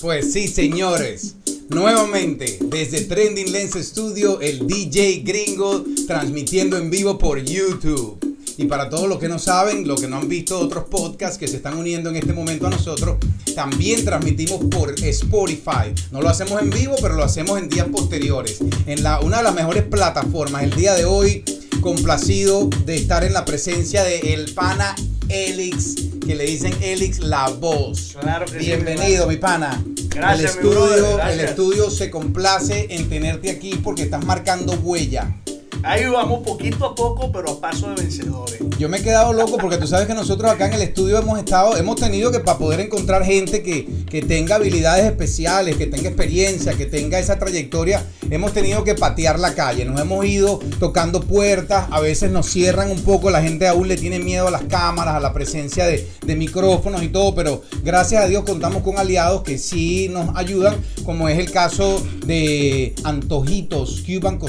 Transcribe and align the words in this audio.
Pues 0.00 0.34
sí, 0.34 0.46
señores. 0.46 1.36
Nuevamente, 1.70 2.58
desde 2.66 3.00
Trending 3.02 3.50
Lens 3.50 3.74
Studio, 3.74 4.40
el 4.42 4.66
DJ 4.66 5.22
gringo 5.24 5.84
transmitiendo 6.06 6.76
en 6.76 6.90
vivo 6.90 7.16
por 7.18 7.42
YouTube. 7.42 8.18
Y 8.58 8.66
para 8.66 8.90
todos 8.90 9.08
los 9.08 9.18
que 9.18 9.28
no 9.28 9.38
saben, 9.38 9.88
los 9.88 10.00
que 10.00 10.06
no 10.06 10.18
han 10.18 10.28
visto 10.28 10.58
otros 10.58 10.84
podcasts 10.84 11.38
que 11.38 11.48
se 11.48 11.56
están 11.56 11.78
uniendo 11.78 12.10
en 12.10 12.16
este 12.16 12.34
momento 12.34 12.66
a 12.66 12.70
nosotros, 12.70 13.16
también 13.54 14.04
transmitimos 14.04 14.66
por 14.66 14.94
Spotify. 15.02 15.92
No 16.12 16.20
lo 16.20 16.28
hacemos 16.28 16.60
en 16.60 16.68
vivo, 16.70 16.94
pero 17.00 17.14
lo 17.14 17.24
hacemos 17.24 17.58
en 17.58 17.70
días 17.70 17.88
posteriores. 17.88 18.58
En 18.86 19.02
la, 19.02 19.20
una 19.20 19.38
de 19.38 19.44
las 19.44 19.54
mejores 19.54 19.82
plataformas. 19.84 20.62
El 20.62 20.74
día 20.74 20.94
de 20.94 21.06
hoy, 21.06 21.42
complacido 21.80 22.68
de 22.84 22.96
estar 22.96 23.24
en 23.24 23.32
la 23.32 23.46
presencia 23.46 24.04
de 24.04 24.34
el 24.34 24.52
pana 24.52 24.94
Elix, 25.28 25.96
que 26.26 26.34
le 26.34 26.44
dicen 26.44 26.74
Elix 26.82 27.20
la 27.20 27.48
voz. 27.48 28.16
Claro 28.20 28.46
que 28.46 28.58
sí, 28.58 28.66
Bienvenido, 28.66 29.26
mi 29.28 29.36
pana. 29.36 29.82
Gracias, 30.08 30.56
el 30.56 30.62
mi 30.62 30.68
estudio, 30.68 30.80
brother, 30.96 31.10
el 31.10 31.16
gracias. 31.16 31.50
estudio 31.50 31.90
se 31.90 32.10
complace 32.10 32.86
en 32.90 33.08
tenerte 33.08 33.50
aquí 33.50 33.78
porque 33.82 34.02
estás 34.02 34.24
marcando 34.24 34.72
huella. 34.82 35.34
Ahí 35.82 36.04
vamos 36.06 36.40
poquito 36.44 36.86
a 36.86 36.94
poco, 36.94 37.30
pero 37.32 37.50
a 37.50 37.60
paso 37.60 37.88
de 37.90 38.02
vencedores. 38.02 38.58
Yo 38.78 38.88
me 38.88 38.98
he 38.98 39.02
quedado 39.02 39.32
loco 39.32 39.56
porque 39.58 39.78
tú 39.78 39.86
sabes 39.86 40.06
que 40.06 40.14
nosotros 40.14 40.50
acá 40.50 40.66
en 40.66 40.74
el 40.74 40.82
estudio 40.82 41.18
hemos 41.18 41.38
estado, 41.38 41.76
hemos 41.76 41.96
tenido 41.96 42.30
que 42.30 42.40
para 42.40 42.58
poder 42.58 42.80
encontrar 42.80 43.24
gente 43.24 43.62
que, 43.62 43.88
que 44.08 44.22
tenga 44.22 44.56
habilidades 44.56 45.04
especiales, 45.04 45.76
que 45.76 45.86
tenga 45.86 46.08
experiencia, 46.08 46.74
que 46.74 46.86
tenga 46.86 47.18
esa 47.18 47.38
trayectoria, 47.38 48.04
hemos 48.30 48.52
tenido 48.52 48.84
que 48.84 48.94
patear 48.94 49.38
la 49.38 49.54
calle. 49.54 49.84
Nos 49.84 50.00
hemos 50.00 50.24
ido 50.26 50.60
tocando 50.78 51.20
puertas, 51.20 51.86
a 51.90 52.00
veces 52.00 52.30
nos 52.30 52.46
cierran 52.46 52.90
un 52.90 53.02
poco, 53.02 53.30
la 53.30 53.42
gente 53.42 53.68
aún 53.68 53.88
le 53.88 53.96
tiene 53.96 54.18
miedo 54.18 54.48
a 54.48 54.50
las 54.50 54.62
cámaras, 54.64 55.14
a 55.14 55.20
la 55.20 55.32
presencia 55.32 55.86
de, 55.86 56.08
de 56.24 56.36
micrófonos 56.36 57.02
y 57.02 57.08
todo, 57.08 57.34
pero 57.34 57.62
gracias 57.82 58.24
a 58.24 58.26
Dios 58.26 58.44
contamos 58.44 58.82
con 58.82 58.98
aliados 58.98 59.42
que 59.42 59.58
sí 59.58 60.08
nos 60.10 60.36
ayudan, 60.36 60.76
como 61.04 61.28
es 61.28 61.38
el 61.38 61.50
caso 61.50 62.02
de 62.26 62.94
Antojitos 63.04 64.02
Cuban 64.06 64.36
Claro 64.38 64.46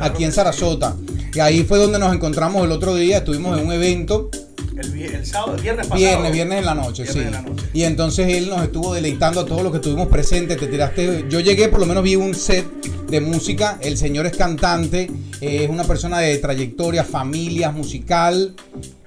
aquí 0.00 0.24
en 0.24 0.32
que 0.32 0.51
Y 1.34 1.40
ahí 1.40 1.64
fue 1.64 1.78
donde 1.78 1.98
nos 1.98 2.14
encontramos 2.14 2.64
el 2.64 2.72
otro 2.72 2.94
día, 2.94 3.18
estuvimos 3.18 3.58
en 3.58 3.66
un 3.66 3.72
evento, 3.72 4.30
El, 4.76 5.00
el 5.00 5.26
sábado, 5.26 5.54
el 5.56 5.62
viernes 5.62 5.86
pasado. 5.86 6.00
viernes, 6.00 6.32
viernes 6.32 6.58
en 6.58 6.64
la 6.66 6.74
noche, 6.74 7.06
sí. 7.06 7.18
en 7.20 7.30
la 7.30 7.42
noche. 7.42 7.64
Y 7.72 7.84
entonces 7.84 8.28
él 8.34 8.48
nos 8.48 8.62
estuvo 8.62 8.94
deleitando 8.94 9.40
a 9.40 9.46
todos 9.46 9.62
los 9.62 9.72
que 9.72 9.78
estuvimos 9.78 10.08
presentes, 10.08 10.58
te 10.58 10.66
tiraste, 10.66 11.24
yo 11.30 11.40
llegué, 11.40 11.68
por 11.68 11.80
lo 11.80 11.86
menos 11.86 12.02
vi 12.02 12.16
un 12.16 12.34
set 12.34 12.66
de 13.08 13.20
música, 13.20 13.78
el 13.80 13.96
señor 13.96 14.26
es 14.26 14.36
cantante, 14.36 15.10
es 15.40 15.68
una 15.68 15.84
persona 15.84 16.18
de 16.18 16.36
trayectoria, 16.38 17.04
familia, 17.04 17.70
musical. 17.70 18.54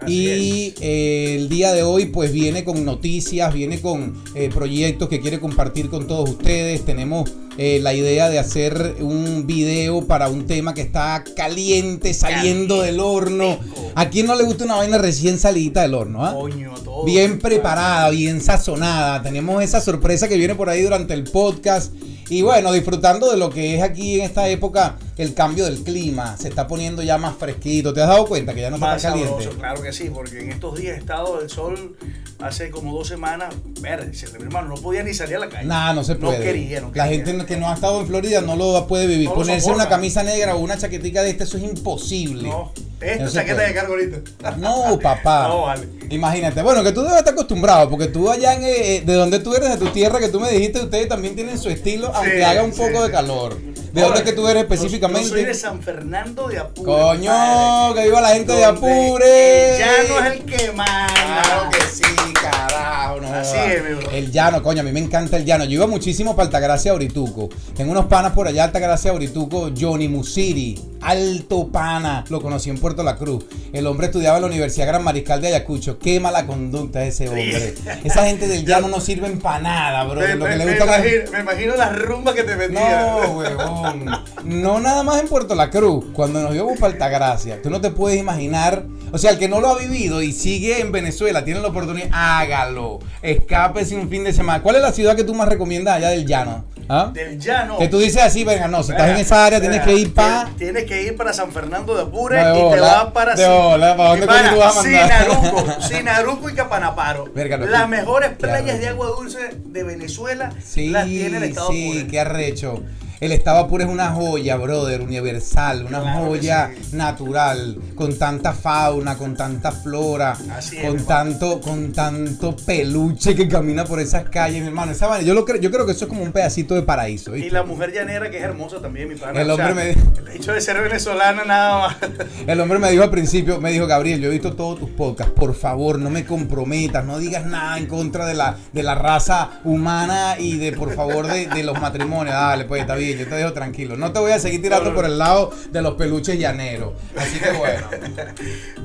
Así 0.05 0.13
y 0.13 0.73
eh, 0.81 1.35
el 1.35 1.49
día 1.49 1.73
de 1.73 1.83
hoy 1.83 2.05
pues 2.05 2.31
viene 2.31 2.63
con 2.63 2.85
noticias, 2.85 3.53
viene 3.53 3.81
con 3.81 4.13
eh, 4.35 4.49
proyectos 4.53 5.09
que 5.09 5.19
quiere 5.19 5.39
compartir 5.39 5.89
con 5.89 6.07
todos 6.07 6.29
ustedes. 6.29 6.85
Tenemos 6.85 7.31
eh, 7.57 7.79
la 7.81 7.93
idea 7.93 8.29
de 8.29 8.39
hacer 8.39 8.95
un 8.99 9.47
video 9.47 10.05
para 10.05 10.27
un 10.27 10.45
tema 10.45 10.73
que 10.73 10.81
está 10.81 11.23
caliente, 11.35 12.13
saliendo 12.13 12.81
del 12.81 12.99
horno. 12.99 13.59
¿A 13.95 14.09
quién 14.09 14.27
no 14.27 14.35
le 14.35 14.43
gusta 14.43 14.65
una 14.65 14.75
vaina 14.75 14.97
recién 14.97 15.39
salida 15.39 15.81
del 15.81 15.93
horno? 15.93 16.25
ah? 16.25 16.33
Coño, 16.33 16.73
todo. 16.83 17.05
Bien 17.05 17.39
preparada, 17.39 18.09
bien 18.09 18.41
sazonada. 18.41 19.21
Tenemos 19.21 19.63
esa 19.63 19.79
sorpresa 19.79 20.27
que 20.27 20.37
viene 20.37 20.55
por 20.55 20.69
ahí 20.69 20.81
durante 20.81 21.13
el 21.13 21.23
podcast. 21.23 21.93
Y 22.29 22.41
bueno, 22.41 22.73
disfrutando 22.73 23.31
de 23.31 23.37
lo 23.37 23.49
que 23.49 23.75
es 23.75 23.83
aquí 23.83 24.15
en 24.15 24.21
esta 24.21 24.49
época 24.49 24.97
el 25.17 25.33
cambio 25.33 25.65
del 25.65 25.83
clima. 25.83 26.35
Se 26.37 26.47
está 26.49 26.67
poniendo 26.67 27.01
ya 27.01 27.17
más 27.17 27.35
fresquito. 27.37 27.93
¿Te 27.93 28.01
has 28.01 28.09
dado 28.09 28.25
cuenta 28.25 28.53
que 28.53 28.61
ya 28.61 28.69
no 28.69 28.75
está 28.75 28.97
caliente? 28.97 29.29
sabroso, 29.29 29.57
claro 29.57 29.81
que 29.81 29.93
sí, 29.93 30.09
porque 30.13 30.41
en 30.41 30.51
estos 30.51 30.77
días 30.79 30.95
he 30.97 30.99
estado 30.99 31.41
el 31.41 31.49
sol 31.49 31.95
hace 32.39 32.69
como 32.69 32.93
dos 32.95 33.07
semanas. 33.07 33.53
Verde, 33.79 34.11
mi 34.37 34.43
hermano, 34.45 34.69
no 34.69 34.75
podía 34.75 35.03
ni 35.03 35.13
salir 35.13 35.37
a 35.37 35.39
la 35.39 35.49
calle. 35.49 35.67
Nah, 35.67 35.93
no 35.93 36.03
se 36.03 36.15
puede. 36.15 36.39
No 36.39 36.43
quería, 36.43 36.81
no 36.81 36.91
La 36.93 37.07
gente 37.07 37.45
que 37.45 37.57
no 37.57 37.69
ha 37.69 37.73
estado 37.73 38.01
en 38.01 38.07
Florida 38.07 38.41
no 38.41 38.55
lo 38.55 38.87
puede 38.87 39.07
vivir. 39.07 39.29
No 39.29 39.35
Ponerse 39.35 39.71
una 39.71 39.87
camisa 39.87 40.23
negra 40.23 40.55
o 40.55 40.59
una 40.59 40.77
chaquetica 40.77 41.21
de 41.21 41.29
esta, 41.29 41.43
eso 41.45 41.57
es 41.57 41.63
imposible. 41.63 42.49
No, 42.49 42.71
esta 42.99 43.23
No 43.25 43.31
chaqueta 43.31 43.61
de 43.61 43.73
cargo 43.73 43.93
ahorita. 43.93 44.57
No, 44.57 44.99
papá. 44.99 45.47
No, 45.47 45.61
vale. 45.63 45.87
Imagínate. 46.09 46.61
Bueno, 46.61 46.83
que 46.83 46.91
tú 46.91 47.01
debes 47.01 47.17
estar 47.17 47.33
acostumbrado, 47.33 47.89
porque 47.89 48.07
tú 48.07 48.29
allá 48.29 48.53
en, 48.53 48.63
eh, 48.63 49.03
de 49.05 49.13
donde 49.13 49.39
tú 49.39 49.53
eres, 49.55 49.69
de 49.69 49.77
tu 49.77 49.87
tierra, 49.91 50.19
que 50.19 50.29
tú 50.29 50.39
me 50.39 50.51
dijiste, 50.51 50.79
ustedes 50.81 51.07
también 51.07 51.35
tienen 51.35 51.57
su 51.57 51.69
estilo, 51.69 52.11
aunque 52.13 52.37
Sí, 52.37 52.43
haga 52.43 52.63
un 52.63 52.73
sí, 52.73 52.79
poco 52.79 53.03
de 53.03 53.11
calor. 53.11 53.57
¿De 53.95 54.01
dónde 54.01 54.19
es 54.19 54.25
que 54.25 54.33
tú 54.33 54.47
eres 54.47 54.63
yo- 54.63 54.67
Yo 55.09 55.23
soy 55.23 55.45
de 55.45 55.53
San 55.53 55.81
Fernando 55.81 56.47
de 56.47 56.59
Apure. 56.59 56.91
Coño, 56.91 57.31
compadre. 57.31 58.01
que 58.01 58.07
viva 58.07 58.21
la 58.21 58.29
gente 58.29 58.53
de 58.53 58.65
Apure. 58.65 59.73
el 59.73 59.79
llano 59.79 60.25
es 60.25 60.33
el 60.33 60.45
que 60.45 60.71
manda. 60.71 61.41
Claro 61.43 61.69
que 61.71 61.81
sí, 61.81 62.33
carajo. 62.33 63.21
No 63.21 63.33
Así 63.33 63.57
es, 63.57 63.83
mi 63.83 63.95
bro. 63.95 64.11
El 64.11 64.31
llano, 64.31 64.63
coño, 64.63 64.81
a 64.81 64.83
mí 64.83 64.91
me 64.91 64.99
encanta 64.99 65.37
el 65.37 65.45
llano. 65.45 65.65
Yo 65.65 65.73
iba 65.73 65.87
muchísimo 65.87 66.35
para 66.35 66.45
Altagracia 66.47 66.93
Orituco. 66.93 67.49
Tengo 67.75 67.91
unos 67.91 68.05
panas 68.05 68.33
por 68.33 68.47
allá, 68.47 68.63
Altagracia 68.65 69.13
Orituco, 69.13 69.71
Johnny 69.77 70.07
Musiri, 70.07 70.79
alto 71.05 71.67
pana. 71.69 72.23
Lo 72.29 72.41
conocí 72.41 72.69
en 72.69 72.77
Puerto 72.77 73.03
La 73.03 73.15
Cruz. 73.15 73.45
El 73.73 73.87
hombre 73.87 74.07
estudiaba 74.07 74.37
en 74.37 74.41
la 74.43 74.47
Universidad 74.47 74.87
Gran 74.87 75.03
Mariscal 75.03 75.41
de 75.41 75.47
Ayacucho. 75.49 75.99
Qué 75.99 76.19
mala 76.19 76.45
conducta 76.45 77.03
ese 77.05 77.27
hombre. 77.29 77.73
Esa 78.03 78.25
gente 78.25 78.47
del 78.47 78.65
llano 78.65 78.87
no 78.87 78.99
sirven 78.99 79.39
para 79.39 79.59
nada, 79.59 80.03
bro. 80.05 80.21
Me, 80.21 80.35
Lo 80.35 80.45
que 80.45 80.51
me- 80.51 80.57
le 80.57 80.65
me 80.65 80.71
gusta 80.77 80.85
imagino, 80.97 81.31
me 81.31 81.39
imagino 81.39 81.75
las 81.75 81.99
rumbas 81.99 82.35
que 82.35 82.43
te 82.43 82.55
vendían. 82.55 83.05
no, 83.05 83.17
huevón. 83.37 84.05
No 84.45 84.79
nada 84.79 85.03
más 85.03 85.21
en 85.21 85.27
Puerto 85.27 85.55
La 85.55 85.69
Cruz. 85.69 86.05
Cuando 86.13 86.41
nos 86.41 86.53
íbamos 86.55 86.79
para 86.79 86.93
Altagracia, 86.93 87.61
tú 87.61 87.69
no 87.69 87.81
te 87.81 87.91
puedes 87.91 88.19
imaginar. 88.19 88.83
O 89.11 89.17
sea, 89.17 89.31
el 89.31 89.37
que 89.37 89.47
no 89.47 89.61
lo 89.61 89.69
ha 89.69 89.77
vivido 89.77 90.21
y 90.21 90.33
sigue 90.33 90.81
en 90.81 90.91
Venezuela, 90.91 91.45
tiene 91.45 91.61
la 91.61 91.67
oportunidad, 91.69 92.09
hágalo. 92.11 92.99
Escápese 93.21 93.95
un 93.95 94.09
fin 94.09 94.23
de 94.23 94.33
semana. 94.33 94.61
¿Cuál 94.61 94.75
es 94.77 94.81
la 94.81 94.91
ciudad 94.91 95.15
que 95.15 95.23
tú 95.23 95.33
más 95.33 95.47
recomiendas 95.47 95.95
allá 95.97 96.09
del 96.09 96.25
llano? 96.25 96.65
¿Ah? 96.87 97.09
Del 97.13 97.39
llano. 97.39 97.77
Que 97.77 97.87
tú 97.87 97.99
dices 97.99 98.21
así, 98.21 98.43
venga, 98.43 98.67
no, 98.67 98.83
si 98.83 98.91
estás 98.91 99.09
en 99.09 99.17
esa 99.17 99.45
área 99.45 99.59
tienes 99.59 99.81
que 99.81 99.93
ir 99.93 100.13
para. 100.13 100.45
tien- 100.49 100.55
Tienes 100.57 100.83
que 100.85 101.01
ir 101.03 101.15
para 101.15 101.33
San 101.33 101.51
Fernando 101.51 101.95
de 101.95 102.03
Apure 102.03 102.39
y 102.39 102.73
te 102.73 102.79
vas 102.79 103.05
para 103.11 103.35
de 103.35 103.47
bola, 103.47 103.95
¿para 103.97 104.09
dónde 104.09 104.27
coño 104.27 104.49
tú 104.53 104.59
vas 104.59 104.77
a 104.77 104.81
mandar? 104.83 105.23
Sinaruco, 105.23 105.81
Sinaruco 105.81 106.49
y 106.49 106.53
Capanaparo. 106.53 107.25
Verga, 107.33 107.57
Las 107.57 107.81
que- 107.83 107.87
mejores 107.87 108.29
playas 108.37 108.79
de 108.79 108.87
agua 108.89 109.07
dulce 109.07 109.39
de 109.65 109.83
Venezuela 109.83 110.51
Sí, 110.63 110.89
las 110.89 111.05
tiene 111.05 111.37
el 111.37 111.43
estado 111.43 111.69
sí, 111.71 111.87
Apure. 111.89 112.07
qué 112.07 112.19
arrecho. 112.19 112.83
El 113.19 113.31
estado 113.31 113.59
Apure 113.59 113.85
es 113.85 113.89
una 113.89 114.11
joya, 114.11 114.57
brother, 114.57 115.01
universal, 115.01 115.85
una 115.87 116.01
Claro 116.01 116.25
joya 116.27 116.71
sí. 116.89 116.95
natural, 116.95 117.77
con 117.95 118.17
tanta 118.17 118.53
fauna, 118.53 119.17
con 119.17 119.35
tanta 119.35 119.71
flora, 119.71 120.37
Así 120.55 120.77
con 120.81 121.05
tanto, 121.05 121.61
con 121.61 121.93
tanto 121.93 122.55
peluche 122.55 123.35
que 123.35 123.47
camina 123.47 123.85
por 123.85 123.99
esas 123.99 124.29
calles, 124.29 124.61
mi 124.61 124.67
hermano. 124.67 124.91
Esa 124.91 125.21
yo, 125.21 125.33
lo 125.33 125.45
creo, 125.45 125.61
yo 125.61 125.71
creo 125.71 125.85
que 125.85 125.93
eso 125.93 126.05
es 126.05 126.09
como 126.09 126.23
un 126.23 126.31
pedacito 126.31 126.75
de 126.75 126.81
paraíso. 126.81 127.35
Y 127.35 127.49
la 127.49 127.63
mujer 127.63 127.93
llanera 127.93 128.29
que 128.29 128.37
es 128.37 128.43
hermosa 128.43 128.81
también, 128.81 129.07
mi 129.07 129.15
pana. 129.15 129.39
El 129.41 129.49
O 129.49 129.55
sea, 129.55 129.67
hombre 129.69 129.95
me- 129.95 130.19
El 130.31 130.35
hecho 130.35 130.51
de 130.51 130.59
ser 130.61 130.81
venezolana 130.81 131.45
nada 131.45 131.79
más. 131.87 131.97
El 132.47 132.59
hombre 132.59 132.79
me 132.79 132.91
dijo 132.91 133.03
al 133.03 133.09
principio, 133.11 133.61
me 133.61 133.71
dijo, 133.71 133.87
Gabriel, 133.87 134.19
yo 134.19 134.27
he 134.27 134.31
visto 134.31 134.53
todos 134.53 134.79
tus 134.79 134.89
podcasts, 134.89 135.33
por 135.33 135.55
favor, 135.55 135.99
no 135.99 136.09
me 136.09 136.25
comprometas, 136.25 137.05
no 137.05 137.17
digas 137.19 137.45
nada 137.45 137.77
en 137.77 137.85
contra 137.87 138.25
de 138.25 138.33
la, 138.33 138.57
de 138.73 138.83
la 138.83 138.95
raza 138.95 139.61
humana 139.63 140.35
y 140.37 140.57
de, 140.57 140.73
por 140.73 140.93
favor, 140.93 141.27
de, 141.27 141.47
de 141.47 141.63
los 141.63 141.79
matrimonios. 141.79 142.35
Dale, 142.35 142.65
pues, 142.65 142.81
está 142.81 142.95
bien, 142.95 143.04
yo 143.13 143.27
te 143.27 143.35
dejo 143.35 143.53
tranquilo. 143.53 143.95
No 143.95 144.11
te 144.11 144.19
voy 144.19 144.31
a 144.31 144.39
seguir 144.39 144.61
tirando 144.61 144.93
por 144.93 145.05
el 145.05 145.17
lado 145.17 145.51
de 145.71 145.81
los 145.81 145.95
peluches 145.95 146.39
llaneros. 146.39 146.93
Así 147.15 147.39
que 147.39 147.51
bueno. 147.51 147.87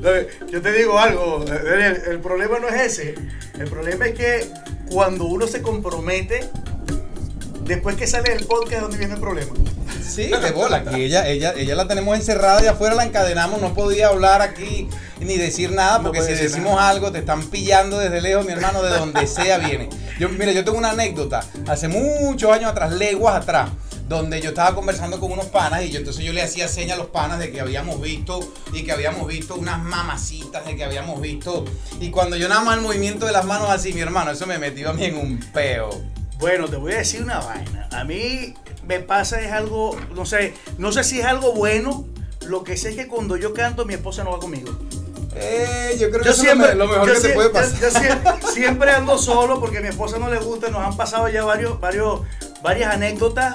Yo 0.50 0.62
te 0.62 0.72
digo 0.72 0.98
algo, 0.98 1.44
el 1.44 2.20
problema 2.20 2.58
no 2.58 2.68
es 2.68 2.98
ese. 2.98 3.14
El 3.58 3.68
problema 3.68 4.06
es 4.06 4.14
que 4.14 4.46
cuando 4.90 5.24
uno 5.24 5.46
se 5.46 5.62
compromete, 5.62 6.48
después 7.64 7.96
que 7.96 8.06
sale 8.06 8.34
del 8.34 8.46
podcast 8.46 8.74
es 8.74 8.80
donde 8.80 8.98
viene 8.98 9.14
el 9.14 9.20
problema. 9.20 9.52
Sí, 10.02 10.26
de 10.26 10.50
bola, 10.50 10.78
aquí 10.78 11.02
ella, 11.02 11.28
ella, 11.28 11.54
ella 11.56 11.74
la 11.76 11.86
tenemos 11.86 12.16
encerrada 12.16 12.62
y 12.64 12.66
afuera 12.66 12.94
la 12.94 13.04
encadenamos, 13.04 13.60
no 13.60 13.74
podía 13.74 14.08
hablar 14.08 14.42
aquí 14.42 14.88
ni 15.20 15.36
decir 15.36 15.70
nada, 15.70 16.02
porque 16.02 16.22
si 16.22 16.32
decimos 16.32 16.76
nada. 16.76 16.88
algo 16.88 17.12
te 17.12 17.18
están 17.18 17.42
pillando 17.44 17.98
desde 17.98 18.20
lejos, 18.20 18.44
mi 18.44 18.52
hermano, 18.52 18.82
de 18.82 18.90
donde 18.90 19.26
sea 19.26 19.58
viene. 19.58 19.88
Yo, 20.18 20.28
mira, 20.30 20.52
yo 20.52 20.64
tengo 20.64 20.78
una 20.78 20.90
anécdota, 20.90 21.44
hace 21.68 21.88
muchos 21.88 22.50
años 22.50 22.70
atrás, 22.70 22.92
leguas 22.92 23.36
atrás, 23.36 23.70
donde 24.10 24.40
yo 24.40 24.48
estaba 24.48 24.74
conversando 24.74 25.20
con 25.20 25.30
unos 25.30 25.46
panas 25.46 25.84
y 25.84 25.90
yo 25.90 25.98
entonces 26.00 26.24
yo 26.24 26.32
le 26.32 26.42
hacía 26.42 26.66
señas 26.66 26.96
a 26.96 26.98
los 26.98 27.06
panas 27.10 27.38
de 27.38 27.52
que 27.52 27.60
habíamos 27.60 28.00
visto 28.00 28.40
y 28.72 28.82
que 28.82 28.90
habíamos 28.90 29.24
visto 29.28 29.54
unas 29.54 29.80
mamacitas, 29.80 30.66
de 30.66 30.74
que 30.74 30.82
habíamos 30.84 31.20
visto, 31.20 31.64
y 32.00 32.10
cuando 32.10 32.36
yo 32.36 32.48
nada 32.48 32.60
más 32.62 32.76
el 32.76 32.82
movimiento 32.82 33.24
de 33.24 33.30
las 33.30 33.44
manos 33.44 33.70
así, 33.70 33.92
mi 33.92 34.00
hermano, 34.00 34.32
eso 34.32 34.48
me 34.48 34.58
metió 34.58 34.90
a 34.90 34.94
mí 34.94 35.04
en 35.04 35.16
un 35.16 35.38
peo. 35.54 35.90
Bueno, 36.40 36.66
te 36.68 36.74
voy 36.74 36.92
a 36.94 36.96
decir 36.98 37.22
una 37.22 37.38
vaina. 37.38 37.88
A 37.92 38.02
mí 38.02 38.52
me 38.84 38.98
pasa 38.98 39.40
es 39.42 39.52
algo, 39.52 39.96
no 40.12 40.26
sé, 40.26 40.54
no 40.76 40.90
sé 40.90 41.04
si 41.04 41.20
es 41.20 41.26
algo 41.26 41.52
bueno. 41.52 42.04
Lo 42.46 42.64
que 42.64 42.76
sé 42.76 42.88
es 42.90 42.96
que 42.96 43.06
cuando 43.06 43.36
yo 43.36 43.54
canto, 43.54 43.84
mi 43.84 43.94
esposa 43.94 44.24
no 44.24 44.32
va 44.32 44.40
conmigo. 44.40 44.76
Eh, 45.36 45.96
yo 46.00 46.10
creo 46.10 46.22
que 46.22 46.26
Yo 46.26 46.32
eso 46.32 46.42
es 46.42 46.48
lo 46.48 46.52
siempre, 46.54 46.68
me- 46.70 46.74
lo 46.74 46.88
mejor 46.88 47.12
que 47.12 47.20
te 47.20 47.28
puede 47.28 47.50
pasar. 47.50 47.78
yo 47.80 47.90
sie- 47.90 48.52
siempre 48.54 48.90
ando 48.90 49.18
solo 49.18 49.60
porque 49.60 49.78
a 49.78 49.80
mi 49.82 49.86
esposa 49.88 50.18
no 50.18 50.28
le 50.28 50.38
gusta. 50.38 50.68
Nos 50.68 50.82
han 50.84 50.96
pasado 50.96 51.28
ya 51.28 51.44
varios, 51.44 51.78
varios, 51.78 52.22
varias 52.62 52.92
anécdotas 52.92 53.54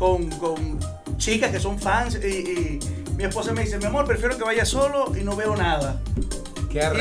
con, 0.00 0.28
con 0.30 0.80
chicas 1.18 1.52
que 1.52 1.60
son 1.60 1.78
fans 1.78 2.18
y, 2.24 2.26
y 2.26 2.78
mi 3.16 3.24
esposa 3.24 3.52
me 3.52 3.62
dice, 3.62 3.78
mi 3.78 3.84
amor, 3.84 4.06
prefiero 4.06 4.36
que 4.36 4.42
vaya 4.42 4.64
solo 4.64 5.12
y 5.16 5.22
no 5.22 5.36
veo 5.36 5.54
nada. 5.54 6.00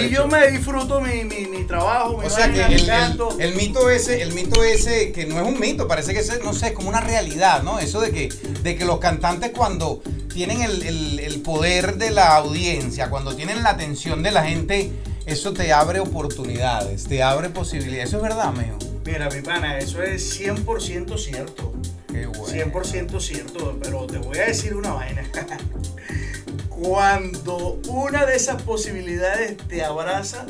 Y 0.04 0.10
yo 0.10 0.28
me 0.28 0.50
disfruto 0.50 1.00
mi, 1.00 1.24
mi, 1.24 1.46
mi 1.46 1.64
trabajo, 1.64 2.18
mi 2.18 2.26
O 2.26 2.30
sea 2.30 2.52
que 2.52 2.68
mi 2.68 2.74
el, 2.74 2.86
canto. 2.88 3.30
el- 3.40 3.52
el 3.52 3.56
mito 3.56 3.90
ese, 3.90 4.22
el 4.24 4.34
mito 4.34 4.64
ese 4.64 5.12
que 5.12 5.26
no 5.28 5.40
es 5.40 5.48
un 5.48 5.60
mito, 5.60 5.88
parece 5.88 6.12
que 6.14 6.20
es, 6.20 6.44
no 6.44 6.54
sé, 6.54 6.68
es 6.70 6.74
como 6.74 6.90
una 6.90 7.02
realidad, 7.02 7.62
¿no? 7.64 7.80
Eso 7.80 8.02
de 8.02 8.12
que, 8.12 8.30
de 8.64 8.76
que 8.76 8.84
los 8.84 8.98
cantantes 9.00 9.52
cuando 9.56 10.02
tienen 10.34 10.62
el, 10.64 10.82
el- 10.84 11.20
el 11.20 11.42
poder 11.42 11.98
de 11.98 12.10
la 12.10 12.36
audiencia, 12.36 13.10
cuando 13.12 13.36
tienen 13.36 13.62
la 13.64 13.70
atención 13.70 14.24
de 14.24 14.32
la 14.32 14.44
gente, 14.44 14.92
eso 15.28 15.54
te 15.54 15.72
abre 15.72 16.00
oportunidades, 16.00 17.04
te 17.06 17.22
abre 17.24 17.50
posibilidades. 17.50 18.10
Eso 18.10 18.18
es 18.18 18.24
verdad, 18.24 18.52
mijo. 18.54 18.78
Mira, 19.06 19.30
mi 19.30 19.42
pana, 19.42 19.78
eso 19.78 20.02
es 20.02 20.40
100% 20.40 21.18
cierto. 21.18 21.74
Qué 22.20 22.28
bueno. 22.28 22.74
100% 22.74 23.20
cierto, 23.22 23.80
pero 23.82 24.06
te 24.06 24.18
voy 24.18 24.38
a 24.40 24.46
decir 24.46 24.76
una 24.76 24.92
vaina. 24.92 25.24
Cuando 26.70 27.80
una 27.88 28.26
de 28.26 28.36
esas 28.36 28.62
posibilidades 28.62 29.56
te 29.70 29.84
abraza, 29.84 30.46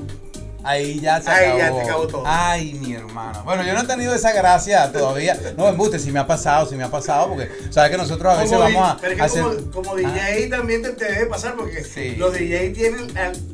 Ahí 0.64 1.00
ya 1.00 1.22
se 1.22 1.30
Ahí 1.30 1.46
acabó. 1.46 1.60
ya 1.60 1.72
te 1.72 1.82
acabó 1.90 2.08
todo. 2.08 2.24
Ay, 2.26 2.74
mi 2.74 2.94
hermano. 2.94 3.44
Bueno, 3.44 3.64
yo 3.64 3.74
no 3.74 3.82
he 3.82 3.86
tenido 3.88 4.14
esa 4.14 4.32
gracia 4.34 4.92
todavía. 4.92 5.38
No, 5.58 5.68
embuste, 5.68 6.00
si 6.00 6.12
me 6.12 6.20
ha 6.20 6.28
pasado, 6.28 6.66
si 6.68 6.76
me 6.76 6.84
ha 6.84 6.90
pasado, 6.92 7.30
porque 7.30 7.50
sabes 7.70 7.92
que 7.92 7.98
nosotros 7.98 8.34
a 8.34 8.38
veces 8.42 8.58
como, 8.58 8.64
vamos 8.74 8.90
a 8.92 8.98
pero 9.00 9.12
es 9.14 9.18
que 9.20 9.24
hacer... 9.26 9.44
como, 9.44 9.72
como 9.72 9.96
DJ 9.96 10.48
también 10.50 10.82
te, 10.82 10.90
te 10.92 11.06
debe 11.12 11.26
pasar 11.28 11.56
porque 11.56 11.84
Sí. 11.84 12.16
los 12.18 12.34
DJ 12.34 12.70
tienen 12.72 13.08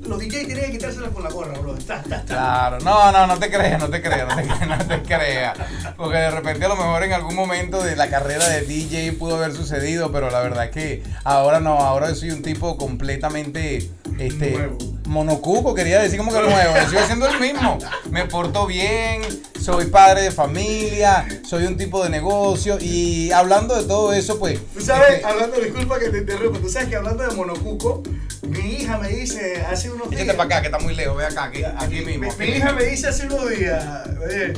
los 0.07 0.19
DJ 0.19 0.45
tienen 0.45 0.65
que 0.65 0.71
quitárselas 0.73 1.11
con 1.11 1.23
la 1.23 1.29
gorra, 1.29 1.57
bro. 1.59 1.73
Ta, 1.75 2.01
ta, 2.03 2.21
ta. 2.21 2.25
Claro, 2.25 2.79
no, 2.79 3.11
no, 3.11 3.27
no 3.27 3.37
te 3.37 3.49
creas, 3.51 3.79
no 3.79 3.89
te 3.89 4.01
creas, 4.01 4.27
no 4.27 4.35
te 4.35 4.43
creas, 4.47 4.67
no 4.67 4.85
te 4.85 5.01
creas. 5.03 5.57
Porque 5.97 6.17
de 6.17 6.31
repente 6.31 6.65
a 6.65 6.69
lo 6.69 6.75
mejor 6.75 7.03
en 7.03 7.13
algún 7.13 7.35
momento 7.35 7.83
de 7.83 7.95
la 7.95 8.09
carrera 8.09 8.47
de 8.49 8.61
DJ 8.61 9.13
pudo 9.13 9.35
haber 9.37 9.53
sucedido, 9.53 10.11
pero 10.11 10.29
la 10.29 10.39
verdad 10.41 10.65
es 10.65 10.71
que 10.71 11.03
ahora 11.23 11.59
no, 11.59 11.79
ahora 11.79 12.13
soy 12.15 12.31
un 12.31 12.41
tipo 12.41 12.77
completamente 12.77 13.89
este 14.19 14.51
Nuevo. 14.51 14.77
Monocuco, 15.05 15.73
quería 15.73 16.01
decir 16.01 16.17
como 16.17 16.33
que 16.33 16.41
nuevo, 16.41 16.75
yo 16.75 16.89
sigo 16.89 17.05
siendo 17.05 17.27
el 17.27 17.39
mismo. 17.39 17.77
Me 18.09 18.25
porto 18.25 18.65
bien, 18.65 19.21
soy 19.59 19.85
padre 19.85 20.23
de 20.23 20.31
familia, 20.31 21.27
soy 21.43 21.65
un 21.65 21.77
tipo 21.77 22.03
de 22.03 22.09
negocio 22.09 22.77
y 22.79 23.31
hablando 23.31 23.75
de 23.75 23.87
todo 23.87 24.13
eso, 24.13 24.37
pues 24.39 24.59
Tú 24.73 24.81
sabes, 24.81 25.15
este, 25.15 25.25
hablando, 25.25 25.59
disculpa 25.59 25.99
que 25.99 26.09
te 26.09 26.19
interrumpa, 26.19 26.59
tú 26.59 26.69
sabes 26.69 26.89
que 26.89 26.95
hablando 26.95 27.23
de 27.23 27.35
monocuco, 27.35 28.03
mi 28.43 28.59
hija 28.59 28.97
me 28.97 29.09
dice 29.09 29.61
hace 29.69 29.91
unos 29.91 30.09
días. 30.09 30.21
échate 30.21 30.37
para 30.37 30.47
acá 30.47 30.61
que 30.61 30.67
está 30.67 30.79
muy 30.79 30.95
lejos, 30.95 31.17
ve 31.17 31.25
acá, 31.25 31.45
aquí, 31.45 31.63
aquí 31.63 32.05
mismo. 32.05 32.21
Mi, 32.21 32.27
aquí 32.27 32.39
mi 32.39 32.45
mismo. 32.45 32.57
hija 32.57 32.73
me 32.73 32.83
dice 32.83 33.07
hace 33.07 33.25
unos 33.25 33.49
días, 33.49 33.83
eh, 34.29 34.53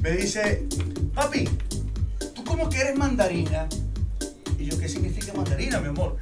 me 0.00 0.10
dice, 0.12 0.64
papi, 1.14 1.48
¿tú 2.34 2.44
cómo 2.44 2.68
que 2.68 2.80
eres 2.80 2.96
mandarina? 2.96 3.68
Y 4.58 4.66
yo, 4.66 4.78
¿qué 4.78 4.88
significa 4.88 5.32
mandarina, 5.34 5.80
mi 5.80 5.88
amor? 5.88 6.16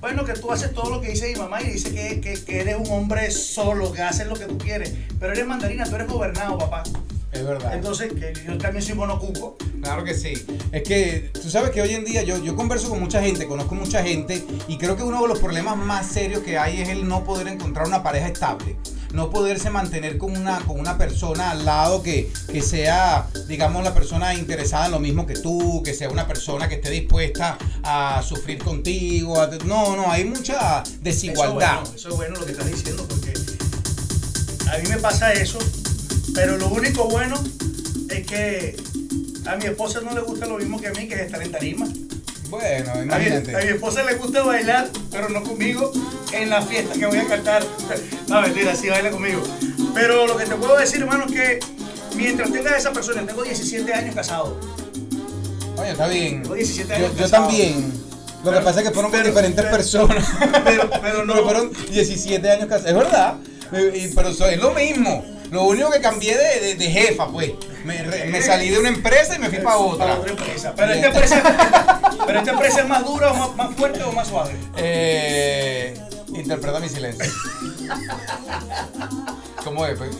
Bueno, 0.00 0.24
que 0.24 0.32
tú 0.32 0.50
haces 0.50 0.72
todo 0.72 0.90
lo 0.90 1.00
que 1.00 1.10
dice 1.10 1.28
mi 1.32 1.38
mamá 1.38 1.60
y 1.62 1.70
dice 1.70 1.92
que, 1.94 2.20
que- 2.20 2.42
que 2.42 2.60
eres 2.60 2.76
un 2.76 2.90
hombre 2.90 3.30
solo, 3.30 3.92
que 3.92 4.02
haces 4.02 4.26
lo 4.26 4.34
que 4.34 4.46
tú 4.46 4.56
quieres. 4.58 4.94
Pero 5.18 5.32
eres 5.32 5.46
mandarina, 5.46 5.84
tú 5.84 5.94
eres 5.96 6.08
gobernado, 6.08 6.56
papá. 6.58 6.82
Es 7.32 7.44
verdad. 7.46 7.74
Entonces, 7.74 8.12
que 8.12 8.32
yo 8.44 8.58
también 8.58 8.82
soy 8.84 8.94
monocuco. 8.96 9.56
Claro 9.82 10.02
que 10.02 10.14
sí. 10.14 10.32
Es 10.72 10.82
que 10.82 11.30
tú 11.40 11.48
sabes 11.48 11.70
que 11.70 11.80
hoy 11.80 11.94
en 11.94 12.04
día 12.04 12.22
yo, 12.22 12.42
yo 12.42 12.56
converso 12.56 12.88
con 12.90 12.98
mucha 12.98 13.22
gente, 13.22 13.46
conozco 13.46 13.74
mucha 13.76 14.02
gente 14.02 14.44
y 14.66 14.78
creo 14.78 14.96
que 14.96 15.04
uno 15.04 15.22
de 15.22 15.28
los 15.28 15.38
problemas 15.38 15.76
más 15.76 16.06
serios 16.06 16.42
que 16.42 16.58
hay 16.58 16.80
es 16.80 16.88
el 16.88 17.06
no 17.06 17.22
poder 17.22 17.46
encontrar 17.46 17.86
una 17.86 18.02
pareja 18.02 18.26
estable. 18.26 18.76
No 19.12 19.28
poderse 19.30 19.70
mantener 19.70 20.18
con 20.18 20.36
una, 20.36 20.60
con 20.60 20.78
una 20.78 20.96
persona 20.96 21.50
al 21.50 21.64
lado 21.64 22.02
que, 22.02 22.32
que 22.50 22.62
sea, 22.62 23.26
digamos, 23.48 23.82
la 23.82 23.92
persona 23.92 24.34
interesada 24.34 24.86
en 24.86 24.92
lo 24.92 25.00
mismo 25.00 25.26
que 25.26 25.34
tú, 25.34 25.82
que 25.84 25.94
sea 25.94 26.08
una 26.08 26.28
persona 26.28 26.68
que 26.68 26.76
esté 26.76 26.90
dispuesta 26.90 27.58
a 27.82 28.22
sufrir 28.22 28.58
contigo. 28.58 29.40
a- 29.40 29.48
no, 29.64 29.96
no, 29.96 30.10
hay 30.12 30.24
mucha 30.24 30.82
desigualdad. 31.00 31.80
Eso 31.82 31.82
es, 31.82 31.84
bueno, 31.84 31.96
eso 31.96 32.08
es 32.10 32.14
bueno 32.16 32.38
lo 32.40 32.46
que 32.46 32.52
estás 32.52 32.66
diciendo 32.70 33.04
porque 33.08 33.32
a 34.70 34.78
mí 34.78 34.88
me 34.88 34.96
pasa 34.98 35.32
eso, 35.32 35.58
pero 36.34 36.56
lo 36.56 36.68
único 36.68 37.04
bueno 37.08 37.36
es 38.10 38.26
que 38.26 38.76
a 39.46 39.56
mi 39.56 39.64
esposa 39.66 40.00
no 40.02 40.14
le 40.14 40.20
gusta 40.20 40.46
lo 40.46 40.58
mismo 40.58 40.80
que 40.80 40.86
a 40.88 40.92
mí, 40.92 41.08
que 41.08 41.14
es 41.14 41.20
estar 41.22 41.42
en 41.42 41.50
tarima. 41.50 41.88
Bueno, 42.48 42.92
A 42.92 42.96
mi, 42.96 43.02
imagínate. 43.04 43.56
a 43.56 43.60
mi 43.60 43.68
esposa 43.70 44.02
le 44.04 44.14
gusta 44.14 44.42
bailar, 44.44 44.88
pero 45.10 45.28
no 45.28 45.42
conmigo 45.42 45.92
en 46.32 46.50
la 46.50 46.62
fiesta 46.62 46.94
que 46.98 47.06
voy 47.06 47.18
a 47.18 47.26
cantar. 47.26 47.62
No, 48.28 48.40
mentira, 48.42 48.74
sí 48.74 48.88
baila 48.88 49.10
conmigo. 49.10 49.42
Pero 49.94 50.26
lo 50.26 50.36
que 50.36 50.44
te 50.46 50.54
puedo 50.54 50.76
decir, 50.76 51.00
hermano, 51.00 51.24
es 51.26 51.32
que 51.32 51.58
mientras 52.16 52.52
tenga 52.52 52.76
esa 52.76 52.92
persona, 52.92 53.22
tengo 53.26 53.42
17 53.42 53.92
años 53.92 54.14
casado. 54.14 54.58
Oye, 55.76 55.90
está 55.92 56.06
bien. 56.06 56.42
Tengo 56.42 56.54
17 56.54 56.88
Yo, 56.90 56.94
años 56.96 57.12
yo 57.16 57.22
casado. 57.24 57.46
también. 57.46 57.92
Lo 58.44 58.52
que 58.52 58.60
pasa 58.60 58.80
es 58.80 58.88
que 58.88 58.94
fueron 58.94 59.10
con 59.10 59.20
pero- 59.20 59.30
diferentes 59.30 59.64
pero- 59.64 59.76
personas. 59.76 60.26
pero- 61.02 61.24
no. 61.24 61.34
fueron 61.44 61.72
17 61.90 62.50
años 62.50 62.66
casados. 62.68 62.86
Es 62.90 62.94
verdad. 62.96 63.34
Eh, 63.72 64.10
pero 64.14 64.28
es 64.30 64.58
lo 64.58 64.70
mismo. 64.72 65.24
Lo 65.50 65.64
único 65.64 65.90
que 65.90 66.00
cambié 66.00 66.36
de, 66.36 66.60
de- 66.60 66.74
de 66.76 66.90
jefa, 66.90 67.28
pues. 67.28 67.52
Me, 67.84 68.02
me 68.26 68.42
salí 68.42 68.68
de 68.68 68.78
una 68.78 68.88
empresa 68.90 69.36
y 69.36 69.38
me 69.38 69.48
fui 69.48 69.58
para 69.58 69.76
otra. 69.78 70.06
Para 70.06 70.18
otra 70.20 70.30
empresa. 70.32 70.72
Pero 70.76 70.92
esta 70.92 71.06
empresa, 71.12 72.00
pero 72.26 72.38
esta 72.38 72.50
empresa 72.52 72.80
es 72.80 72.88
más 72.88 73.04
dura 73.04 73.32
o 73.32 73.34
más, 73.34 73.56
más 73.56 73.74
fuerte 73.76 74.02
o 74.02 74.12
más 74.12 74.28
suave. 74.28 74.54
Eh, 74.76 75.98
interpreta 76.34 76.80
mi 76.80 76.88
silencio. 76.88 77.26
¿Cómo 79.64 79.84
es? 79.86 79.98
pues? 79.98 80.10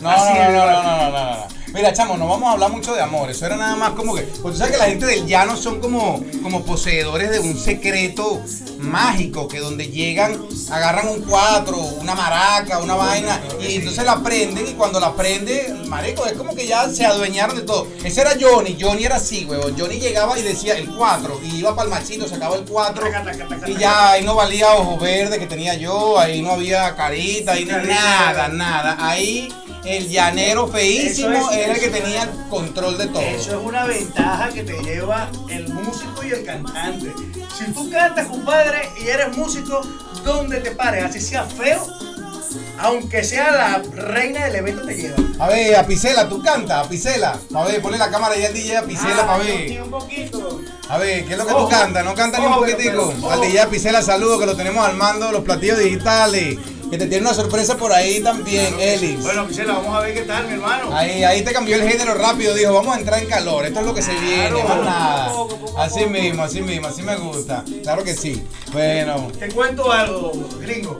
No, 0.00 0.10
no, 0.10 0.34
no, 0.34 0.34
no, 0.34 0.52
no, 0.52 0.82
no, 0.82 0.82
no, 0.82 1.10
no, 1.10 1.36
no. 1.36 1.61
Mira, 1.72 1.92
chamo, 1.92 2.16
no 2.16 2.28
vamos 2.28 2.48
a 2.48 2.52
hablar 2.52 2.70
mucho 2.70 2.94
de 2.94 3.00
amor. 3.00 3.30
Eso 3.30 3.46
era 3.46 3.56
nada 3.56 3.76
más 3.76 3.90
como 3.90 4.14
que. 4.14 4.22
Pues 4.22 4.54
tú 4.54 4.58
sabes 4.58 4.72
que 4.72 4.78
la 4.78 4.86
gente 4.86 5.06
del 5.06 5.26
llano 5.26 5.56
son 5.56 5.80
como, 5.80 6.22
como 6.42 6.64
poseedores 6.64 7.30
de 7.30 7.40
un 7.40 7.58
secreto 7.58 8.42
mágico. 8.78 9.48
Que 9.48 9.58
donde 9.58 9.88
llegan, 9.88 10.38
agarran 10.70 11.08
un 11.08 11.22
cuatro, 11.22 11.78
una 11.78 12.14
maraca, 12.14 12.78
una 12.78 12.94
vaina. 12.94 13.40
Y 13.60 13.76
entonces 13.76 14.04
la 14.04 14.22
prenden. 14.22 14.68
Y 14.68 14.72
cuando 14.72 15.00
la 15.00 15.14
prenden, 15.14 15.88
marico, 15.88 16.26
es 16.26 16.34
como 16.34 16.54
que 16.54 16.66
ya 16.66 16.88
se 16.90 17.06
adueñaron 17.06 17.56
de 17.56 17.62
todo. 17.62 17.88
Ese 18.04 18.20
era 18.20 18.32
Johnny. 18.38 18.76
Johnny 18.78 19.04
era 19.04 19.16
así, 19.16 19.46
huevón. 19.46 19.74
Johnny 19.78 19.98
llegaba 19.98 20.38
y 20.38 20.42
decía 20.42 20.76
el 20.76 20.94
cuatro. 20.94 21.40
Y 21.42 21.56
iba 21.56 21.74
para 21.74 21.84
el 21.84 21.90
machito, 21.90 22.28
sacaba 22.28 22.56
el 22.56 22.64
cuatro. 22.64 23.06
Y 23.66 23.78
ya 23.78 24.12
ahí 24.12 24.24
no 24.24 24.34
valía 24.34 24.74
ojo 24.74 24.98
verde 24.98 25.38
que 25.38 25.46
tenía 25.46 25.74
yo, 25.74 26.18
ahí 26.18 26.42
no 26.42 26.52
había 26.52 26.94
carita, 26.96 27.52
ahí 27.52 27.64
no 27.64 27.78
nada, 27.82 28.48
nada. 28.48 28.96
Ahí 29.00 29.48
el 29.84 30.08
llanero 30.08 30.68
feísimo 30.68 31.30
es- 31.50 31.56
era 31.56 31.74
el 31.74 31.80
que 31.80 31.88
tenía 31.88 32.22
el 32.24 32.30
control 32.48 32.98
de 32.98 33.06
todo. 33.08 33.22
Eso 33.22 33.58
es 33.60 33.64
una 33.66 33.84
ventaja 33.84 34.48
que 34.50 34.62
te 34.62 34.74
lleva 34.82 35.28
el 35.48 35.68
músico 35.68 36.22
y 36.24 36.30
el 36.30 36.44
cantante. 36.44 37.12
Si 37.58 37.72
tú 37.72 37.90
cantas, 37.90 38.28
compadre, 38.28 38.88
y 39.02 39.08
eres 39.08 39.36
músico, 39.36 39.80
donde 40.24 40.60
te 40.60 40.70
pares, 40.72 41.04
así 41.04 41.20
sea 41.20 41.44
feo, 41.44 41.84
aunque 42.78 43.22
sea 43.24 43.50
la 43.52 43.82
reina 43.94 44.44
del 44.46 44.56
evento, 44.56 44.84
te 44.84 44.94
lleva. 44.94 45.16
A 45.38 45.48
ver, 45.48 45.76
a 45.76 45.86
Pisela, 45.86 46.28
tú 46.28 46.42
cantas, 46.42 46.86
a 46.86 46.88
Pisela. 46.88 47.38
A 47.54 47.64
ver, 47.64 47.80
ponle 47.80 47.98
la 47.98 48.10
cámara 48.10 48.34
ahí 48.34 48.44
al 48.44 48.52
DJ 48.54 48.76
a 48.78 48.82
Pisela 48.82 49.26
para 49.26 49.34
Ah, 49.34 49.38
ver. 49.38 49.68
sí, 49.68 49.78
un 49.78 49.90
poquito. 49.90 50.60
A 50.88 50.98
ver, 50.98 51.24
¿qué 51.24 51.32
es 51.32 51.38
lo 51.38 51.46
que 51.46 51.52
Ojo. 51.52 51.64
tú 51.64 51.70
cantas? 51.70 52.04
¿No 52.04 52.14
cantas 52.14 52.40
ni 52.40 52.46
un 52.46 52.54
poquitico? 52.54 53.12
pero- 53.20 53.30
Al. 53.30 53.40
DJ 53.40 53.66
Pisela, 53.68 54.02
saludo, 54.02 54.38
que 54.38 54.46
lo 54.46 54.56
tenemos 54.56 54.86
al 54.86 54.96
mando 54.96 55.26
de 55.26 55.32
los 55.32 55.42
platillos 55.44 55.78
digitales. 55.78 56.58
Que 56.92 56.98
te 56.98 57.06
tiene 57.06 57.22
una 57.24 57.32
sorpresa 57.32 57.78
por 57.78 57.90
ahí 57.90 58.22
también, 58.22 58.78
Elix. 58.78 59.22
Bueno, 59.22 59.48
Gisela, 59.48 59.72
vamos 59.72 59.96
a 59.96 60.00
ver 60.00 60.12
qué 60.12 60.20
tal, 60.24 60.46
mi 60.46 60.52
hermano. 60.52 60.94
Ahí, 60.94 61.24
ahí 61.24 61.40
te 61.40 61.50
cambió 61.50 61.76
el 61.76 61.88
género 61.88 62.12
rápido, 62.12 62.52
dijo, 62.52 62.70
vamos 62.74 62.94
a 62.94 62.98
entrar 62.98 63.22
en 63.22 63.30
calor, 63.30 63.64
esto 63.64 63.80
es 63.80 63.86
lo 63.86 63.94
que 63.94 64.02
se 64.02 64.12
viene, 64.12 64.62
más 64.62 64.76
nada. 64.76 65.32
Así 65.78 66.04
mismo, 66.04 66.42
así 66.42 66.60
mismo, 66.60 66.88
así 66.88 67.02
me 67.02 67.16
gusta. 67.16 67.64
Claro 67.82 68.04
que 68.04 68.14
sí. 68.14 68.46
Bueno, 68.74 69.32
Te 69.38 69.48
cuento 69.48 69.90
algo, 69.90 70.32
gringo. 70.60 70.98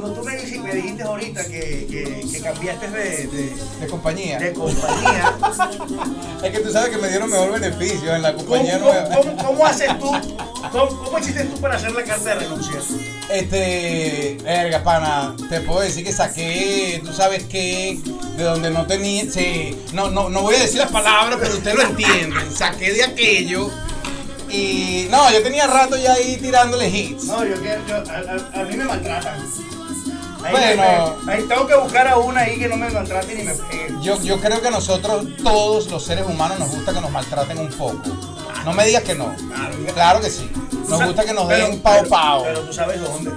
Cuando 0.00 0.12
tú 0.20 0.24
me 0.24 0.36
dijiste, 0.36 0.58
me 0.60 0.72
dijiste 0.74 1.02
ahorita 1.02 1.44
que, 1.46 1.86
que, 1.90 2.26
que 2.32 2.40
cambiaste 2.40 2.90
de, 2.90 3.26
de, 3.28 3.52
de 3.80 3.86
compañía. 3.86 4.38
de 4.38 4.52
compañía, 4.52 5.36
Es 6.42 6.50
que 6.50 6.58
tú 6.60 6.72
sabes 6.72 6.90
que 6.90 6.98
me 6.98 7.08
dieron 7.08 7.30
mejor 7.30 7.52
beneficio 7.60 8.14
en 8.14 8.22
la 8.22 8.32
¿cómo, 8.34 8.44
compañía 8.46 8.78
cómo- 8.80 8.92
nueva. 8.92 9.14
cómo- 9.16 9.36
cómo 9.44 9.66
haces 9.66 9.98
tú? 9.98 10.10
¿Cómo, 10.72 11.04
cómo 11.04 11.18
hiciste 11.18 11.44
tú 11.44 11.60
para 11.60 11.76
hacer 11.76 11.92
la 11.92 12.02
carta 12.02 12.30
de 12.30 12.34
renuncia? 12.36 12.80
Este, 13.30 14.36
verga, 14.42 14.82
pana, 14.82 15.34
te 15.48 15.60
puedo 15.60 15.80
decir 15.80 16.04
que 16.04 16.12
saqué, 16.12 17.00
tú 17.04 17.12
sabes 17.12 17.44
qué, 17.44 17.98
de 18.36 18.42
donde 18.44 18.70
no 18.70 18.86
tenía, 18.86 19.24
sí, 19.30 19.78
no, 19.92 20.10
no, 20.10 20.28
no 20.28 20.42
voy 20.42 20.56
a 20.56 20.60
decir 20.60 20.78
las 20.78 20.90
palabras, 20.90 21.38
pero 21.40 21.54
ustedes 21.54 21.76
lo 21.76 21.82
entienden, 21.82 22.54
saqué 22.54 22.92
de 22.92 23.04
aquello 23.04 23.70
y, 24.50 25.08
no, 25.10 25.30
yo 25.32 25.42
tenía 25.42 25.66
rato 25.66 25.96
ya 25.96 26.12
ahí 26.14 26.36
tirándole 26.36 26.88
hits. 26.88 27.24
No, 27.24 27.44
yo 27.44 27.54
quiero, 27.60 27.80
yo- 27.86 27.96
a, 27.96 28.58
a- 28.58 28.60
a 28.60 28.64
mí 28.64 28.76
me 28.76 28.84
maltratan. 28.84 29.38
Ahí, 30.44 30.52
Bueno. 30.52 31.16
me- 31.24 31.32
ahí 31.32 31.42
tengo 31.44 31.66
que 31.66 31.74
buscar 31.76 32.06
a 32.08 32.18
una 32.18 32.40
ahí 32.42 32.58
que 32.58 32.68
no 32.68 32.76
me 32.76 32.90
maltrate 32.90 33.34
ni 33.34 33.42
me 33.44 33.54
pegue. 33.54 33.94
Yo, 34.02 34.20
yo 34.22 34.38
creo 34.40 34.60
que 34.60 34.68
a 34.68 34.70
nosotros, 34.70 35.24
todos 35.42 35.86
los 35.90 36.04
seres 36.04 36.24
humanos, 36.26 36.58
nos 36.58 36.68
gusta 36.70 36.92
que 36.92 37.00
nos 37.00 37.10
maltraten 37.10 37.58
un 37.58 37.70
poco. 37.70 38.00
No 38.64 38.72
me 38.72 38.84
digas 38.86 39.02
que 39.02 39.14
no. 39.14 39.34
Claro 39.94 40.20
que 40.20 40.30
sí. 40.30 40.50
Nos 40.88 41.02
gusta 41.04 41.24
que 41.24 41.32
nos 41.32 41.46
Pero- 41.46 41.66
den 41.68 41.80
pao 41.80 42.04
pao. 42.08 42.42
Pero 42.44 42.60
tú 42.60 42.72
sabes 42.72 43.00
dónde. 43.00 43.30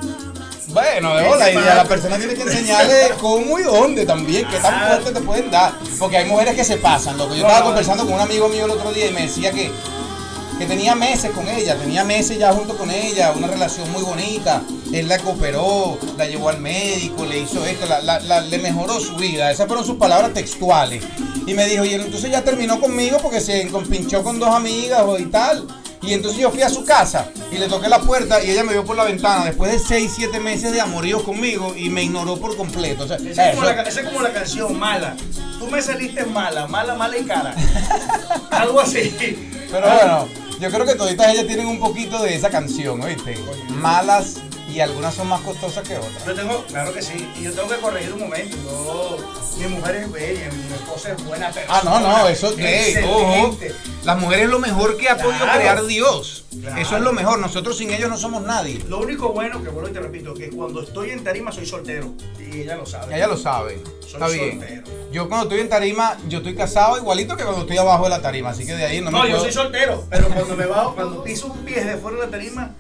Bueno, 0.69 1.15
de 1.15 1.23
¿Qué 1.23 1.29
hola, 1.29 1.45
te 1.45 1.53
y 1.53 1.57
a 1.57 1.75
la 1.75 1.85
persona 1.85 2.17
tiene 2.17 2.33
que 2.35 2.41
enseñarle 2.41 3.13
cómo 3.21 3.57
y 3.57 3.63
dónde 3.63 4.05
también, 4.05 4.45
qué 4.49 4.57
tan 4.59 4.87
fuerte 4.87 5.11
te 5.13 5.21
pueden 5.21 5.49
dar. 5.49 5.71
Porque 5.97 6.17
hay 6.17 6.25
mujeres 6.25 6.55
que 6.55 6.65
se 6.65 6.75
pasan. 6.77 7.17
Lo 7.17 7.29
que 7.29 7.37
yo 7.37 7.43
No, 7.43 7.47
estaba 7.47 7.59
no. 7.61 7.65
conversando 7.67 8.03
con 8.05 8.13
un 8.15 8.19
amigo 8.19 8.49
mío 8.49 8.65
el 8.65 8.71
otro 8.71 8.91
día 8.91 9.07
y 9.07 9.13
me 9.13 9.21
decía 9.21 9.51
que 9.51 9.71
que 10.57 10.65
tenía 10.65 10.95
meses 10.95 11.31
con 11.31 11.47
ella, 11.47 11.75
tenía 11.77 12.03
meses 12.03 12.37
ya 12.39 12.51
junto 12.53 12.77
con 12.77 12.89
ella, 12.91 13.31
una 13.31 13.47
relación 13.47 13.91
muy 13.91 14.01
bonita. 14.03 14.61
Él 14.91 15.07
la 15.07 15.19
cooperó, 15.19 15.97
la 16.17 16.25
llevó 16.27 16.49
al 16.49 16.59
médico, 16.59 17.25
le 17.25 17.39
hizo 17.39 17.65
esto, 17.65 17.85
la- 17.85 18.01
la- 18.01 18.19
la- 18.19 18.41
le 18.41 18.57
mejoró 18.57 18.99
su 18.99 19.15
vida. 19.15 19.51
Esas 19.51 19.67
fueron 19.67 19.85
sus 19.85 19.97
palabras 19.97 20.33
textuales. 20.33 21.03
Y 21.45 21.53
me 21.53 21.65
dijo, 21.65 21.85
y 21.85 21.93
él 21.93 22.01
entonces 22.01 22.31
ya 22.31 22.43
terminó 22.43 22.79
conmigo 22.79 23.19
porque 23.21 23.39
se 23.41 23.67
compinchó 23.69 24.23
con 24.23 24.39
dos 24.39 24.49
amigas 24.49 25.01
o 25.05 25.17
y 25.19 25.25
tal. 25.25 25.65
Y 26.01 26.13
entonces 26.13 26.39
yo 26.39 26.51
fui 26.51 26.61
a 26.61 26.69
su 26.69 26.85
casa 26.85 27.29
y 27.51 27.57
le 27.57 27.67
toqué 27.67 27.89
la 27.89 27.99
puerta 27.99 28.41
y 28.43 28.51
ella 28.51 28.63
me 28.63 28.71
vio 28.73 28.85
por 28.85 28.95
la 28.95 29.03
ventana 29.03 29.45
después 29.45 29.71
de 29.71 29.79
6, 29.79 30.11
7 30.15 30.39
meses 30.39 30.71
de 30.71 30.79
amoríos 30.79 31.23
conmigo 31.23 31.73
y 31.75 31.89
me 31.89 32.03
ignoró 32.03 32.37
por 32.37 32.55
completo. 32.55 33.03
O 33.03 33.07
sea, 33.07 33.17
Esa 33.17 33.49
es, 33.49 33.55
como 33.55 33.65
la, 33.67 33.81
esa 33.81 34.01
es 34.01 34.05
como 34.07 34.21
la 34.21 34.31
canción 34.31 34.77
mala. 34.77 35.15
Tú 35.59 35.67
me 35.67 35.81
saliste 35.81 36.23
mala, 36.25 36.67
mala, 36.67 36.93
mala 36.95 37.17
y 37.17 37.23
cara. 37.25 37.55
Algo 38.51 38.79
así. 38.79 39.11
Pero 39.71 39.87
bueno, 39.87 40.27
yo 40.59 40.71
creo 40.71 40.85
que 40.85 40.95
toditas 40.95 41.31
ellas 41.31 41.47
tienen 41.47 41.67
un 41.67 41.79
poquito 41.79 42.21
de 42.21 42.35
esa 42.35 42.49
canción, 42.49 43.01
¿oíste? 43.01 43.37
Malas 43.69 44.41
y 44.69 44.79
algunas 44.79 45.13
son 45.15 45.27
más 45.27 45.41
costosas 45.41 45.88
que 45.88 45.97
otras. 45.97 46.25
Yo 46.25 46.36
tengo, 46.36 46.63
claro 46.65 46.93
que 46.93 47.01
sí, 47.01 47.29
y 47.39 47.43
yo 47.43 47.53
tengo 47.53 47.69
que 47.69 47.77
corregir 47.77 48.13
un 48.13 48.19
momento. 48.19 48.57
Yo, 48.57 49.17
mi 49.57 49.67
mujer 49.67 49.95
es 49.95 50.12
bella, 50.12 50.50
mi 50.51 50.74
esposa 50.74 51.13
es 51.13 51.24
buena 51.25 51.50
persona. 51.51 51.79
Ah, 51.79 51.81
no, 51.83 52.00
no, 52.00 52.27
eso 52.27 52.53
es 52.57 52.97
ojo. 53.05 53.57
Las 54.03 54.19
mujeres 54.19 54.45
es 54.45 54.50
lo 54.51 54.59
mejor 54.59 54.97
que 54.97 55.09
ha 55.09 55.17
podido 55.17 55.45
crear 55.51 55.86
Dios. 55.86 56.45
Claro. 56.62 56.81
Eso 56.81 56.95
es 56.97 57.01
lo 57.03 57.13
mejor. 57.13 57.39
Nosotros 57.39 57.77
sin 57.77 57.91
ellos 57.91 58.09
no 58.09 58.17
somos 58.17 58.41
nadie. 58.43 58.83
Lo 58.88 59.00
único 59.00 59.29
bueno 59.29 59.62
que 59.63 59.69
vuelvo 59.69 59.89
y 59.89 59.93
te 59.93 60.00
repito, 60.00 60.33
que 60.33 60.50
cuando 60.50 60.81
estoy 60.81 61.12
en 61.12 61.24
tarima 61.24 61.51
soy 61.51 61.65
soltero. 61.65 62.13
Y 62.39 62.62
ella 62.62 62.75
lo 62.77 62.86
sabe. 62.86 63.15
Ella 63.15 63.27
lo 63.27 63.38
sabe. 63.38 63.81
Soy 64.01 64.13
Está 64.13 64.27
bien. 64.27 64.59
soltero. 64.59 64.83
Yo 65.12 65.27
cuando 65.27 65.43
estoy 65.45 65.59
en 65.62 65.69
tarima, 65.69 66.17
yo 66.27 66.38
estoy 66.39 66.55
casado 66.55 66.97
igualito 66.97 67.36
que 67.36 67.43
cuando 67.43 67.62
estoy 67.62 67.77
abajo 67.77 68.03
de 68.05 68.09
la 68.12 68.21
tarima. 68.21 68.50
Así 68.51 68.65
que 68.65 68.74
de 68.75 68.86
ahí 68.86 69.01
no, 69.01 69.12
No, 69.12 69.24
me 69.24 69.29
yo 69.29 69.38
puedo... 69.38 69.43
soy 69.51 69.53
soltero, 69.53 70.05
pero 70.09 70.27
cuando 70.29 70.55
me 70.55 70.65
bajo, 70.65 70.95
cuando 70.95 71.24
piso 71.24 71.47
un 71.47 71.57
pie 71.65 71.83
de 71.83 71.97
fuera 71.97 72.17
de 72.19 72.25
la 72.25 72.31
tarima, 72.31 72.75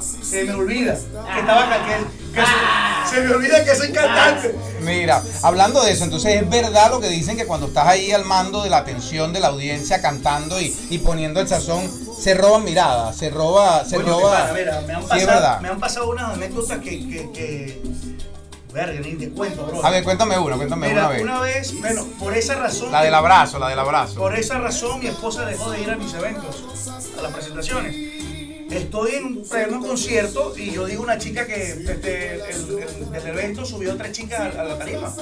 se 0.00 0.44
me 0.44 0.54
olvida 0.54 0.94
que 0.94 1.40
estaba 1.40 1.68
que, 1.86 2.34
que 2.34 2.40
se, 2.40 3.14
se 3.16 3.20
me 3.22 3.34
olvida 3.34 3.64
que 3.64 3.74
soy 3.74 3.92
cantante. 3.92 4.54
Mira, 4.80 5.22
hablando 5.42 5.82
de 5.82 5.92
eso, 5.92 6.04
entonces 6.04 6.42
es 6.42 6.48
verdad 6.48 6.90
lo 6.90 7.00
que 7.00 7.08
dicen 7.08 7.36
que 7.36 7.46
cuando 7.46 7.66
estás 7.68 7.86
ahí 7.86 8.12
al 8.12 8.24
mando 8.24 8.62
de 8.62 8.70
la 8.70 8.78
atención 8.78 9.32
de 9.32 9.40
la 9.40 9.48
audiencia 9.48 10.00
cantando 10.02 10.60
y, 10.60 10.74
y 10.90 10.98
poniendo 10.98 11.40
el 11.40 11.48
sazón, 11.48 11.90
se 12.18 12.34
roban 12.34 12.64
miradas, 12.64 13.16
se 13.16 13.30
roba, 13.30 13.84
se 13.84 13.98
roba. 13.98 14.50
mira, 14.54 14.80
me 14.86 14.94
han 14.94 15.00
sí, 15.02 15.04
es 15.04 15.08
pasado, 15.24 15.26
verdad. 15.26 15.60
me 15.60 15.68
han 15.68 15.80
pasado 15.80 16.10
unas 16.10 16.34
anécdotas 16.34 16.78
que, 16.78 17.08
que, 17.08 17.30
que 17.32 17.82
verga, 18.72 19.00
ni 19.00 19.14
te 19.14 19.30
cuento, 19.30 19.64
bro. 19.66 19.84
A 19.84 19.90
ver, 19.90 20.02
cuéntame 20.04 20.36
una, 20.38 20.56
cuéntame 20.56 20.88
Mira, 20.88 21.02
una 21.02 21.08
vez. 21.10 21.22
una 21.22 21.40
vez, 21.40 21.80
bueno, 21.80 22.04
por 22.18 22.36
esa 22.36 22.54
razón, 22.56 22.90
La 22.92 23.02
del 23.02 23.14
abrazo, 23.14 23.58
la 23.58 23.68
del 23.68 23.78
abrazo. 23.78 24.16
por 24.16 24.34
esa 24.36 24.58
razón 24.58 24.98
mi 25.00 25.06
esposa 25.06 25.44
dejó 25.46 25.70
de 25.70 25.80
ir 25.82 25.90
a 25.90 25.96
mis 25.96 26.12
eventos, 26.14 26.64
a 27.18 27.22
las 27.22 27.32
presentaciones. 27.32 27.94
Estoy 28.74 29.14
en 29.14 29.24
un, 29.24 29.46
en 29.52 29.74
un 29.74 29.86
concierto 29.86 30.52
y 30.56 30.72
yo 30.72 30.86
digo 30.86 31.02
una 31.02 31.16
chica 31.18 31.46
que 31.46 31.54
este, 31.54 32.34
el, 32.34 33.26
evento 33.26 33.64
subió 33.64 33.96
tres 33.96 34.12
chicas 34.12 34.40
a, 34.40 34.60
a 34.60 34.64
la 34.64 34.78
tarima. 34.78 35.12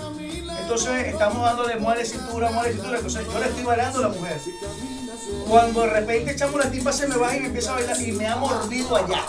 Entonces 0.60 1.08
estamos 1.08 1.44
dándole 1.44 1.76
muere 1.76 2.04
cintura, 2.04 2.50
muere 2.50 2.72
cintura. 2.72 2.96
Entonces 2.96 3.26
yo 3.30 3.38
le 3.38 3.46
estoy 3.46 3.64
bailando 3.64 3.98
a 3.98 4.02
la 4.02 4.08
mujer. 4.08 4.40
Cuando 5.48 5.82
de 5.82 5.90
repente 5.90 6.32
echamos 6.32 6.64
la 6.64 6.70
tipa 6.70 6.92
se 6.92 7.06
me 7.06 7.16
baja 7.16 7.36
y 7.36 7.40
me 7.40 7.46
empieza 7.46 7.72
a 7.72 7.74
bailar 7.74 8.00
y 8.00 8.12
me 8.12 8.26
ha 8.26 8.36
mordido 8.36 8.96
allá. 8.96 9.24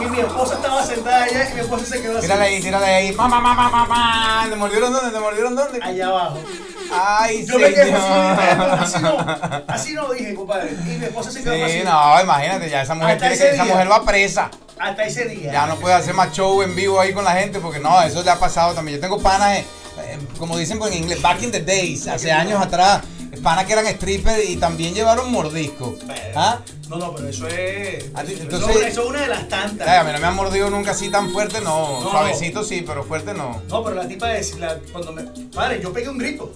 Y 0.00 0.04
mi 0.06 0.20
esposa 0.20 0.54
estaba 0.54 0.84
sentada 0.84 1.24
allá 1.24 1.50
y 1.50 1.54
mi 1.54 1.60
esposa 1.60 1.84
se 1.86 2.02
quedó 2.02 2.18
así. 2.18 2.26
Tírale 2.26 2.44
ahí, 2.44 2.60
tírale 2.60 2.86
ahí. 2.86 3.12
Mamá, 3.12 3.40
mamá, 3.40 3.68
mamá. 3.68 4.46
¿Te 4.48 4.56
mordieron 4.56 4.92
dónde? 4.92 5.10
¿Te 5.10 5.20
mordieron 5.20 5.56
dónde? 5.56 5.80
Allá 5.82 6.08
abajo. 6.08 6.40
Ay, 6.92 7.46
Yo 7.46 7.58
me 7.58 7.72
quedé 7.72 7.84
señor. 7.86 8.00
así, 8.00 8.98
no, 9.00 9.16
así 9.68 9.92
no 9.94 10.12
dije, 10.12 10.34
compadre. 10.34 10.70
Y 10.84 10.88
mi 10.98 11.04
esposa 11.04 11.30
se 11.30 11.42
quedó 11.42 11.54
Sí, 11.54 11.62
así. 11.62 11.80
no, 11.84 12.20
imagínate, 12.22 12.70
ya 12.70 12.82
esa 12.82 12.94
mujer 12.94 13.18
que 13.18 13.32
esa 13.32 13.64
mujer 13.64 13.90
va 13.90 14.04
presa. 14.04 14.50
Hasta 14.78 15.04
ese 15.04 15.24
día. 15.26 15.52
Ya 15.52 15.66
no 15.66 15.76
puede 15.76 15.94
hacer 15.94 16.14
más 16.14 16.32
show 16.32 16.62
en 16.62 16.74
vivo 16.76 17.00
ahí 17.00 17.12
con 17.12 17.24
la 17.24 17.32
gente 17.32 17.60
porque 17.60 17.78
no, 17.80 18.00
eso 18.02 18.22
le 18.22 18.30
ha 18.30 18.38
pasado 18.38 18.74
también. 18.74 18.96
Yo 18.98 19.00
tengo 19.00 19.20
panas, 19.22 19.58
eh, 19.58 19.64
eh, 20.02 20.18
como 20.38 20.56
dicen 20.58 20.78
en 20.82 20.92
inglés, 20.92 21.22
back 21.22 21.42
in 21.42 21.50
the 21.50 21.60
days, 21.60 22.06
hace 22.06 22.30
años 22.30 22.60
atrás, 22.62 23.02
panas 23.42 23.64
que 23.64 23.72
eran 23.72 23.86
strippers 23.86 24.44
y 24.48 24.56
también 24.56 24.92
llevaron 24.94 25.32
mordisco. 25.32 25.96
¿Ah? 26.34 26.58
No, 26.90 26.96
no, 26.98 27.14
pero 27.14 27.28
eso 27.28 27.48
es. 27.48 28.04
A 28.14 28.22
ti, 28.22 28.34
eso- 28.34 28.42
entonces- 28.42 28.76
eso 28.76 29.02
es 29.02 29.08
una 29.08 29.20
de 29.22 29.26
las 29.28 29.48
tantas. 29.48 29.88
A 29.88 30.04
mí 30.04 30.12
no 30.12 30.18
me 30.20 30.26
han 30.26 30.36
mordido 30.36 30.68
nunca 30.70 30.90
así 30.92 31.08
tan 31.10 31.30
fuerte, 31.32 31.60
no. 31.62 32.00
No. 32.02 32.10
Suavecito 32.10 32.62
sí, 32.62 32.84
pero 32.86 33.02
fuerte 33.02 33.32
no. 33.34 33.60
No, 33.68 33.82
pero 33.82 33.96
la 33.96 34.06
tipa 34.06 34.36
es. 34.36 34.56
La, 34.58 34.76
cuando 34.92 35.12
me. 35.12 35.22
Padre, 35.54 35.80
yo 35.82 35.92
pegué 35.92 36.08
un 36.10 36.18
grito. 36.18 36.52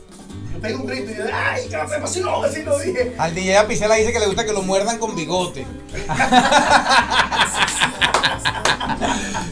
Pegué 0.60 0.74
un 0.76 0.86
grito 0.86 1.10
y 1.12 1.16
yo, 1.16 1.24
¡ay, 1.32 1.62
qué? 1.68 1.76
Así 1.76 2.20
no, 2.20 2.42
así 2.42 2.62
no 2.62 2.78
dije. 2.78 3.14
Al 3.18 3.34
DJ 3.34 3.58
Apicela 3.58 3.94
dice 3.94 4.12
que 4.12 4.20
le 4.20 4.26
gusta 4.26 4.44
que 4.44 4.52
lo 4.52 4.62
muerdan 4.62 4.98
con 4.98 5.14
bigote. 5.16 5.66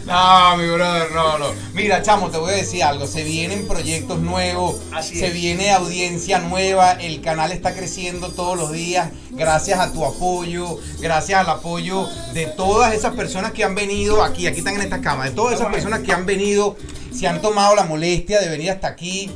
No, 0.07 0.57
mi 0.57 0.67
brother, 0.67 1.13
no, 1.13 1.39
no. 1.39 1.47
Mira, 1.75 2.01
chamo, 2.03 2.31
te 2.31 2.39
voy 2.39 2.53
a 2.55 2.57
decir 2.57 2.83
algo. 2.83 3.07
Se 3.07 3.23
vienen 3.25 3.69
proyectos 3.69 4.19
nuevos, 4.19 4.77
Así 4.93 5.19
se 5.19 5.27
es. 5.27 5.35
viene 5.35 5.71
audiencia 5.71 6.39
nueva. 6.39 6.93
El 6.93 7.21
canal 7.21 7.53
está 7.53 7.75
creciendo 7.75 8.31
todos 8.31 8.57
los 8.57 8.73
días. 8.73 9.11
Gracias 9.31 9.79
a 9.79 9.93
tu 9.93 10.07
apoyo, 10.07 10.79
gracias 11.01 11.39
al 11.41 11.51
apoyo 11.51 12.09
de 12.33 12.47
todas 12.47 12.95
esas 12.95 13.15
personas 13.15 13.53
que 13.53 13.65
han 13.65 13.75
venido 13.75 14.23
aquí. 14.25 14.47
Aquí 14.47 14.61
están 14.61 14.77
en 14.77 14.83
esta 14.83 15.03
cama. 15.03 15.27
De 15.27 15.33
todas 15.33 15.61
esas 15.61 15.71
personas 15.71 16.01
que 16.01 16.13
han 16.13 16.25
venido, 16.25 16.77
se 17.13 17.29
han 17.29 17.43
tomado 17.43 17.75
la 17.77 17.85
molestia 17.85 18.41
de 18.41 18.49
venir 18.49 18.71
hasta 18.71 18.89
aquí 18.89 19.31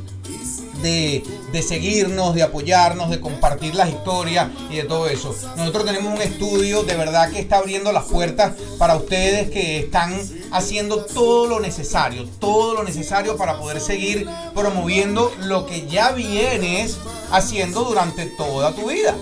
de, 0.82 1.22
seguirnos, 1.66 2.34
de 2.34 2.42
apoyarnos, 2.42 3.10
de 3.10 3.20
compartir 3.20 3.74
las 3.74 3.88
historias 3.88 4.48
y 4.70 4.76
de 4.76 4.84
todo 4.84 5.08
eso. 5.08 5.34
Nosotros 5.56 5.84
tenemos 5.84 6.14
un 6.14 6.22
estudio 6.22 6.82
de 6.82 6.96
verdad 6.96 7.30
que 7.30 7.40
está 7.40 7.58
abriendo 7.58 7.92
las 7.92 8.04
puertas 8.04 8.54
para 8.78 8.96
ustedes 8.96 9.50
que 9.50 9.78
están 9.78 10.12
haciendo 10.50 11.04
todo 11.06 11.46
lo 11.46 11.60
necesario, 11.60 12.26
todo 12.38 12.74
lo 12.74 12.82
necesario 12.82 13.36
para 13.36 13.58
poder 13.58 13.80
seguir 13.80 14.28
promoviendo 14.54 15.32
lo 15.40 15.66
que 15.66 15.86
ya 15.86 16.12
vienes 16.12 16.98
haciendo 17.30 17.84
durante 17.84 18.26
toda 18.26 18.72
tu 18.72 18.88
vida. 18.88 19.14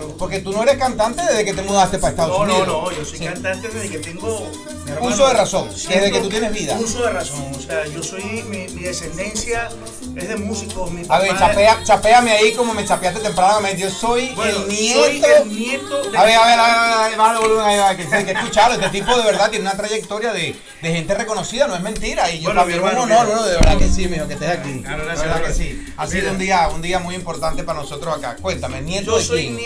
Claro. 0.00 0.16
Porque 0.18 0.40
tú 0.40 0.52
no 0.52 0.62
eres 0.62 0.76
cantante 0.78 1.22
desde 1.22 1.44
que 1.44 1.52
te 1.54 1.62
mudaste 1.62 1.98
para 1.98 2.10
Estados 2.10 2.38
No, 2.38 2.46
no, 2.46 2.54
Unidos. 2.58 2.66
no, 2.68 2.90
yo 2.92 3.04
soy 3.04 3.18
Sí. 3.18 3.24
cantante 3.24 3.68
desde 3.68 3.88
que 3.90 3.98
tengo. 3.98 4.46
hermano, 4.86 5.06
Uso 5.06 5.28
de 5.28 5.34
razón, 5.34 5.68
desde 5.68 6.10
que 6.10 6.20
tú 6.20 6.28
tienes 6.28 6.52
vida. 6.52 6.76
Uso 6.78 7.02
de 7.04 7.10
razón, 7.10 7.46
o 7.56 7.60
sea, 7.60 7.86
yo 7.86 8.02
soy. 8.02 8.22
Mi, 8.48 8.66
mi 8.68 8.82
descendencia 8.82 9.68
es 10.16 10.28
de 10.28 10.36
músicos. 10.36 10.90
Mi 10.90 11.02
A 11.08 11.18
ver, 11.20 11.32
es- 11.32 11.38
chapea, 11.38 11.84
chapéame 11.84 12.32
ahí 12.32 12.52
como 12.54 12.74
me 12.74 12.84
chapeaste 12.84 13.20
tempranamente. 13.20 13.80
Yo 13.82 13.90
soy 13.90 14.30
Bueno, 14.34 14.62
el 14.62 14.68
nieto. 14.68 15.00
soy 15.04 15.22
el 15.24 15.48
nieto 15.48 16.10
de. 16.10 16.18
A 16.18 16.24
ver, 16.24 16.34
a 16.36 16.46
ver, 16.46 16.58
a 16.58 16.66
ver, 16.66 16.76
a 16.98 17.08
ver, 17.08 17.18
bájale 17.18 17.38
el 17.38 17.42
volumen 17.44 17.66
ahí, 17.66 17.78
a 17.78 17.92
ver, 17.92 18.08
que 18.08 18.14
hay 18.16 18.24
que 18.24 18.32
escucharlo. 18.32 18.74
Este 18.74 18.88
tipo 19.00 19.16
de 19.16 19.22
verdad 19.24 19.50
tiene 19.50 19.64
una 19.64 19.76
trayectoria 19.76 20.32
de, 20.32 20.56
de 20.82 20.88
gente 20.92 21.14
reconocida, 21.14 21.66
no 21.68 21.76
es 21.76 21.82
mentira. 21.82 22.30
Y 22.30 22.38
yo 22.40 22.44
Bueno, 22.46 22.60
para 22.62 22.66
mí 22.66 22.72
mi 22.72 22.78
es 22.78 22.82
un 22.82 22.98
hermano, 23.10 23.30
honor, 23.32 23.44
de 23.44 23.52
verdad 23.54 23.78
que 23.78 23.88
sí, 23.88 24.08
mijo, 24.08 24.26
que 24.26 24.34
estés 24.34 24.48
aquí. 24.50 24.80
Claro, 24.82 24.98
de 24.98 25.04
gracias, 25.06 25.26
verdad 25.28 25.42
que 25.46 25.54
sí. 25.54 25.84
Ha 25.96 26.06
sido 26.06 26.30
un 26.32 26.38
día, 26.38 26.68
un 26.74 26.82
día 26.82 26.98
muy 26.98 27.14
importante 27.14 27.62
para 27.62 27.78
nosotros 27.80 28.16
acá. 28.16 28.36
Cuéntame, 28.40 28.80
nieto 28.82 29.12
Yo 29.12 29.18
de 29.18 29.24
soy 29.24 29.42
quién? 29.42 29.56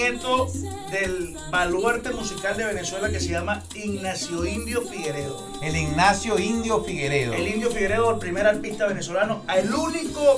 Del 0.90 1.36
baluarte 1.50 2.10
musical 2.10 2.56
de 2.56 2.64
Venezuela 2.64 3.10
que 3.10 3.20
se 3.20 3.28
llama 3.28 3.62
Ignacio 3.74 4.46
Indio 4.46 4.80
Figueredo. 4.80 5.46
El 5.60 5.76
Ignacio 5.76 6.38
Indio 6.38 6.82
Figueredo. 6.82 7.34
El 7.34 7.46
Indio 7.46 7.70
Figueredo, 7.70 8.10
el 8.10 8.18
primer 8.18 8.46
artista 8.46 8.86
venezolano, 8.86 9.42
el 9.54 9.72
único 9.74 10.36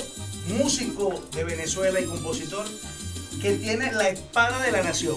músico 0.59 1.14
de 1.33 1.45
Venezuela 1.45 2.00
y 2.00 2.05
compositor 2.05 2.64
que 3.40 3.52
tiene 3.55 3.93
la 3.93 4.09
espada 4.09 4.61
de 4.61 4.73
la 4.73 4.83
nación, 4.83 5.16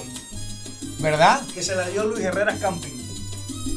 ¿Verdad? 1.00 1.42
que 1.54 1.64
se 1.64 1.76
la 1.76 1.88
dio 1.88 2.04
Luis 2.06 2.24
Herrera 2.24 2.56
Camping. 2.60 3.00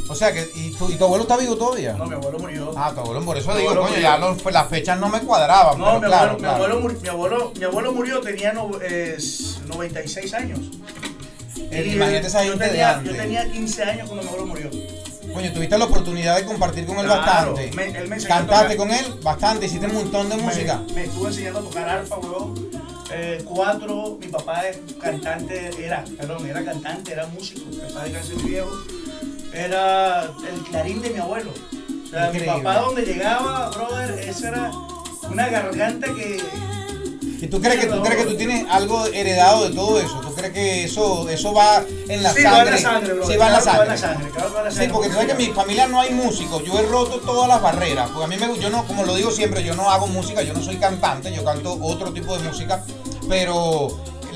O 0.08 0.14
sea, 0.14 0.32
que 0.32 0.50
y 0.54 0.72
tu, 0.72 0.90
y 0.90 0.96
tu 0.96 1.04
abuelo 1.04 1.22
está 1.22 1.38
vivo 1.38 1.56
todavía. 1.56 1.94
No, 1.94 2.06
mi 2.06 2.14
abuelo 2.14 2.38
murió. 2.38 2.74
Ah, 2.76 2.92
tu 2.92 3.00
abuelo, 3.00 3.24
por 3.24 3.38
eso 3.38 3.52
Mi 3.54 3.60
digo, 3.60 3.74
coño, 3.80 3.98
ya 3.98 4.18
pues, 4.42 4.52
las 4.54 4.68
fechas 4.68 4.98
no 4.98 5.08
me 5.08 5.20
cuadraban. 5.20 5.78
No, 5.78 6.00
pero 6.00 6.00
mi, 6.00 6.14
abuelo, 6.14 6.36
claro. 6.36 6.38
Mi, 6.38 6.64
abuelo, 6.64 7.00
mi, 7.00 7.08
abuelo, 7.08 7.52
mi 7.56 7.64
abuelo 7.64 7.92
murió, 7.92 8.20
tenía 8.20 8.52
no- 8.52 8.70
eh, 8.82 9.16
96 9.74 10.34
años. 10.34 10.58
Imagínate 11.70 12.26
esa 12.26 12.44
yo 12.44 12.50
gente 12.52 12.64
de 12.64 12.70
tenía, 12.70 12.90
antes. 12.98 13.12
Yo 13.12 13.18
tenía 13.22 13.50
15 13.50 13.82
años 13.84 14.08
cuando 14.08 14.22
mi 14.22 14.28
abuelo 14.28 14.46
murió. 14.46 14.70
Coño, 15.32 15.52
tuviste 15.52 15.78
la 15.78 15.84
oportunidad 15.86 16.36
de 16.36 16.44
compartir 16.44 16.84
con 16.84 16.98
él 16.98 17.06
Claro, 17.06 17.52
bastante. 17.54 17.76
me- 17.76 17.98
él 17.98 18.08
me 18.08 18.16
¿Cantaste 18.18 18.76
con 18.76 18.90
él? 18.90 19.06
Bastante, 19.22 19.66
hiciste 19.66 19.86
un 19.86 19.94
montón 19.94 20.28
de 20.28 20.36
música. 20.36 20.82
Me, 20.88 20.94
me 20.94 21.04
estuvo 21.04 21.28
enseñando 21.28 21.60
a 21.60 21.62
tocar 21.62 21.88
arpa, 21.88 22.18
weón. 22.18 22.68
Eh, 23.14 23.42
cuatro, 23.44 24.18
mi 24.20 24.26
papá 24.28 24.66
es 24.68 24.78
cantante, 25.00 25.70
era, 25.78 26.04
perdón, 26.18 26.46
era 26.46 26.64
cantante, 26.64 27.12
era 27.12 27.26
músico, 27.26 27.60
mi 27.70 27.76
papá 27.76 28.04
de 28.04 28.10
mi 28.36 28.42
viejo. 28.50 28.70
Era 29.54 30.22
el 30.50 30.60
clarín 30.70 31.00
de 31.02 31.10
mi 31.10 31.18
abuelo. 31.18 31.52
O 31.52 32.08
sea, 32.10 32.30
mi 32.30 32.40
papá 32.40 32.78
donde 32.80 33.02
llegaba, 33.02 33.70
brother, 33.70 34.18
esa 34.28 34.48
era 34.48 34.70
una 35.30 35.48
garganta 35.48 36.06
que... 36.14 36.38
¿Y 37.42 37.48
tú 37.48 37.60
crees 37.60 37.80
que 37.80 37.86
tú 37.86 38.00
crees 38.00 38.22
que 38.22 38.30
tú 38.30 38.36
tienes 38.36 38.64
algo 38.70 39.04
heredado 39.06 39.68
de 39.68 39.74
todo 39.74 39.98
eso? 39.98 40.20
¿Tú 40.20 40.32
crees 40.32 40.52
que 40.52 40.84
eso 40.84 41.28
eso 41.28 41.52
va 41.52 41.82
en 42.08 42.22
la 42.22 42.32
sí, 42.32 42.42
sangre? 42.42 42.60
va 42.60 42.62
en 42.62 42.70
la 42.70 42.78
sangre, 42.78 43.12
bro. 43.14 43.26
Sí, 43.26 43.36
va 43.36 43.46
en 43.48 43.52
la 43.52 43.60
sangre. 43.60 43.78
Va 43.78 43.84
en 43.84 43.90
la 43.90 43.96
sangre, 43.98 44.30
claro 44.30 44.48
que 44.48 44.54
va 44.54 44.60
en 44.60 44.64
la 44.66 44.70
Sí, 44.70 44.88
porque 44.92 45.08
tú 45.08 45.14
sabes 45.14 45.26
que 45.26 45.42
en 45.42 45.48
mi 45.48 45.54
familia 45.54 45.88
no 45.88 46.00
hay 46.00 46.10
músicos. 46.14 46.62
Yo 46.64 46.78
he 46.78 46.82
roto 46.82 47.18
todas 47.18 47.48
las 47.48 47.60
barreras. 47.60 48.10
Porque 48.10 48.24
a 48.26 48.28
mí 48.28 48.36
me 48.36 48.60
yo 48.60 48.70
no, 48.70 48.86
como 48.86 49.04
lo 49.04 49.16
digo 49.16 49.32
siempre, 49.32 49.64
yo 49.64 49.74
no 49.74 49.90
hago 49.90 50.06
música, 50.06 50.42
yo 50.42 50.54
no 50.54 50.62
soy 50.62 50.76
cantante, 50.76 51.34
yo 51.34 51.44
canto 51.44 51.76
otro 51.82 52.12
tipo 52.12 52.38
de 52.38 52.44
música, 52.48 52.84
pero 53.28 53.88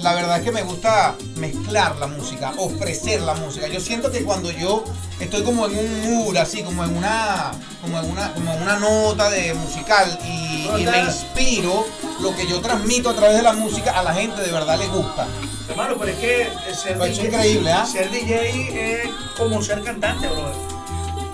la 0.03 0.15
verdad 0.15 0.39
es 0.39 0.45
que 0.45 0.53
me 0.53 0.63
gusta 0.63 1.15
mezclar 1.37 1.97
la 1.97 2.07
música, 2.07 2.53
ofrecer 2.59 3.21
la 3.23 3.35
música. 3.35 3.69
Yo 3.69 3.81
siento 3.81 4.11
que 4.11 4.23
cuando 4.23 4.51
yo 4.51 4.85
estoy 5.21 5.43
como 5.43 5.67
en 5.67 5.79
un 5.79 6.01
mood, 6.03 6.37
así, 6.37 6.63
como 6.63 6.85
en 6.85 6.97
una, 6.97 7.53
como 7.83 7.99
en 7.99 8.11
una, 8.11 8.33
como 8.33 8.53
en 8.53 8.63
una 8.63 8.79
nota 8.79 9.31
de 9.31 9.55
musical 9.55 10.19
y, 10.25 10.69
y 10.79 10.85
me 10.85 11.01
inspiro, 11.01 11.87
lo 12.21 12.35
que 12.35 12.47
yo 12.47 12.61
transmito 12.61 13.11
a 13.11 13.15
través 13.15 13.37
de 13.37 13.43
la 13.43 13.53
música 13.53 13.99
a 13.99 14.03
la 14.03 14.15
gente 14.15 14.43
de 14.43 14.53
verdad 14.53 14.79
le 14.79 14.89
gusta. 14.89 15.27
Hermano, 15.69 15.97
pero 15.99 16.13
es 16.13 16.19
que 16.19 16.49
ser 16.75 16.97
Pues 16.97 17.17
DJ, 17.17 17.27
increíble, 17.27 17.73
¿ah? 17.73 17.85
ser 17.85 18.11
DJ 18.11 19.03
es 19.03 19.11
como 19.37 19.63
ser 19.63 19.83
cantante, 19.83 20.29
brother. 20.29 20.55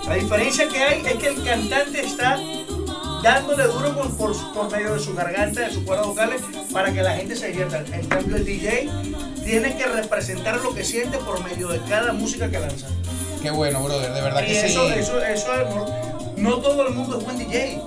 La 0.07 0.15
diferencia 0.15 0.67
que 0.67 0.83
hay 0.83 1.05
es 1.05 1.13
que 1.13 1.27
el 1.27 1.43
cantante 1.43 2.05
está 2.05 2.37
dándole 3.23 3.63
duro 3.63 3.97
con- 3.97 4.15
por, 4.17 4.53
por 4.53 4.71
medio 4.71 4.93
de 4.93 4.99
su 4.99 5.13
garganta, 5.15 5.61
de 5.61 5.71
sus 5.73 5.83
cuerdas 5.83 6.05
vocales, 6.07 6.41
para 6.71 6.93
que 6.93 7.01
la 7.01 7.15
gente 7.15 7.35
se 7.35 7.47
divierta. 7.47 7.83
En 7.91 8.05
cambio, 8.07 8.35
el 8.35 8.45
DJ 8.45 8.89
tiene 9.43 9.75
que 9.77 9.85
representar 9.85 10.57
lo 10.61 10.73
que 10.75 10.83
siente 10.83 11.17
por 11.19 11.43
medio 11.43 11.69
de 11.69 11.79
cada 11.89 12.11
música 12.13 12.49
que 12.51 12.59
lanza. 12.59 12.87
Qué 13.41 13.49
bueno, 13.51 13.81
brother, 13.83 14.13
de 14.13 14.21
verdad 14.21 14.41
Y 14.43 14.45
que 14.47 14.65
eso, 14.67 14.87
sí. 14.87 14.93
eso, 14.97 15.21
eso, 15.23 15.51
no 16.37 16.57
todo 16.59 16.87
el 16.87 16.93
mundo 16.93 17.17
es 17.17 17.23
buen 17.25 17.37
DJ. 17.37 17.81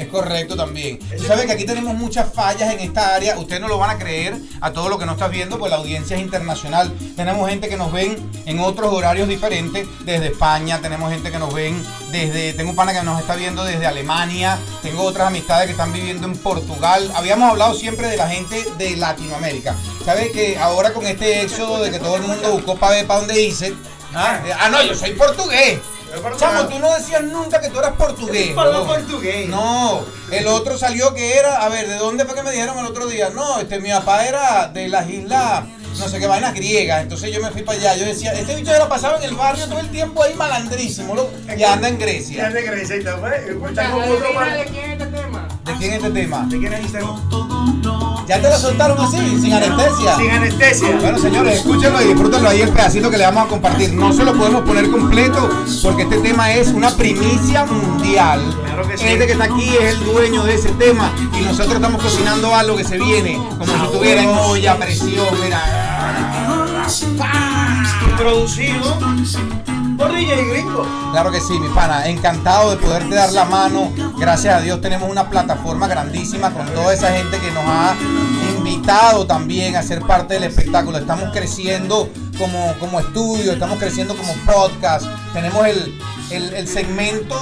Es 0.00 0.08
correcto 0.08 0.56
también. 0.56 0.98
Sabes 1.26 1.44
que 1.44 1.52
aquí 1.52 1.66
tenemos 1.66 1.94
muchas 1.94 2.32
fallas 2.32 2.72
en 2.72 2.80
esta 2.80 3.14
área. 3.14 3.38
Ustedes 3.38 3.60
no 3.60 3.68
lo 3.68 3.76
van 3.76 3.90
a 3.90 3.98
creer 3.98 4.34
a 4.62 4.72
todo 4.72 4.88
lo 4.88 4.98
que 4.98 5.04
nos 5.04 5.16
estás 5.16 5.30
viendo, 5.30 5.58
pues 5.58 5.70
la 5.70 5.76
audiencia 5.76 6.16
es 6.16 6.22
internacional. 6.22 6.90
Tenemos 7.16 7.46
gente 7.50 7.68
que 7.68 7.76
nos 7.76 7.92
ven 7.92 8.16
en 8.46 8.60
otros 8.60 8.90
horarios 8.94 9.28
diferentes, 9.28 9.86
desde 10.06 10.28
España, 10.28 10.80
tenemos 10.80 11.12
gente 11.12 11.30
que 11.30 11.38
nos 11.38 11.52
ven 11.52 11.84
desde, 12.10 12.54
tengo 12.54 12.70
un 12.70 12.76
pana 12.76 12.94
que 12.94 13.02
nos 13.02 13.20
está 13.20 13.36
viendo 13.36 13.62
desde 13.62 13.86
Alemania, 13.86 14.58
tengo 14.82 15.02
otras 15.02 15.28
amistades 15.28 15.66
que 15.66 15.72
están 15.72 15.92
viviendo 15.92 16.26
en 16.26 16.34
Portugal. 16.38 17.12
Habíamos 17.14 17.50
hablado 17.50 17.74
siempre 17.74 18.08
de 18.08 18.16
la 18.16 18.28
gente 18.28 18.64
de 18.78 18.96
Latinoamérica. 18.96 19.76
¿Sabes 20.02 20.32
que 20.32 20.56
ahora 20.56 20.94
con 20.94 21.06
este 21.06 21.42
éxodo 21.42 21.82
de 21.82 21.90
que 21.90 21.98
todo 21.98 22.16
el 22.16 22.22
mundo 22.22 22.52
buscó 22.52 22.74
para 22.76 22.94
ver 22.94 23.06
para 23.06 23.20
dónde 23.20 23.42
hice? 23.42 23.74
Ah, 24.14 24.40
ah, 24.58 24.70
no, 24.70 24.82
yo 24.82 24.94
soy 24.94 25.10
portugués. 25.10 25.78
Chamo, 26.38 26.68
tú 26.68 26.78
no 26.78 26.94
decías 26.94 27.22
nunca 27.22 27.60
que 27.60 27.68
tú 27.68 27.78
eras 27.78 27.92
portugués. 27.92 28.54
No, 29.48 30.04
el 30.30 30.46
otro 30.48 30.76
salió 30.78 31.14
que 31.14 31.36
era, 31.38 31.62
a 31.62 31.68
ver, 31.68 31.88
¿de 31.88 31.96
dónde 31.96 32.24
fue 32.24 32.34
que 32.34 32.42
me 32.42 32.50
dijeron 32.50 32.78
el 32.78 32.86
otro 32.86 33.06
día? 33.06 33.30
No, 33.30 33.60
este 33.60 33.80
mi 33.80 33.90
papá 33.90 34.26
era 34.26 34.68
de 34.68 34.88
las 34.88 35.08
islas, 35.08 35.64
no 35.98 36.08
sé 36.08 36.18
qué 36.18 36.26
vainas 36.26 36.54
griegas. 36.54 37.02
Entonces 37.02 37.32
yo 37.32 37.40
me 37.40 37.50
fui 37.50 37.62
para 37.62 37.78
allá. 37.78 37.96
Yo 37.96 38.06
decía, 38.06 38.32
este 38.32 38.56
bicho 38.56 38.72
se 38.72 38.78
lo 38.78 38.88
pasaba 38.88 39.18
en 39.18 39.24
el 39.24 39.34
barrio 39.34 39.66
todo 39.66 39.80
el 39.80 39.90
tiempo 39.90 40.22
ahí 40.22 40.34
malandrísimo, 40.34 41.14
loco, 41.14 41.32
y 41.56 41.62
anda 41.62 41.88
en 41.88 41.98
Ya 41.98 42.04
Grecia. 42.06 42.50
de 42.50 42.62
Grecia 42.62 42.96
y 42.96 43.04
tal, 43.04 43.20
pues. 43.20 43.42
Es 45.80 45.94
este 45.94 46.10
tema. 46.10 46.46
¿Ya 48.28 48.40
te 48.40 48.50
lo 48.50 48.58
soltaron 48.58 48.98
así, 49.00 49.16
sin 49.40 49.52
anestesia? 49.52 50.16
Sin 50.16 50.30
anestesia. 50.30 50.96
Bueno, 51.00 51.18
señores, 51.18 51.56
escúchenlo 51.56 52.02
y 52.02 52.04
disfrútenlo 52.08 52.48
ahí 52.50 52.60
el 52.60 52.68
pedacito 52.68 53.10
que 53.10 53.16
le 53.16 53.24
vamos 53.24 53.46
a 53.46 53.48
compartir. 53.48 53.94
No 53.94 54.12
se 54.12 54.22
lo 54.24 54.34
podemos 54.34 54.62
poner 54.62 54.90
completo 54.90 55.48
porque 55.82 56.02
este 56.02 56.18
tema 56.18 56.52
es 56.52 56.68
una 56.68 56.90
primicia 56.90 57.64
mundial. 57.64 58.40
Claro 58.64 58.86
que 58.86 58.98
sí. 58.98 59.06
Este 59.06 59.26
que 59.26 59.32
está 59.32 59.44
aquí 59.44 59.68
es 59.80 59.94
el 59.94 60.04
dueño 60.04 60.44
de 60.44 60.54
ese 60.54 60.68
tema 60.72 61.12
y 61.38 61.44
nosotros 61.44 61.76
estamos 61.76 62.02
cocinando 62.02 62.54
algo 62.54 62.76
que 62.76 62.84
se 62.84 62.98
viene 62.98 63.36
como 63.58 63.64
si 63.64 63.72
estuviera 63.72 64.22
en 64.22 64.28
olla, 64.28 64.76
presión, 64.76 65.26
mira. 65.42 65.60
Producido 68.18 68.98
por 70.00 70.12
DJ 70.12 70.44
Gringo. 70.48 70.86
Claro 71.12 71.30
que 71.30 71.40
sí, 71.40 71.58
mi 71.60 71.68
pana. 71.68 72.06
Encantado 72.08 72.70
de 72.70 72.76
poderte 72.78 73.14
dar 73.14 73.30
la 73.32 73.44
mano. 73.44 73.92
Gracias 74.18 74.54
a 74.54 74.60
Dios 74.60 74.80
tenemos 74.80 75.10
una 75.10 75.28
plataforma 75.28 75.86
grandísima 75.88 76.50
con 76.52 76.66
toda 76.68 76.94
esa 76.94 77.12
gente 77.12 77.38
que 77.38 77.50
nos 77.50 77.64
ha 77.66 77.94
invitado 78.56 79.26
también 79.26 79.76
a 79.76 79.82
ser 79.82 80.00
parte 80.00 80.34
del 80.34 80.44
espectáculo. 80.44 80.96
Estamos 80.98 81.30
creciendo 81.32 82.08
como, 82.38 82.74
como 82.80 82.98
estudio, 83.00 83.52
estamos 83.52 83.78
creciendo 83.78 84.16
como 84.16 84.32
podcast. 84.46 85.04
Tenemos 85.34 85.66
el, 85.66 85.98
el- 86.30 86.54
el 86.54 86.66
segmento 86.68 87.36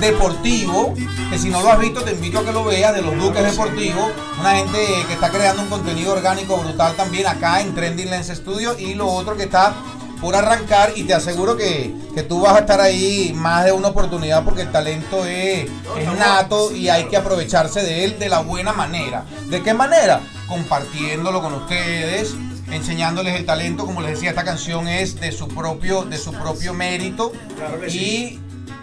deportivo, 0.00 0.94
que 1.30 1.38
si 1.38 1.50
no 1.50 1.60
lo 1.62 1.70
has 1.70 1.78
visto 1.78 2.00
te 2.02 2.12
invito 2.12 2.38
a 2.38 2.44
que 2.44 2.52
lo 2.52 2.64
veas, 2.64 2.94
de 2.94 3.02
los 3.02 3.16
Duques 3.18 3.42
Deportivos. 3.44 4.10
Una 4.40 4.52
gente 4.52 4.78
que 5.06 5.12
está 5.12 5.28
creando 5.30 5.62
un 5.62 5.68
contenido 5.68 6.12
orgánico 6.14 6.56
brutal 6.56 6.94
también 6.96 7.26
acá 7.26 7.60
en 7.60 7.74
Trending 7.74 8.08
Lens 8.10 8.28
Studio. 8.28 8.74
Y 8.78 8.94
lo 8.94 9.06
otro 9.08 9.36
que 9.36 9.42
está 9.44 9.74
por 10.20 10.36
arrancar 10.36 10.92
y 10.96 11.04
te 11.04 11.14
aseguro 11.14 11.56
que, 11.56 11.94
que 12.14 12.22
tú 12.22 12.40
vas 12.40 12.56
a 12.56 12.60
estar 12.60 12.80
ahí 12.80 13.32
más 13.34 13.64
de 13.64 13.72
una 13.72 13.88
oportunidad 13.88 14.44
porque 14.44 14.62
el 14.62 14.72
talento 14.72 15.24
es, 15.24 15.66
es 15.98 16.18
nato 16.18 16.72
y 16.74 16.88
hay 16.88 17.04
que 17.04 17.16
aprovecharse 17.16 17.82
de 17.82 18.04
él 18.04 18.18
de 18.18 18.28
la 18.28 18.40
buena 18.40 18.72
manera. 18.72 19.24
¿De 19.48 19.62
qué 19.62 19.74
manera? 19.74 20.20
Compartiéndolo 20.46 21.40
con 21.40 21.54
ustedes, 21.54 22.34
enseñándoles 22.70 23.36
el 23.36 23.46
talento, 23.46 23.86
como 23.86 24.00
les 24.02 24.12
decía, 24.12 24.30
esta 24.30 24.44
canción 24.44 24.88
es 24.88 25.20
de 25.20 25.32
su 25.32 25.48
propio, 25.48 26.04
de 26.04 26.18
su 26.18 26.32
propio 26.32 26.74
mérito 26.74 27.32
y 27.88 28.38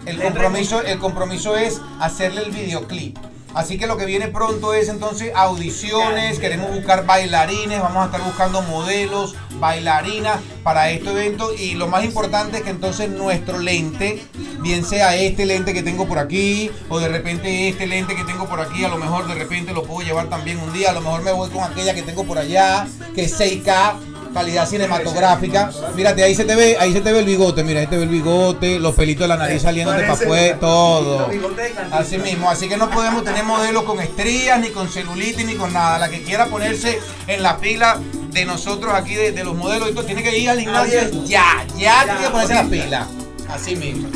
el 0.06 0.22
compromiso, 0.22 0.82
el 0.82 1.00
compromiso 1.00 1.56
es 1.58 1.82
hacerle 2.00 2.44
el 2.44 2.52
videoclip. 2.52 3.18
Así 3.54 3.78
que 3.78 3.88
lo 3.88 3.98
que 3.98 4.06
viene 4.06 4.28
pronto 4.28 4.74
es 4.74 4.88
entonces 4.88 5.32
audiciones, 5.36 6.38
queremos 6.38 6.72
buscar 6.72 7.06
bailarines, 7.06 7.82
vamos 7.82 8.04
a 8.04 8.06
estar 8.06 8.22
buscando 8.22 8.62
modelos, 8.62 9.36
bailarinas 9.60 10.40
para 10.64 10.90
este 10.90 11.10
evento 11.12 11.54
y 11.54 11.74
lo 11.76 11.88
más 11.88 12.04
importante 12.04 12.58
es 12.58 12.64
que 12.64 12.70
entonces 12.70 13.10
nuestro 13.10 13.60
lente, 13.60 14.22
bien 14.62 14.84
sea 14.86 15.16
este 15.16 15.46
lente 15.46 15.74
que 15.74 15.84
tengo 15.84 16.08
por 16.08 16.20
aquí 16.20 16.70
o 16.90 17.00
de 17.00 17.08
repente 17.08 17.70
este 17.70 17.88
lente 17.88 18.16
que 18.16 18.24
tengo 18.24 18.46
por 18.48 18.60
aquí, 18.60 18.84
a 18.84 18.90
lo 18.90 18.98
mejor 18.98 19.28
de 19.28 19.36
repente 19.36 19.74
lo 19.74 19.84
puedo 19.84 20.06
llevar 20.06 20.30
también 20.30 20.60
un 20.60 20.72
día, 20.74 20.90
a 20.92 20.94
lo 20.94 21.02
mejor 21.02 21.24
me 21.24 21.32
voy 21.32 21.50
con 21.50 21.64
aquella 21.64 21.94
que 21.94 22.04
tengo 22.04 22.24
por 22.26 22.38
allá, 22.38 22.88
que 23.16 23.24
es 23.26 23.40
6K, 23.40 23.94
calidad 24.34 24.68
cinematográfica. 24.68 25.72
Mírate, 25.96 26.24
ahí 26.24 26.36
se 26.36 26.44
te 26.44 26.56
ve, 26.56 26.78
ahí 26.80 26.94
se 26.94 27.02
te 27.02 27.12
ve 27.12 27.20
el 27.20 27.26
bigote, 27.26 27.64
mira, 27.64 27.80
ahí 27.80 27.88
te 27.88 27.98
ve 27.98 28.04
el 28.04 28.10
bigote, 28.10 28.80
los 28.80 28.94
pelitos 28.94 29.24
de 29.24 29.28
la 29.30 29.38
nariz 29.38 29.62
saliéndote 29.64 30.02
para 30.02 30.14
Parece- 30.14 30.26
afuera, 30.26 30.60
todo. 30.60 31.28
De. 31.28 31.74
Así 31.92 32.18
mismo, 32.20 32.50
así 32.50 32.68
que 32.70 32.78
no 32.78 32.90
podemos 32.90 33.24
tener 33.24 33.44
modelos 33.44 33.84
con 33.84 34.00
estrías, 34.00 34.60
ni 34.60 34.70
con 34.70 34.90
celulitis, 34.90 35.46
ni 35.46 35.56
con 35.56 35.74
nada. 35.74 35.98
La 35.98 36.10
que 36.10 36.22
quiera 36.22 36.48
ponerse 36.48 37.00
en 37.26 37.42
la 37.42 37.56
fila 37.56 38.00
de 38.40 38.46
nosotros 38.46 38.94
aquí, 38.94 39.16
de, 39.16 39.32
de 39.32 39.44
los 39.44 39.56
modelos, 39.56 39.94
todo, 39.94 40.04
tiene 40.06 40.22
que 40.24 40.38
ir 40.38 40.50
al 40.50 40.60
gimnasio 40.60 41.24
ya, 41.26 41.66
ya, 41.78 42.04
tiene 42.06 42.20
que 42.22 42.30
ponerse 42.30 42.54
la 42.54 42.66
fila. 42.66 43.08
Así 43.50 43.76
mismo. 43.76 44.10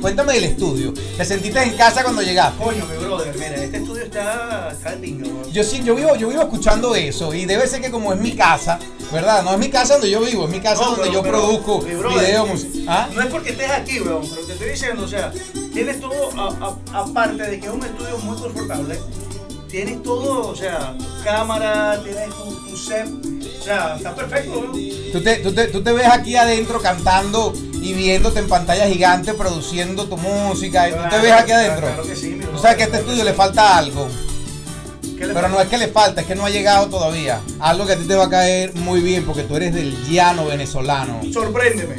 Cuéntame 0.00 0.32
del 0.32 0.44
estudio. 0.44 0.94
¿Te 1.16 1.24
sentiste 1.26 1.62
en 1.62 1.76
casa 1.76 2.02
cuando 2.02 2.22
llegaste? 2.22 2.62
Coño, 2.62 2.86
mi 2.86 2.96
brother, 3.04 3.34
mira, 3.34 3.54
este 3.56 3.76
estudio 3.78 4.04
está, 4.04 4.70
está 4.72 4.94
lindo. 4.94 5.28
bro. 5.28 5.50
Yo 5.52 5.62
sí, 5.62 5.82
yo 5.84 5.94
vivo, 5.94 6.16
yo 6.16 6.28
vivo 6.28 6.40
escuchando 6.40 6.94
eso 6.94 7.34
y 7.34 7.44
debe 7.44 7.66
ser 7.66 7.82
que 7.82 7.90
como 7.90 8.12
es 8.14 8.18
mi 8.18 8.32
casa, 8.32 8.78
¿verdad? 9.12 9.42
No 9.42 9.52
es 9.52 9.58
mi 9.58 9.68
casa 9.68 9.94
donde 9.94 10.10
yo 10.10 10.20
vivo, 10.22 10.44
es 10.44 10.50
mi 10.50 10.60
casa 10.60 10.80
No, 10.80 10.90
donde 10.92 11.02
pero- 11.02 11.12
yo 11.12 11.22
pero, 11.22 11.38
produzco 11.38 11.82
mi 11.82 11.94
brother, 11.96 12.18
videos. 12.20 12.48
mus- 12.48 12.66
¿Ah? 12.88 13.08
No 13.14 13.20
es 13.20 13.26
porque 13.26 13.50
estés 13.50 13.70
aquí, 13.70 14.00
weón, 14.00 14.26
pero 14.30 14.46
te 14.46 14.52
estoy 14.54 14.68
diciendo, 14.70 15.04
o 15.04 15.08
sea, 15.08 15.32
tienes 15.74 16.00
todo, 16.00 16.30
a- 16.40 16.66
a- 16.94 17.00
aparte 17.00 17.42
de 17.42 17.60
que 17.60 17.66
es 17.66 17.72
un 17.72 17.84
estudio 17.84 18.16
muy 18.18 18.38
confortable, 18.38 18.98
tienes 19.70 20.02
todo, 20.02 20.48
o 20.48 20.56
sea, 20.56 20.96
cámara, 21.24 22.00
tienes 22.02 22.30
tu, 22.30 22.68
tu 22.70 22.76
set, 22.76 23.06
o 23.60 23.62
sea, 23.62 23.94
está 23.96 24.14
perfecto, 24.14 24.58
weón. 24.58 24.72
Tú 25.12 25.22
te, 25.22 25.36
tú, 25.36 25.52
te, 25.52 25.66
tú 25.68 25.82
te 25.82 25.92
ves 25.92 26.06
aquí 26.06 26.36
adentro 26.36 26.80
cantando 26.80 27.52
y 27.82 27.92
viéndote 27.94 28.38
en 28.40 28.48
pantalla 28.48 28.86
gigante 28.86 29.34
produciendo 29.34 30.04
tu 30.06 30.16
música 30.16 30.88
y 30.88 30.92
tú 30.92 30.98
te 31.10 31.18
ves 31.18 31.32
aquí 31.32 31.52
adentro. 31.52 31.86
claro 31.88 32.02
que 32.04 32.16
sí, 32.16 32.28
mi 32.30 32.40
Tú 32.44 32.52
brother, 32.52 32.60
sabes 32.62 32.76
que 32.76 32.82
a 32.82 32.86
este 32.86 32.98
estudio 32.98 33.24
le 33.24 33.32
falta 33.34 33.76
algo, 33.76 34.08
¿Qué 35.18 35.26
le 35.26 35.34
pero 35.34 35.48
no 35.48 35.60
es 35.60 35.68
que 35.68 35.76
le 35.78 35.88
falta, 35.88 36.20
es 36.22 36.26
que 36.26 36.34
no 36.34 36.46
ha 36.46 36.50
llegado 36.50 36.86
todavía. 36.88 37.40
Algo 37.58 37.86
que 37.86 37.92
a 37.92 37.96
ti 37.96 38.04
te 38.04 38.14
va 38.14 38.24
a 38.24 38.30
caer 38.30 38.74
muy 38.76 39.00
bien 39.00 39.24
porque 39.26 39.42
tú 39.42 39.56
eres 39.56 39.74
del 39.74 39.94
llano 40.08 40.46
venezolano. 40.46 41.20
Sorpréndeme. 41.32 41.96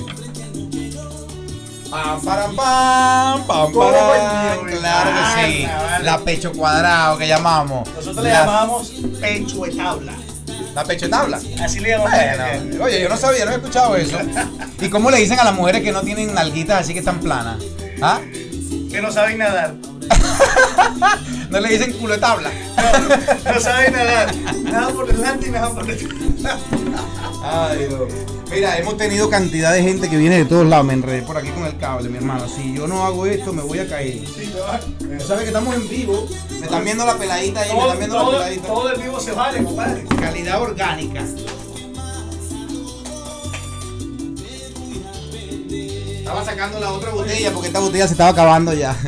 Pam, 1.89 2.21
param, 2.23 2.55
pam, 2.55 3.43
pam, 3.45 3.73
param. 3.73 4.65
Claro 4.65 5.11
que 5.11 5.51
sí. 5.51 5.67
La 6.03 6.19
pecho 6.19 6.51
cuadrado 6.53 7.17
que 7.17 7.27
llamamos. 7.27 7.87
Nosotros 7.93 8.23
le 8.23 8.31
La- 8.31 8.39
llamamos 8.45 8.91
pecho 9.19 9.61
de 9.65 9.71
tabla. 9.75 10.13
La 10.75 10.83
pecho 10.83 11.05
de 11.05 11.11
tabla. 11.11 11.39
Así 11.61 11.79
le. 11.79 11.97
Bueno, 11.97 12.83
oye, 12.83 13.01
yo 13.01 13.09
no 13.09 13.17
sabía, 13.17 13.45
no 13.45 13.51
he 13.51 13.55
escuchado 13.55 13.95
eso. 13.95 14.17
¿Y 14.79 14.89
cómo 14.89 15.11
le 15.11 15.17
dicen 15.17 15.39
a 15.39 15.43
las 15.43 15.53
mujeres 15.53 15.81
que 15.83 15.91
no 15.91 16.01
tienen 16.01 16.33
nalguitas 16.33 16.81
así 16.81 16.93
que 16.93 16.99
están 16.99 17.19
planas? 17.19 17.61
¿Ah? 18.01 18.19
Que 18.89 19.01
no 19.01 19.11
saben 19.11 19.37
nadar. 19.37 19.75
No 21.51 21.59
le 21.59 21.67
dicen 21.67 21.91
culo 21.91 22.13
de 22.13 22.19
tabla. 22.21 22.49
No, 23.43 23.53
no 23.53 23.59
saben 23.59 23.91
nadar. 23.91 24.33
Nada 24.63 24.87
por 24.93 25.05
delante 25.05 25.47
y 25.49 25.51
nada 25.51 25.69
por 25.69 25.85
detrás. 25.85 26.61
Ay, 27.43 27.87
Dios. 27.89 28.40
Mira, 28.51 28.77
hemos 28.77 28.97
tenido 28.97 29.29
cantidad 29.29 29.73
de 29.73 29.81
gente 29.81 30.09
que 30.09 30.17
viene 30.17 30.37
de 30.37 30.45
todos 30.45 30.67
lados. 30.67 30.85
Me 30.85 30.93
enredé 30.93 31.21
por 31.21 31.37
aquí 31.37 31.49
con 31.49 31.65
el 31.65 31.77
cable, 31.77 32.09
mi 32.09 32.17
hermano. 32.17 32.47
Si 32.49 32.73
yo 32.75 32.85
no 32.85 33.05
hago 33.05 33.25
esto, 33.25 33.53
me 33.53 33.61
voy 33.61 33.79
a 33.79 33.87
caer. 33.87 34.19
Sí, 34.27 34.51
sabes 35.25 35.41
que 35.43 35.47
estamos 35.47 35.73
en 35.73 35.87
vivo. 35.87 36.27
Me 36.59 36.65
están 36.65 36.83
viendo 36.83 37.05
la 37.05 37.17
peladita 37.17 37.61
ahí, 37.61 37.71
me 37.73 37.79
están 37.79 37.97
viendo 37.97 38.17
la 38.17 38.37
peladita. 38.37 38.67
todo 38.67 38.91
el 38.91 39.01
vivo 39.01 39.19
se 39.19 39.31
vale, 39.31 39.63
compadre. 39.63 40.03
Calidad 40.19 40.61
orgánica. 40.61 41.25
Estaba 46.19 46.45
sacando 46.45 46.79
la 46.79 46.91
otra 46.91 47.11
botella 47.11 47.51
porque 47.51 47.67
esta 47.67 47.79
botella 47.79 48.07
se 48.07 48.13
estaba 48.13 48.29
acabando 48.31 48.73
ya. 48.73 48.95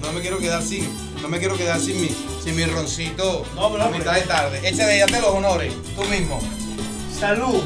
No 0.00 0.12
me 0.12 0.20
quiero 0.20 0.38
quedar 0.38 0.62
sin, 0.62 0.88
no 1.20 1.28
me 1.28 1.38
quiero 1.38 1.56
quedar 1.56 1.78
sin 1.80 2.00
mi, 2.00 2.08
Sí, 2.42 2.52
mi 2.52 2.64
roncito. 2.64 3.44
No, 3.54 3.70
pero 3.70 3.82
a 3.82 3.86
hombre. 3.86 3.98
mitad 3.98 4.14
de 4.14 4.22
tarde. 4.22 4.60
Échale 4.66 4.98
ya 4.98 5.06
te 5.06 5.20
los 5.20 5.30
honores, 5.30 5.74
tú 5.94 6.04
mismo. 6.04 6.38
Salud. 7.18 7.62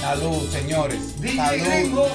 Salud, 0.00 0.48
señores. 0.50 1.20
DJ 1.20 1.36
Salud. 1.36 1.64
Gringo. 1.66 2.08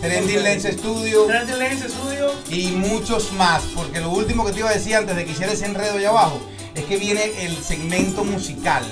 Trending 0.00 0.42
Lens 0.44 0.62
Studio. 0.64 1.26
Grande 1.26 1.56
Lens 1.56 1.80
Studio. 1.82 2.30
y 2.50 2.68
muchos 2.68 3.32
más, 3.32 3.62
porque 3.74 4.00
lo 4.00 4.10
último 4.10 4.44
que 4.46 4.52
te 4.52 4.60
iba 4.60 4.70
a 4.70 4.72
decir 4.74 4.94
antes 4.94 5.16
de 5.16 5.24
que 5.24 5.32
hiciera 5.32 5.52
ese 5.52 5.66
enredo 5.66 5.96
allá 5.96 6.10
abajo, 6.10 6.40
es 6.74 6.84
que 6.84 6.96
viene 6.98 7.44
el 7.44 7.56
segmento 7.56 8.22
musical. 8.24 8.84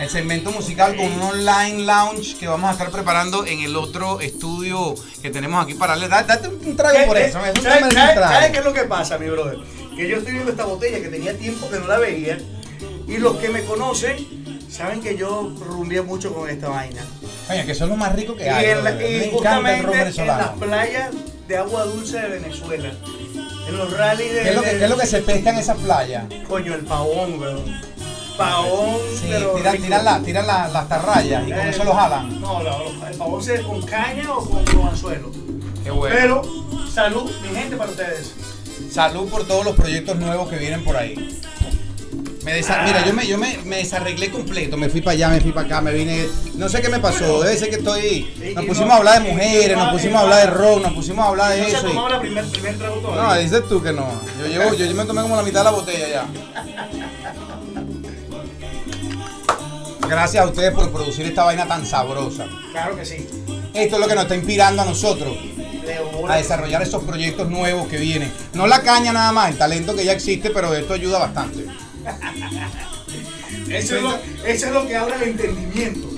El 0.00 0.08
segmento 0.08 0.50
musical 0.50 0.96
con 0.96 1.06
un 1.12 1.20
online 1.22 1.84
lounge 1.84 2.36
que 2.38 2.48
vamos 2.48 2.68
a 2.70 2.72
estar 2.72 2.90
preparando 2.90 3.44
en 3.46 3.60
el 3.60 3.76
otro 3.76 4.18
estudio 4.20 4.94
que 5.22 5.30
tenemos 5.30 5.62
aquí 5.62 5.74
para 5.74 5.96
Date 5.96 6.48
un 6.48 6.74
trago 6.74 7.06
por 7.06 7.16
¿Qué- 7.16 7.26
eso. 7.26 7.38
qué- 7.42 7.50
es 7.50 7.56
un 7.58 7.62
¿Sabes, 7.62 7.62
tema 7.62 7.76
de 7.76 7.84
un 7.84 7.92
sabes- 8.00 8.14
trago. 8.16 8.32
sabes 8.32 8.50
qué 8.50 8.58
es 8.58 8.64
lo 8.64 8.72
que 8.72 8.82
pasa, 8.84 9.18
mi 9.18 9.28
brother? 9.28 9.58
Que 9.94 10.08
yo 10.08 10.16
estoy 10.16 10.32
viendo 10.32 10.50
esta 10.50 10.64
botella 10.64 11.00
que 11.00 11.08
tenía 11.08 11.36
tiempo 11.36 11.68
que 11.70 11.78
no 11.78 11.86
la 11.86 11.98
veía. 11.98 12.38
Y 13.06 13.18
los 13.18 13.36
que 13.36 13.50
me 13.50 13.62
conocen 13.64 14.39
saben 14.70 15.00
que 15.00 15.16
yo 15.16 15.52
rumbié 15.60 16.02
mucho 16.02 16.32
con 16.34 16.48
esta 16.48 16.68
vaina. 16.68 17.02
Coño, 17.48 17.64
que 17.66 17.72
eso 17.72 17.84
es 17.84 17.90
lo 17.90 17.96
más 17.96 18.14
rico 18.14 18.36
que 18.36 18.44
Y, 18.44 18.48
hay. 18.48 18.66
en 18.66 18.84
la- 18.84 18.90
y 18.92 18.94
Me 18.96 19.24
encanta 19.26 19.26
el 19.26 19.30
justamente 19.86 20.20
en 20.20 20.26
las 20.26 20.48
playas 20.50 21.10
de 21.48 21.56
agua 21.56 21.84
dulce 21.84 22.20
de 22.20 22.28
Venezuela. 22.28 22.92
En 23.68 23.76
los 23.76 23.96
rallies 23.96 24.34
de. 24.34 24.42
¿Qué 24.42 24.48
es, 24.50 24.54
lo 24.54 24.62
que, 24.62 24.72
de- 24.72 24.78
qué 24.78 24.84
es 24.84 24.90
lo 24.90 24.96
que 24.98 25.06
se 25.06 25.22
pesca 25.22 25.50
en 25.50 25.58
esa 25.58 25.74
playa? 25.74 26.26
Coño, 26.48 26.74
el 26.74 26.84
pavón, 26.84 27.38
weón. 27.40 27.80
Pavón, 28.36 28.96
Sí, 29.20 29.28
tiran, 29.82 30.04
la- 30.04 30.20
tiran 30.22 30.46
la- 30.46 30.68
las 30.68 30.88
tarrayas 30.88 31.46
y 31.46 31.50
con 31.50 31.60
Eh, 31.60 31.68
eso 31.70 31.84
lo 31.84 31.92
jalan. 31.94 32.40
No, 32.40 32.62
no, 32.62 33.06
el 33.06 33.16
pavón 33.16 33.42
se 33.42 33.60
con 33.62 33.82
caña 33.82 34.32
o 34.32 34.44
con, 34.48 34.64
con 34.64 34.88
anzuelo. 34.88 35.30
Qué 35.84 35.90
bueno. 35.90 36.16
Pero, 36.18 36.42
salud, 36.92 37.30
mi 37.42 37.54
gente, 37.54 37.76
para 37.76 37.90
ustedes. 37.90 38.32
Salud 38.90 39.28
por 39.28 39.46
todos 39.46 39.64
los 39.64 39.76
proyectos 39.76 40.16
nuevos 40.16 40.48
que 40.48 40.56
vienen 40.56 40.82
por 40.84 40.96
ahí. 40.96 41.38
Me 42.44 42.54
desa- 42.58 42.82
Mira, 42.84 43.04
yo, 43.04 43.12
me, 43.12 43.26
yo 43.26 43.36
me, 43.36 43.58
me 43.64 43.76
desarreglé 43.76 44.30
completo. 44.30 44.76
Me 44.78 44.88
fui 44.88 45.02
para 45.02 45.12
allá, 45.12 45.28
me 45.28 45.40
fui 45.42 45.52
para 45.52 45.66
acá, 45.66 45.80
me 45.82 45.92
vine. 45.92 46.26
No 46.54 46.68
sé 46.70 46.80
qué 46.80 46.88
me 46.88 46.98
pasó. 46.98 47.42
Debe 47.42 47.56
ser 47.58 47.68
que 47.68 47.76
estoy. 47.76 48.32
Nos 48.54 48.64
pusimos 48.64 48.88
no- 48.88 48.94
a 48.94 48.96
hablar 48.96 49.22
de 49.22 49.30
mujeres, 49.30 49.76
no- 49.76 49.84
nos 49.84 49.92
pusimos 49.92 50.14
a 50.14 50.18
no- 50.18 50.22
hablar 50.32 50.40
de 50.40 50.46
rock, 50.56 50.82
nos 50.82 50.92
pusimos 50.94 51.24
a 51.24 51.28
hablar 51.28 51.52
de 51.52 51.60
No 51.60 51.66
eso. 51.68 51.82
tomado 51.86 52.08
la 52.08 52.20
primer, 52.20 52.44
primer 52.46 52.78
trago 52.78 53.00
No, 53.14 53.34
dices 53.36 53.62
tú 53.68 53.82
que 53.82 53.92
no. 53.92 54.06
Yo, 54.38 54.46
llevo, 54.46 54.74
yo 54.74 54.94
me 54.94 55.04
tomé 55.04 55.20
como 55.22 55.36
la 55.36 55.42
mitad 55.42 55.60
de 55.60 55.64
la 55.64 55.70
botella 55.70 56.08
ya. 56.08 56.26
Gracias 60.08 60.42
a 60.42 60.46
ustedes 60.48 60.72
por 60.72 60.90
producir 60.90 61.26
esta 61.26 61.44
vaina 61.44 61.66
tan 61.66 61.86
sabrosa. 61.86 62.46
Claro 62.72 62.96
que 62.96 63.04
sí. 63.04 63.26
Esto 63.74 63.96
es 63.96 64.00
lo 64.00 64.08
que 64.08 64.14
nos 64.14 64.24
está 64.24 64.34
inspirando 64.34 64.82
a 64.82 64.84
nosotros 64.86 65.36
a 66.28 66.36
desarrollar 66.36 66.82
esos 66.82 67.04
proyectos 67.04 67.48
nuevos 67.48 67.86
que 67.88 67.98
vienen. 67.98 68.32
No 68.54 68.66
la 68.66 68.80
caña 68.82 69.12
nada 69.12 69.30
más, 69.30 69.50
el 69.50 69.58
talento 69.58 69.94
que 69.94 70.04
ya 70.04 70.12
existe, 70.12 70.50
pero 70.50 70.74
esto 70.74 70.94
ayuda 70.94 71.18
bastante. 71.18 71.66
Eso 73.70 73.96
es, 73.96 74.02
lo, 74.02 74.14
eso 74.46 74.66
es 74.66 74.72
lo 74.72 74.86
que 74.86 74.96
habla 74.96 75.16
el 75.16 75.22
entendimiento. 75.30 76.08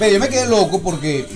Ve, 0.00 0.12
yo 0.12 0.18
me 0.18 0.28
quedé 0.28 0.46
loco 0.46 0.80
porque 0.80 1.26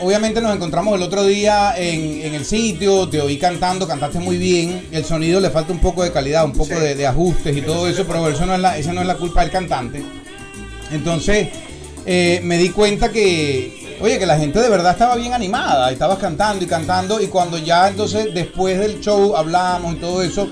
obviamente 0.00 0.40
nos 0.40 0.54
encontramos 0.54 0.94
el 0.96 1.02
otro 1.02 1.24
día 1.24 1.74
en, 1.76 2.22
en 2.22 2.34
el 2.34 2.44
sitio, 2.44 3.08
te 3.08 3.20
oí 3.20 3.36
cantando, 3.38 3.86
cantaste 3.86 4.18
muy 4.18 4.38
bien, 4.38 4.86
el 4.92 5.04
sonido 5.04 5.40
le 5.40 5.50
falta 5.50 5.72
un 5.72 5.80
poco 5.80 6.02
de 6.04 6.12
calidad, 6.12 6.44
un 6.44 6.52
poco 6.52 6.74
Sí. 6.74 6.80
de, 6.80 6.94
de 6.94 7.06
ajustes 7.06 7.56
y 7.56 7.62
todo 7.62 7.86
sí 7.86 7.92
eso, 7.92 8.04
pero 8.06 8.28
eso 8.28 8.46
no 8.46 8.54
es 8.54 8.60
la, 8.60 8.78
esa 8.78 8.92
no 8.92 9.00
es 9.02 9.06
la 9.06 9.16
culpa 9.16 9.42
del 9.42 9.50
cantante. 9.50 10.02
Entonces 10.90 11.48
eh, 12.06 12.40
me 12.42 12.56
di 12.58 12.70
cuenta 12.70 13.10
que, 13.10 13.96
oye, 14.00 14.18
que 14.18 14.26
la 14.26 14.38
gente 14.38 14.60
de 14.60 14.68
verdad 14.68 14.92
estaba 14.92 15.16
bien 15.16 15.32
animada, 15.32 15.90
estabas 15.90 16.18
cantando 16.18 16.64
y 16.64 16.68
cantando 16.68 17.20
y 17.20 17.26
cuando 17.28 17.58
ya 17.58 17.88
entonces 17.88 18.32
después 18.34 18.78
del 18.78 19.00
show 19.00 19.36
hablamos 19.36 19.94
y 19.94 19.98
todo 19.98 20.22
eso, 20.22 20.48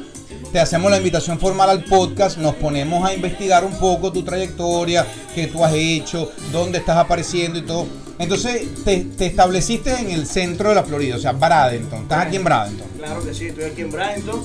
te 0.53 0.61
hacemos 0.61 0.91
la 0.91 0.99
invitación 0.99 1.39
formal 1.39 1.71
al 1.71 1.85
podcast, 1.85 2.37
nos 2.37 2.55
ponemos 2.55 3.09
a 3.09 3.15
investigar 3.15 3.65
un 3.65 3.73
poco 3.79 4.13
tu 4.13 4.23
trayectoria, 4.23 5.07
qué 5.35 5.47
tú 5.47 5.65
has 5.65 5.73
hecho, 5.75 6.31
dónde 6.53 6.79
estás 6.79 6.99
apareciendo 6.99 7.59
y 7.59 7.63
todo. 7.63 7.87
Entonces 8.19 8.85
te, 8.85 8.99
te 9.17 9.27
estableciste 9.27 9.95
en 9.95 10.11
el 10.11 10.27
centro 10.27 10.69
de 10.69 10.75
la 10.75 10.83
Florida, 10.83 11.17
o 11.17 11.19
sea, 11.19 11.33
Bradenton. 11.33 12.03
Estás 12.03 12.27
aquí 12.27 12.37
en 12.37 12.45
Bradenton. 12.45 12.87
Claro 12.99 13.25
que 13.25 13.33
sí, 13.33 13.47
estoy 13.47 13.65
aquí 13.65 13.81
en 13.81 13.91
Brighton. 13.91 14.41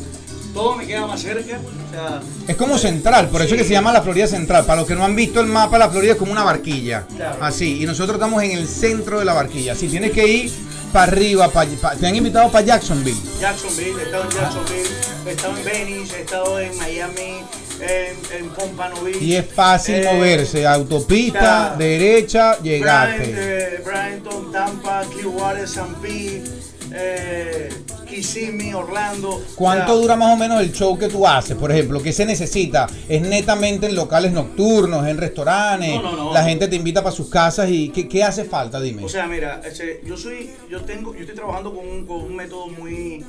Todo 0.53 0.75
me 0.75 0.87
queda 0.87 1.05
más 1.05 1.21
cerca. 1.21 1.59
O 1.59 1.91
sea, 1.91 2.21
Es 2.47 2.55
como 2.55 2.77
central, 2.77 3.27
por 3.27 3.41
eso 3.41 3.53
es 3.53 3.61
que 3.61 3.67
se 3.67 3.73
llama 3.73 3.91
la 3.91 4.01
Florida 4.01 4.25
Central. 4.27 4.65
Para 4.65 4.79
los 4.79 4.87
que 4.87 4.95
no 4.95 5.03
han 5.03 5.15
visto 5.15 5.41
el 5.41 5.47
mapa, 5.47 5.77
la 5.77 5.89
Florida 5.89 6.13
es 6.13 6.17
como 6.17 6.31
una 6.31 6.43
barquilla. 6.43 7.05
Claro. 7.15 7.43
Así. 7.43 7.83
Y 7.83 7.85
nosotros 7.85 8.15
estamos 8.15 8.41
en 8.41 8.51
el 8.51 8.67
centro 8.67 9.19
de 9.19 9.25
la 9.25 9.33
barquilla. 9.33 9.75
Si 9.75 9.87
tienes 9.87 10.11
que 10.11 10.25
ir 10.25 10.51
para 10.97 11.11
arriba, 11.11 11.47
pa- 11.51 11.63
pa- 11.79 11.95
te 11.95 12.07
han 12.07 12.15
invitado 12.15 12.49
para 12.51 12.65
Jacksonville. 12.65 13.19
Jacksonville, 13.39 13.99
he 13.99 14.03
estado 14.05 14.23
en 14.23 14.29
Jacksonville, 14.31 14.89
he 15.27 15.31
estado 15.31 15.57
en 15.57 15.63
Venice, 15.65 16.17
he 16.17 16.21
estado 16.21 16.59
en 16.59 16.75
Miami, 16.77 17.41
en, 17.81 18.35
en 18.39 18.49
Pompano 18.49 19.01
Beach. 19.03 19.21
Y 19.21 19.35
es 19.35 19.45
fácil 19.45 19.95
eh, 19.97 20.09
moverse. 20.11 20.65
Autopista, 20.65 21.69
ya. 21.71 21.75
derecha, 21.77 22.57
llegaste. 22.63 23.35
eh, 23.37 23.83
Brighton, 23.85 24.51
Tampa, 24.51 25.03
Clearwater, 25.11 25.67
San 25.67 25.93
Pete, 26.01 26.43
eh, 26.91 27.69
Kissimmee, 28.07 28.73
Orlando. 28.73 29.43
¿Cuánto 29.55 29.83
O 29.83 29.95
sea, 29.95 30.01
dura 30.01 30.15
más 30.15 30.33
o 30.33 30.37
menos 30.37 30.61
el 30.61 30.71
show 30.71 30.97
que 30.97 31.07
tú 31.07 31.27
haces? 31.27 31.55
Por 31.55 31.71
ejemplo, 31.71 32.01
¿qué 32.01 32.11
se 32.11 32.25
necesita? 32.25 32.87
¿Es 33.07 33.21
netamente 33.21 33.85
en 33.85 33.95
locales 33.95 34.31
nocturnos, 34.31 35.05
en 35.07 35.17
restaurantes? 35.17 35.95
No, 35.95 36.01
no, 36.01 36.15
no. 36.15 36.33
La 36.33 36.43
gente 36.43 36.67
te 36.67 36.75
invita 36.75 37.03
para 37.03 37.15
sus 37.15 37.29
casas 37.29 37.69
y 37.69 37.89
¿qué, 37.89 38.07
qué 38.07 38.23
hace 38.23 38.45
falta? 38.45 38.79
Dime. 38.79 39.03
O 39.03 39.09
sea, 39.09 39.27
mira, 39.27 39.61
ese, 39.63 40.01
yo 40.05 40.17
soy, 40.17 40.49
yo 40.69 40.81
tengo, 40.81 41.13
yo 41.13 41.21
estoy 41.21 41.35
trabajando 41.35 41.75
con 41.75 41.87
un, 41.87 42.05
con 42.05 42.21
un 42.21 42.35
método 42.35 42.67
muy, 42.67 43.23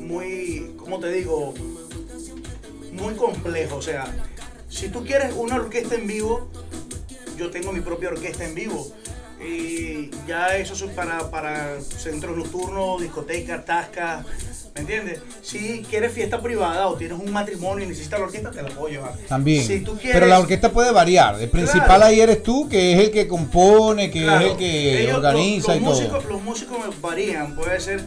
muy, 0.00 0.74
¿cómo 0.76 0.98
te 0.98 1.12
digo? 1.12 1.54
Muy 2.92 3.14
complejo. 3.14 3.76
O 3.76 3.82
sea, 3.82 4.06
si 4.68 4.88
tú 4.88 5.04
quieres 5.04 5.34
una 5.36 5.56
orquesta 5.56 5.94
en 5.94 6.06
vivo, 6.06 6.48
yo 7.36 7.50
tengo 7.50 7.72
mi 7.72 7.80
propia 7.80 8.08
orquesta 8.08 8.44
en 8.44 8.54
vivo. 8.54 8.90
Y 9.46 10.10
ya 10.26 10.56
eso 10.56 10.72
es 10.74 10.82
para, 10.92 11.30
para 11.30 11.80
centros 11.80 12.36
nocturnos, 12.36 13.00
discotecas, 13.02 13.64
tascas, 13.64 14.24
¿me 14.74 14.80
entiendes? 14.80 15.20
Si 15.42 15.84
quieres 15.88 16.12
fiesta 16.12 16.40
privada 16.40 16.86
o 16.88 16.94
tienes 16.94 17.18
un 17.18 17.30
matrimonio 17.30 17.84
y 17.84 17.88
necesitas 17.88 18.18
la 18.20 18.26
orquesta, 18.26 18.50
te 18.50 18.62
la 18.62 18.70
puedo 18.70 18.88
llevar. 18.88 19.12
También. 19.28 19.64
Si 19.66 19.80
tú 19.80 19.92
quieres, 19.96 20.14
Pero 20.14 20.26
la 20.26 20.40
orquesta 20.40 20.72
puede 20.72 20.92
variar. 20.92 21.40
El 21.40 21.50
principal 21.50 21.84
Claro. 21.86 22.04
ahí 22.06 22.20
eres 22.20 22.42
tú, 22.42 22.68
que 22.68 22.92
es 22.94 22.98
el 23.00 23.10
que 23.10 23.28
compone, 23.28 24.10
que 24.10 24.22
Claro, 24.22 24.44
es 24.46 24.52
el 24.52 24.56
que 24.58 25.02
ellos, 25.02 25.16
organiza 25.18 25.74
los, 25.74 25.76
y 25.76 25.80
los 25.84 25.92
todo. 25.92 26.00
músicos, 26.08 26.24
los 26.32 26.42
músicos 26.42 27.00
varían, 27.02 27.54
puede 27.54 27.78
ser, 27.80 28.02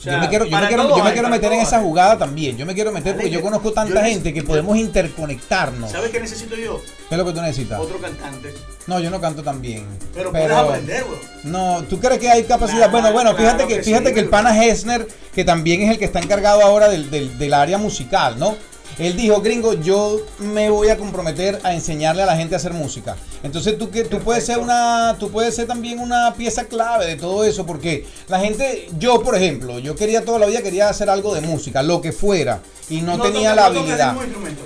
Sea, 0.03 0.15
yo 0.15 0.21
me 0.21 0.29
quiero, 0.29 0.47
yo 0.47 0.59
me 0.59 0.67
quiero, 0.67 0.97
yo 0.97 1.05
me 1.05 1.13
quiero 1.13 1.29
meter 1.29 1.53
en 1.53 1.61
esa 1.61 1.81
jugada 1.81 2.19
también. 2.19 2.57
Yo 2.57 2.67
me 2.67 2.75
quiero 2.75 2.91
meter 2.91 3.15
porque 3.15 3.31
yo 3.31 3.41
conozco 3.41 3.73
tanta 3.73 4.01
yo 4.01 4.07
gente 4.07 4.35
que 4.35 4.43
podemos 4.43 4.77
interconectarnos. 4.77 5.93
¿Sabes 5.93 6.11
qué 6.11 6.19
necesito 6.19 6.57
yo? 6.57 6.83
¿Qué 7.09 7.15
es 7.15 7.19
lo 7.19 7.25
que 7.25 7.33
tú 7.33 7.41
necesitas? 7.41 7.79
Otro 7.79 8.01
cantante. 8.01 8.53
No, 8.89 8.99
yo 8.99 9.11
no 9.11 9.21
canto 9.21 9.45
tan 9.45 9.63
bien. 9.63 9.87
Pero, 10.13 10.33
puedes 10.33 10.51
aprender, 10.51 11.05
weón. 11.05 11.21
No, 11.45 11.85
¿tú 11.89 12.01
crees 12.01 12.19
que 12.19 12.29
hay 12.29 12.43
capacidad? 12.43 12.91
Bueno, 12.91 13.13
bueno, 13.13 13.37
fíjate 13.37 13.59
claro 13.59 13.69
que, 13.69 13.77
que 13.77 13.83
fíjate 13.85 14.09
sí, 14.09 14.15
que 14.15 14.21
el 14.21 14.29
pana 14.29 14.65
Hessner, 14.65 15.07
que 15.33 15.45
también 15.45 15.83
es 15.83 15.91
el 15.91 15.99
que 15.99 16.07
está 16.07 16.19
encargado 16.19 16.63
ahora 16.63 16.89
del, 16.89 17.09
del, 17.09 17.39
del 17.39 17.55
área 17.55 17.79
musical, 17.79 18.41
¿no? 18.41 18.57
Él 18.99 19.17
dijo, 19.17 19.41
gringo, 19.41 19.73
yo 19.75 20.21
me 20.39 20.69
voy 20.71 20.89
a 20.91 20.99
comprometer 20.99 21.59
a 21.65 21.73
enseñarle 21.75 22.23
a 22.23 22.27
la 22.27 22.37
gente 22.37 22.55
a 22.55 22.59
hacer 22.59 22.73
música. 22.73 23.17
Entonces 23.43 23.79
tú 23.79 23.91
que 23.91 24.05
tú 24.05 24.19
puedes 24.21 24.45
ser 24.45 24.59
una, 24.59 25.17
tú 25.19 25.31
puedes 25.31 25.55
ser 25.57 25.67
también 25.67 25.99
una 25.99 26.35
pieza 26.35 26.65
clave 26.65 27.07
de 27.07 27.17
todo 27.17 27.45
eso, 27.45 27.65
porque 27.67 28.07
la 28.29 28.39
gente, 28.41 28.89
yo 28.99 29.23
por 29.23 29.35
ejemplo, 29.37 29.79
yo 29.79 29.97
quería 29.97 30.25
toda 30.25 30.39
la 30.39 30.47
vida 30.47 30.63
quería 30.63 30.89
hacer 30.89 31.09
algo 31.11 31.35
de 31.35 31.41
música, 31.41 31.83
lo 31.83 32.01
que 32.01 32.13
fuera, 32.13 32.61
y 32.91 33.01
no, 33.01 33.19
tenía 33.21 33.51
tocas- 33.53 33.57
la 33.57 33.63
no 33.63 33.69
tocas 33.69 33.79
habilidad. 33.81 34.09
ningún 34.13 34.25
instrumento. 34.27 34.63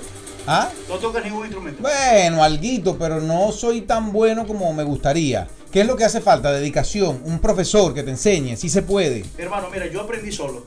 ¿Ah? 0.49 0.69
No 0.89 0.95
tocas 0.97 1.25
ningún 1.25 1.45
instrumento. 1.47 1.83
Bueno, 1.83 2.45
alguito, 2.45 2.97
pero 2.97 3.21
no 3.21 3.51
soy 3.53 3.81
tan 3.83 4.13
bueno 4.13 4.47
como 4.47 4.73
me 4.73 4.85
gustaría. 4.85 5.49
¿Qué 5.73 5.81
es 5.81 5.87
lo 5.87 5.97
que 5.97 6.05
hace 6.05 6.21
falta? 6.21 6.53
Dedicación, 6.53 7.21
un 7.25 7.41
profesor 7.41 7.93
que 7.93 8.03
te 8.05 8.11
enseñe, 8.11 8.57
si 8.57 8.69
se 8.69 8.83
puede. 8.83 9.25
Hermano, 9.39 9.69
mira, 9.73 9.87
yo 9.91 10.01
aprendí 10.03 10.31
solo. 10.31 10.65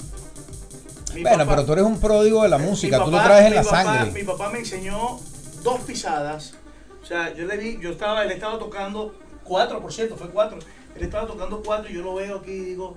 Mi 1.20 1.24
Bueno, 1.24 1.40
papá- 1.40 1.52
pero 1.56 1.66
tú 1.66 1.74
eres 1.74 1.86
un 1.86 2.00
pródigo 2.00 2.44
de 2.44 2.50
la 2.50 2.58
mi 2.58 2.66
música, 2.66 3.04
tú 3.04 3.12
lo 3.12 3.22
traes 3.22 3.48
en 3.48 3.56
la 3.56 3.64
papá- 3.64 3.84
sangre. 3.84 4.12
Mi 4.12 4.24
papá 4.24 4.50
me 4.50 4.60
enseñó 4.60 5.20
dos 5.64 5.80
pisadas. 5.82 6.54
O 7.02 7.06
sea, 7.06 7.34
yo 7.34 7.46
le 7.46 7.58
vi, 7.58 7.78
yo 7.82 7.92
estaba, 7.92 8.24
él 8.24 8.32
estaba 8.32 8.58
tocando 8.60 9.16
cuatro, 9.44 9.82
por 9.82 9.92
cierto, 9.94 10.16
fue 10.16 10.30
cuatro. 10.30 10.60
Él 10.96 11.04
estaba 11.04 11.28
tocando 11.28 11.62
cuatro 11.66 11.90
y 11.90 11.94
yo 11.96 12.02
lo 12.02 12.16
veo 12.16 12.38
aquí 12.40 12.52
y 12.52 12.60
digo, 12.62 12.96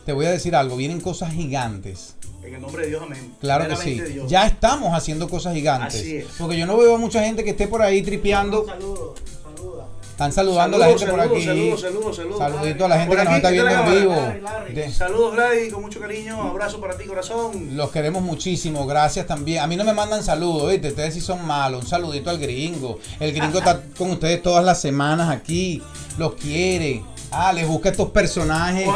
Te 0.07 0.13
voy 0.13 0.27
a 0.27 0.31
decir 0.31 0.55
algo, 0.57 0.77
vienen 0.77 1.01
cosas 1.01 1.33
gigantes. 1.33 2.15
En 2.45 2.55
el 2.55 2.61
nombre 2.63 2.85
de 2.85 2.91
Dios, 2.91 3.03
amén. 3.03 3.35
Claro 3.41 3.67
que 3.69 3.75
sí. 3.77 4.01
Dios. 4.01 4.31
Ya 4.31 4.47
estamos 4.47 4.95
haciendo 4.95 5.29
cosas 5.29 5.53
gigantes. 5.55 5.97
Así 6.01 6.17
es. 6.19 6.27
Porque 6.39 6.57
yo 6.57 6.65
no 6.65 6.77
veo 6.79 6.95
a 6.95 6.99
mucha 6.99 7.23
gente 7.25 7.43
que 7.43 7.51
esté 7.51 7.67
por 7.67 7.83
ahí 7.83 8.03
tripeando. 8.03 8.65
Saludos, 8.65 9.19
saluda. 9.43 9.87
Están 10.13 10.33
saludando 10.33 10.77
a 10.77 10.81
la 10.81 10.85
Saludos, 10.87 11.01
gente 11.03 11.13
por 11.17 11.21
aquí. 11.37 11.45
saludos, 11.45 11.81
saludos, 11.81 12.17
saludos. 12.17 12.39
Saludito 12.39 12.85
a 12.85 12.89
la 12.89 12.99
gente 13.01 13.09
Por 13.09 13.19
que 13.19 13.25
nos 13.25 13.35
está 13.37 13.49
¿qué 13.49 13.53
viendo 13.63 13.73
en 13.75 14.01
vivo. 14.01 14.13
Larry, 14.15 14.41
Larry? 14.41 14.75
De- 14.75 14.93
Saludos, 14.93 15.35
Gladys, 15.35 15.73
con 15.75 15.83
mucho 15.83 16.01
cariño. 16.01 16.41
Abrazo 16.41 16.81
para 16.81 16.97
ti, 16.97 17.05
corazón. 17.05 17.77
Los 17.77 17.91
queremos 17.91 18.23
muchísimo, 18.23 18.87
gracias 18.87 19.27
también. 19.27 19.63
A 19.63 19.67
mí 19.67 19.75
no 19.77 19.83
me 19.83 19.93
mandan 19.93 20.23
saludos, 20.23 20.71
¿viste? 20.71 20.89
Ustedes 20.89 21.15
sí 21.15 21.21
son 21.21 21.45
malos. 21.45 21.83
Un 21.83 21.89
saludito 21.89 22.31
al 22.31 22.39
gringo. 22.39 23.01
El 23.19 23.33
gringo 23.33 23.59
está 23.59 23.83
con 23.99 24.13
ustedes 24.13 24.41
todas 24.41 24.65
las 24.65 24.81
semanas 24.81 25.29
aquí. 25.31 25.83
Los 26.17 26.35
quiere. 26.35 27.03
Ah, 27.31 27.53
les 27.53 27.67
busca 27.67 27.89
estos 27.91 28.11
personajes 28.11 28.89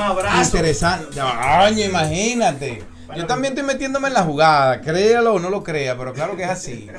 interesantes. 0.44 1.18
Año, 1.18 1.84
imagínate. 1.84 2.82
Yo 3.16 3.26
también 3.26 3.52
estoy 3.54 3.66
metiéndome 3.66 4.08
en 4.08 4.14
la 4.14 4.22
jugada, 4.22 4.80
créalo 4.80 5.34
o 5.34 5.38
no 5.40 5.50
lo 5.50 5.64
crea, 5.64 5.96
pero 5.98 6.12
claro 6.12 6.36
que 6.36 6.44
es 6.44 6.50
así. 6.50 6.88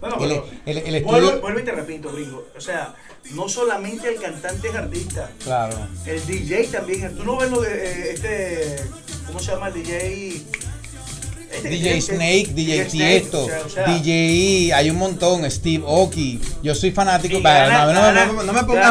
Bueno, 0.00 0.16
El- 0.22 0.28
pero 0.28 0.46
el- 0.66 0.78
el 0.86 0.94
estudio- 0.96 1.22
vuelvo, 1.22 1.40
vuelvo 1.40 1.60
y 1.60 1.64
te 1.64 1.72
repito, 1.72 2.12
gringo. 2.12 2.46
O 2.54 2.60
sea, 2.60 2.94
no 3.30 3.48
solamente 3.48 4.06
el 4.06 4.20
cantante 4.20 4.68
es 4.68 4.74
artista, 4.74 5.30
Claro. 5.42 5.74
el 6.04 6.26
DJ 6.26 6.64
también. 6.70 7.16
Tú 7.16 7.24
no 7.24 7.38
ves 7.38 7.50
lo 7.50 7.62
de 7.62 7.70
eh, 7.72 8.10
este. 8.12 8.76
¿Cómo 9.26 9.38
se 9.38 9.52
llama 9.52 9.68
el 9.68 9.72
DJ? 9.82 10.42
DJ 11.62 12.00
Snake, 12.00 12.48
DJ 12.54 12.84
Tiesto, 12.86 13.46
DJ, 13.86 14.72
hay 14.74 14.90
un 14.90 14.96
montón, 14.96 15.48
Steve 15.50 15.82
Oki. 15.86 16.40
Yo 16.62 16.74
soy 16.74 16.90
fanático. 16.90 17.34
no, 17.38 17.86
me 17.86 17.92
ganan- 18.02 18.28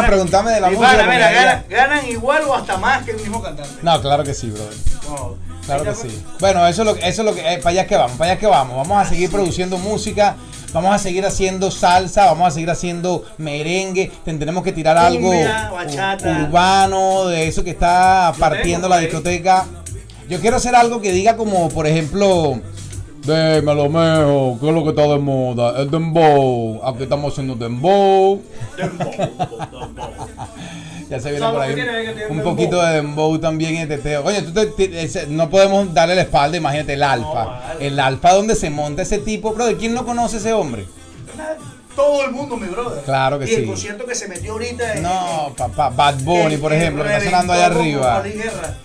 a 0.04 0.06
preguntarme 0.08 0.52
de 0.52 0.62
la 0.62 0.67
música. 0.69 1.04
mira, 1.13 1.65
ganan, 1.69 2.10
igual 2.10 2.43
o 2.47 2.56
hasta 2.56 2.78
más 2.78 3.04
que 3.04 3.12
el 3.12 3.17
mismo 3.17 3.41
cantante. 3.41 3.73
No, 3.82 4.02
claro 4.02 4.23
que 4.23 4.34
sí, 4.34 4.49
brother. 4.49 4.73
No, 5.08 5.54
Claro 5.65 5.86
que 5.86 5.95
sí. 5.95 6.21
Bueno, 6.41 6.67
eso 6.67 6.82
es 6.82 6.86
lo, 6.86 6.93
que- 6.95 7.08
eso 7.08 7.21
es 7.21 7.26
lo 7.26 7.34
que, 7.34 7.39
eh, 7.54 7.58
para 7.60 7.69
allá 7.69 7.88
que 7.88 7.95
vamos, 7.95 8.17
para 8.17 8.32
allá 8.32 8.39
que 8.39 8.47
vamos. 8.47 8.76
Vamos 8.76 9.06
a 9.06 9.10
seguir 9.10 9.32
produciendo 9.32 9.78
música, 9.78 10.36
vamos 10.73 10.93
a 10.93 10.99
seguir 10.99 11.26
haciendo 11.26 11.71
salsa, 11.71 12.26
vamos 12.26 12.49
a 12.49 12.52
seguir 12.52 12.69
haciendo 12.69 13.23
merengue. 13.38 14.12
Tendremos 14.26 14.62
que 14.62 14.73
tirar 14.73 14.97
algo 14.97 15.30
Cumbia, 15.30 15.69
u- 15.71 15.76
bachata. 15.76 16.30
urbano, 16.47 17.28
de 17.28 17.47
eso 17.47 17.63
que 17.63 17.69
está 17.69 18.34
partiendo 18.38 18.89
la 18.89 18.97
discoteca. 18.97 19.65
Yo 20.29 20.39
quiero 20.39 20.57
hacer 20.57 20.75
algo 20.75 21.01
que 21.01 21.12
diga 21.12 21.36
como, 21.38 21.69
por 21.69 21.86
ejemplo, 21.88 22.59
Dímelo, 23.25 23.88
mejo, 23.89 24.57
¿qué 24.59 24.67
es 24.67 24.73
lo 24.75 24.83
que 24.83 24.89
está 24.89 25.03
de 25.03 25.17
moda? 25.17 25.79
El 25.81 25.89
dembow. 25.89 26.81
Aquí 26.86 27.03
estamos 27.03 27.31
haciendo 27.33 27.55
dembow. 27.55 28.41
Ya 31.09 31.19
se 31.19 31.29
viene 31.31 31.45
por 31.45 31.62
ahí 31.62 31.73
un, 31.73 32.15
dembow. 32.38 32.43
poquito 32.55 32.81
de 32.81 32.95
dembow 32.95 33.38
también 33.38 33.75
en 33.75 33.88
teteo. 33.88 34.23
Oye, 34.25 34.41
tú 34.41 34.51
te- 34.51 34.65
te- 34.67 35.03
ese- 35.03 35.27
no 35.27 35.47
podemos 35.49 35.93
darle 35.93 36.15
la 36.15 36.21
espalda, 36.23 36.57
imagínate 36.57 36.93
el 36.93 37.03
alfa. 37.03 37.45
vale. 37.45 37.86
El 37.88 37.99
alfa 37.99 38.33
donde 38.33 38.55
se 38.55 38.69
monta 38.71 39.03
ese 39.03 39.19
tipo, 39.19 39.53
bro. 39.53 39.65
¿De 39.67 39.75
quién 39.77 39.93
no 39.93 40.05
conoce 40.05 40.38
ese 40.38 40.53
hombre? 40.53 40.86
Todo 41.95 42.25
el 42.25 42.32
mundo, 42.32 42.58
mi 42.58 42.67
brother. 42.67 43.03
Claro 43.03 43.38
que 43.38 43.45
y 43.45 43.53
el 43.53 43.62
sí. 43.62 43.67
concierto 43.67 44.06
que 44.06 44.15
se 44.15 44.27
metió 44.27 44.53
ahorita 44.53 44.95
en- 44.95 45.03
No, 45.03 45.53
papá, 45.56 45.89
Bad 45.89 46.19
Bunny, 46.23 46.58
por 46.58 46.73
ejemplo, 46.73 47.03
que 47.03 47.10
está 47.13 47.25
sonando 47.25 47.53
allá 47.53 47.65
arriba. 47.67 48.23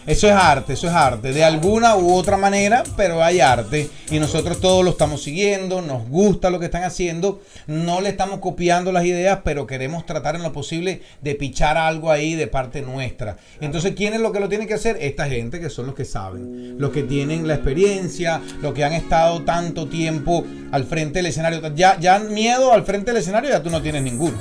Eso 0.07 0.27
es 0.27 0.33
arte, 0.35 0.75
eso 0.75 0.87
es 0.89 0.93
arte. 0.93 1.33
De 1.33 1.43
alguna 1.45 1.97
u 1.97 2.13
otra 2.15 2.37
manera, 2.37 2.83
pero 2.97 3.23
hay 3.23 3.41
arte. 3.41 3.89
Y 4.11 4.19
nosotros 4.19 4.61
todos 4.61 4.85
lo 4.85 4.91
estamos 4.91 5.23
siguiendo, 5.23 5.81
nos 5.83 6.09
gusta 6.09 6.51
lo 6.51 6.59
que 6.59 6.67
están 6.67 6.85
haciendo. 6.85 7.41
No 7.67 8.01
le 8.01 8.11
estamos 8.11 8.41
copiando 8.41 8.93
las 8.93 9.05
ideas, 9.05 9.41
pero 9.45 9.67
queremos 9.67 10.05
tratar 10.07 10.37
en 10.37 10.43
lo 10.43 10.53
posible 10.53 11.03
de 11.23 11.35
pichar 11.35 11.77
algo 11.77 12.11
ahí 12.11 12.35
de 12.35 12.47
parte 12.47 12.83
nuestra. 12.83 13.37
Entonces, 13.61 13.95
¿quién 13.97 14.15
es 14.15 14.21
lo 14.21 14.33
que 14.33 14.41
lo 14.41 14.49
tiene 14.49 14.67
que 14.67 14.75
hacer? 14.75 14.99
Esta 15.01 15.27
gente 15.29 15.61
que 15.61 15.71
son 15.71 15.87
los 15.87 15.95
que 15.95 16.05
saben, 16.05 16.79
los 16.79 16.91
que 16.91 17.03
tienen 17.03 17.47
la 17.49 17.55
experiencia, 17.55 18.41
los 18.61 18.75
que 18.75 18.85
han 18.85 18.93
estado 18.93 19.43
tanto 19.45 19.89
tiempo 19.89 20.45
al 20.73 20.85
frente 20.85 21.19
del 21.21 21.27
escenario. 21.27 21.61
Ya, 21.75 21.99
ya 21.99 22.19
miedo 22.19 22.73
al 22.73 22.85
frente 22.85 22.98
del 23.05 23.17
escenario 23.19 23.51
ya 23.51 23.63
tú 23.63 23.71
no 23.71 23.83
tienes 23.83 24.03
ninguno. 24.03 24.39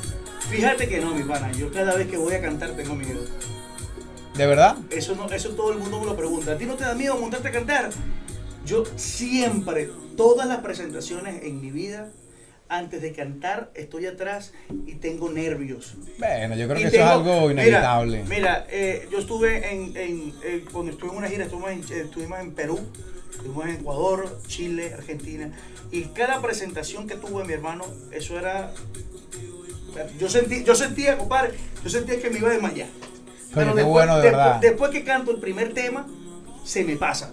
Fíjate 0.50 0.88
que 0.88 1.00
no, 1.00 1.13
mi 1.13 1.24
pana. 1.24 1.52
Yo 1.52 1.72
cada 1.72 1.96
vez 1.96 2.08
que 2.08 2.17
voy 2.17 2.34
a 2.34 2.41
cantar 2.41 2.72
tengo 2.72 2.96
miedo. 2.96 3.20
¿De 4.36 4.46
verdad? 4.46 4.78
Eso, 4.91 5.15
no, 5.15 5.26
eso 5.30 5.50
todo 5.50 5.72
el 5.72 5.80
mundo 5.80 6.00
me 6.00 6.06
lo 6.06 6.15
pregunta. 6.15 6.54
¿A 6.54 6.58
ti 6.58 6.65
no 6.65 6.76
te 6.76 6.84
da 6.84 6.93
miedo 6.93 7.17
montarte 7.17 7.48
a 7.48 7.52
cantar? 7.52 7.89
Yo 8.65 8.84
siempre, 8.96 9.89
todas 10.15 10.48
las 10.48 10.60
presentaciones 10.60 11.43
en 11.43 11.60
mi 11.62 11.72
vida, 11.72 12.12
antes 12.69 13.01
de 13.01 13.13
cantar, 13.13 13.71
estoy 13.75 14.06
atrás 14.08 14.53
y 14.86 14.95
tengo 14.95 15.30
nervios. 15.30 15.95
Bueno, 16.19 16.56
yo 16.56 16.67
creo 16.67 16.80
Y 16.82 16.84
que 16.86 16.91
tengo- 16.91 17.03
eso 17.06 17.13
es 17.21 17.27
algo 17.27 17.51
inevitable. 17.51 18.23
Mira, 18.27 18.65
eh, 18.69 19.08
yo 19.12 19.19
estuve 19.19 19.71
en, 19.71 19.95
en- 19.95 20.34
eh, 20.43 20.65
cuando 20.71 20.91
estuve 20.91 21.12
en 21.12 21.17
una 21.17 21.27
gira, 21.30 21.45
estuvimos 21.45 21.71
en, 21.71 21.80
eh, 21.80 22.01
estuvimos 22.06 22.39
en 22.39 22.51
Perú, 22.51 22.80
estuvimos 23.32 23.65
en 23.65 23.71
Ecuador, 23.75 24.39
Chile, 24.47 24.93
Argentina, 24.93 25.51
y 25.91 26.03
cada 26.06 26.41
presentación 26.41 27.08
que 27.08 27.15
tuve 27.15 27.45
mi 27.45 27.53
hermano, 27.53 27.86
eso 28.12 28.38
era, 28.38 28.73
yo 30.19 30.30
sentí, 30.30 30.63
yo 30.63 30.75
sentía, 30.75 31.17
compadre, 31.17 31.53
yo 31.84 31.89
sentía 31.89 32.19
que 32.21 32.30
me 32.30 32.39
iba 32.39 32.49
a 32.49 32.53
desmayar. 32.53 32.88
Coño, 33.53 33.73
qué 33.75 33.84
bueno, 33.84 34.17
de 34.17 34.23
después- 34.23 34.43
verdad. 34.43 34.60
después 34.62 34.91
que 34.91 35.03
canto 35.03 35.32
el 35.32 35.39
primer 35.39 35.73
tema, 35.73 36.06
se 36.65 36.84
me 36.84 36.95
pasa. 36.97 37.32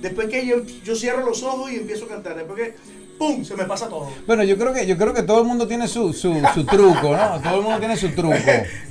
Después 0.00 0.28
que 0.28 0.46
yo, 0.46 0.62
yo 0.84 0.94
cierro 0.96 1.24
los 1.24 1.42
ojos 1.42 1.70
y 1.70 1.76
empiezo 1.76 2.06
a 2.06 2.08
cantar. 2.08 2.36
Después 2.36 2.58
que 2.60 2.74
¡pum! 3.18 3.44
Se 3.44 3.54
me 3.56 3.64
pasa 3.64 3.88
todo. 3.88 4.08
Bueno, 4.26 4.42
yo 4.44 4.56
creo 4.58 4.72
que 4.72 4.86
yo 4.86 4.96
creo 4.96 5.12
que 5.14 5.22
todo 5.22 5.40
el 5.40 5.46
mundo 5.46 5.66
tiene 5.66 5.88
su, 5.88 6.12
su, 6.12 6.40
su 6.54 6.64
truco, 6.64 7.16
¿no? 7.16 7.40
Todo 7.42 7.56
el 7.56 7.62
mundo 7.62 7.78
tiene 7.78 7.96
su 7.96 8.10
truco. 8.10 8.36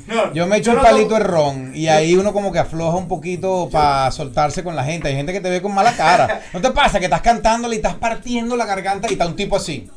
No, 0.07 0.31
Yo 0.35 0.45
me 0.45 0.57
echo 0.57 0.69
el 0.69 0.77
no- 0.77 0.83
palito 0.83 1.15
de 1.15 1.21
ron 1.21 1.71
y 1.75 1.87
ahí 1.87 2.15
uno 2.15 2.31
como 2.31 2.51
que 2.51 2.59
afloja 2.59 2.95
un 2.95 3.07
poquito 3.07 3.69
para 3.71 4.11
soltarse 4.11 4.63
con 4.63 4.75
la 4.75 4.83
gente. 4.83 5.07
Hay 5.07 5.15
gente 5.15 5.33
que 5.33 5.41
te 5.41 5.49
ve 5.49 5.63
con 5.63 5.73
mala 5.73 5.93
cara. 5.97 6.43
¿No 6.53 6.61
te 6.61 6.69
pasa 6.69 6.99
que 6.99 7.05
estás 7.05 7.21
cantándole 7.21 7.73
y 7.73 7.77
estás 7.77 7.95
partiendo 7.95 8.55
la 8.55 8.67
garganta 8.67 9.07
y 9.09 9.13
está 9.13 9.25
un 9.25 9.35
tipo 9.35 9.55
así? 9.55 9.89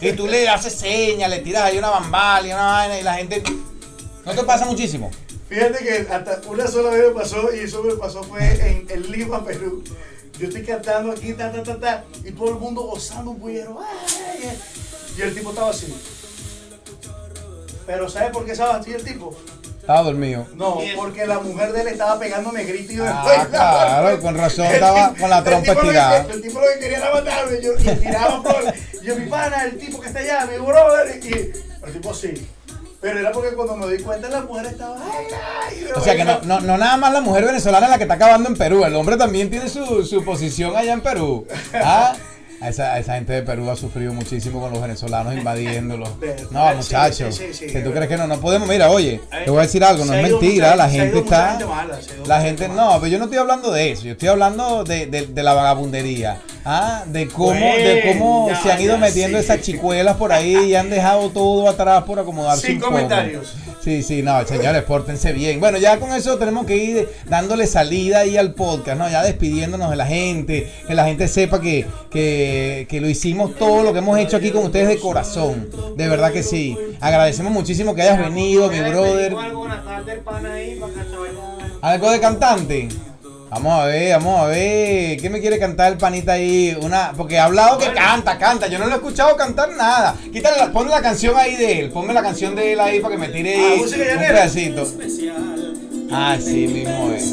Y 0.00 0.12
tú 0.12 0.26
le 0.26 0.48
haces 0.48 0.72
señas, 0.74 1.28
le 1.28 1.40
tiras 1.40 1.64
ahí 1.64 1.76
una 1.76 1.90
bambal 1.90 2.46
y 2.46 2.52
una 2.52 2.64
vaina 2.64 2.98
y 2.98 3.02
la 3.02 3.14
gente... 3.14 3.42
¿No 4.24 4.32
te 4.32 4.42
pasa 4.44 4.64
muchísimo? 4.64 5.10
Fíjate 5.50 5.84
que 5.84 6.06
hasta 6.10 6.40
una 6.48 6.66
sola 6.66 6.88
vez 6.88 7.08
me 7.08 7.20
pasó 7.20 7.54
y 7.54 7.58
eso 7.60 7.82
me 7.82 7.94
pasó 7.96 8.22
fue 8.22 8.42
en, 8.66 8.86
en 8.88 9.12
Lima, 9.12 9.44
Perú. 9.44 9.84
Yo 10.38 10.48
estoy 10.48 10.62
cantando 10.64 11.12
aquí, 11.12 11.32
ta, 11.34 11.52
ta, 11.52 11.62
ta, 11.62 11.78
ta, 11.78 12.04
y 12.24 12.32
todo 12.32 12.48
el 12.50 12.54
mundo 12.56 12.82
gozando 12.82 13.30
un 13.32 13.40
bullero. 13.40 13.78
¡ay! 13.80 14.58
Y 15.16 15.22
el 15.22 15.34
tipo 15.34 15.50
estaba 15.50 15.70
así. 15.70 15.94
Pero 17.86 18.08
¿sabes 18.08 18.30
por 18.30 18.44
qué 18.44 18.52
estaba 18.52 18.76
así 18.76 18.92
el 18.92 19.04
tipo? 19.04 19.36
Estaba 19.80 20.02
dormido. 20.02 20.46
No, 20.54 20.78
porque 20.96 21.26
la 21.26 21.38
mujer 21.40 21.72
de 21.72 21.82
él 21.82 21.88
estaba 21.88 22.18
pegándome 22.18 22.64
gritos 22.64 22.92
y 22.94 22.96
yo 22.96 23.04
Ah, 23.06 23.22
después- 23.28 23.48
claro, 23.48 24.20
con 24.20 24.36
razón 24.36 24.64
estaba 24.66 25.14
con 25.14 25.28
la 25.30 25.44
trompa 25.44 25.72
estirada. 25.72 26.26
El 26.32 26.40
tipo 26.42 26.58
lo 26.60 26.66
que 26.72 26.78
quería 26.80 26.98
era 26.98 27.12
matarme. 27.12 27.60
Yo, 27.62 27.72
y 27.74 27.96
tiraba. 27.96 28.42
Y 29.02 29.06
yo, 29.06 29.16
mi 29.16 29.26
pana, 29.26 29.64
el 29.64 29.78
tipo 29.78 30.00
que 30.00 30.06
está 30.08 30.20
allá, 30.20 30.46
mi 30.46 30.56
brother. 30.56 31.20
Y 31.22 31.32
el 31.86 31.92
tipo 31.92 32.14
sí. 32.14 32.48
Pero 33.04 33.18
era 33.18 33.32
porque 33.32 33.54
cuando 33.54 33.76
me 33.76 33.86
di 33.92 34.02
cuenta, 34.02 34.30
la 34.30 34.40
mujer 34.40 34.64
estaba. 34.64 34.96
Ay, 34.96 35.26
ay, 35.68 35.88
O 35.94 36.00
sea 36.00 36.16
que 36.16 36.24
no, 36.24 36.40
no, 36.40 36.62
no 36.62 36.78
nada 36.78 36.96
más 36.96 37.12
la 37.12 37.20
mujer 37.20 37.44
venezolana 37.44 37.84
es 37.84 37.90
la 37.90 37.98
que 37.98 38.04
está 38.04 38.14
acabando 38.14 38.48
en 38.48 38.56
Perú, 38.56 38.82
el 38.82 38.96
hombre 38.96 39.18
también 39.18 39.50
tiene 39.50 39.68
su, 39.68 40.06
su 40.06 40.24
posición 40.24 40.74
allá 40.74 40.94
en 40.94 41.02
Perú. 41.02 41.46
¿Ah? 41.74 42.14
A 42.64 42.68
esa, 42.70 42.98
esa 42.98 43.14
gente 43.16 43.32
de 43.34 43.42
Perú 43.42 43.70
ha 43.70 43.76
sufrido 43.76 44.12
muchísimo 44.14 44.60
con 44.60 44.72
los 44.72 44.80
venezolanos 44.80 45.34
invadiéndolos. 45.34 46.08
No, 46.50 46.74
muchachos. 46.74 47.34
sí, 47.36 47.44
sí, 47.52 47.66
sí, 47.66 47.72
que 47.72 47.80
tú 47.80 47.88
es 47.90 47.94
crees 47.94 48.08
que 48.08 48.16
no, 48.16 48.26
no 48.26 48.38
podemos. 48.40 48.68
Mira, 48.68 48.90
oye, 48.90 49.20
te 49.44 49.50
voy 49.50 49.58
a 49.58 49.62
decir 49.62 49.82
algo, 49.84 50.04
no 50.04 50.14
es 50.14 50.22
mentira, 50.22 50.66
mucha- 50.70 50.76
la 50.76 50.88
gente 50.90 51.18
está. 51.18 51.48
gente 51.50 51.64
mala, 51.66 51.98
La 52.26 52.40
gente, 52.40 52.68
mala. 52.68 52.82
no, 52.84 53.00
pero 53.00 53.06
yo 53.08 53.18
no 53.18 53.24
estoy 53.24 53.38
hablando 53.38 53.70
de 53.72 53.90
eso, 53.92 54.04
yo 54.04 54.12
estoy 54.12 54.28
hablando 54.28 54.84
de, 54.84 55.06
de, 55.06 55.26
de 55.26 55.42
la 55.42 55.52
vagabundería. 55.54 56.38
Ah, 56.66 57.04
de 57.06 57.28
cómo, 57.28 57.52
de 57.60 58.02
cómo 58.16 58.48
se 58.62 58.72
han 58.72 58.80
ido 58.80 58.94
ya, 58.94 59.00
metiendo 59.00 59.36
esas 59.36 59.60
chicuelas 59.60 60.16
por 60.16 60.32
ahí 60.32 60.54
y 60.70 60.74
han 60.74 60.88
dejado 60.88 61.28
todo 61.30 61.68
atrás 61.68 62.04
por 62.04 62.18
acomodarse 62.18 62.66
Sin 62.68 62.76
un 62.76 62.80
poco. 62.80 62.92
comentarios. 62.92 63.52
Sí, 63.82 64.02
sí, 64.02 64.22
no, 64.22 64.46
señores, 64.46 64.82
pórtense 64.84 65.34
bien. 65.34 65.60
Bueno, 65.60 65.76
ya 65.76 65.98
con 66.00 66.10
eso 66.14 66.38
tenemos 66.38 66.64
que 66.64 66.76
ir 66.78 67.08
dándole 67.28 67.66
salida 67.66 68.20
ahí 68.20 68.38
al 68.38 68.54
podcast, 68.54 68.98
¿no? 68.98 69.10
Ya 69.10 69.22
despidiéndonos 69.22 69.90
de 69.90 69.96
la 69.96 70.06
gente, 70.06 70.72
que 70.86 70.94
la 70.94 71.04
gente 71.04 71.28
sepa 71.28 71.60
que, 71.60 71.84
que, 72.10 72.53
que 72.88 73.00
lo 73.00 73.08
hicimos 73.08 73.54
todo 73.56 73.82
lo 73.82 73.92
que 73.92 73.98
hemos 74.00 74.18
hecho 74.18 74.36
aquí 74.36 74.50
con 74.50 74.64
ustedes 74.64 74.88
de 74.88 74.98
corazón. 74.98 75.68
De 75.96 76.08
verdad 76.08 76.32
que 76.32 76.42
sí. 76.42 76.76
Agradecemos 77.00 77.52
muchísimo 77.52 77.94
que 77.94 78.02
hayas 78.02 78.18
venido, 78.18 78.68
mi 78.70 78.80
brother. 78.80 79.34
Algo, 79.36 79.60
buenas 79.60 79.84
tardes, 79.84 80.18
pana 80.24 80.52
ahí, 80.54 80.78
para 80.80 80.92
que 80.92 81.00
se 81.10 81.16
vaya. 81.16 81.78
¿Algo 81.82 82.10
de 82.10 82.20
cantante? 82.20 82.88
Vamos 83.50 83.72
a 83.80 83.84
ver, 83.86 84.10
vamos 84.16 84.40
a 84.40 84.46
ver. 84.46 85.20
¿Qué 85.20 85.30
me 85.30 85.40
quiere 85.40 85.58
cantar 85.60 85.92
el 85.92 85.98
panita 85.98 86.32
ahí? 86.32 86.76
Una, 86.82 87.12
porque 87.16 87.38
ha 87.38 87.44
hablado 87.44 87.78
que 87.78 87.92
canta, 87.92 88.36
canta. 88.36 88.66
Yo 88.66 88.78
no 88.80 88.86
lo 88.86 88.92
he 88.92 88.96
escuchado 88.96 89.36
cantar 89.36 89.70
nada. 89.76 90.16
Quítale, 90.32 90.56
la- 90.56 90.72
ponle 90.72 90.90
la 90.90 91.02
canción 91.02 91.36
ahí 91.36 91.54
de 91.54 91.80
él. 91.80 91.90
Ponme 91.90 92.12
la 92.12 92.22
canción 92.22 92.56
de 92.56 92.72
él 92.72 92.80
ahí 92.80 92.98
para 93.00 93.14
que 93.14 93.20
me 93.20 93.28
tire 93.28 93.54
Ah, 93.56 93.74
un 93.80 93.90
pedacito. 94.18 94.84
Ah, 96.10 96.36
sí, 96.40 96.66
mismo 96.66 97.12
es. 97.12 97.32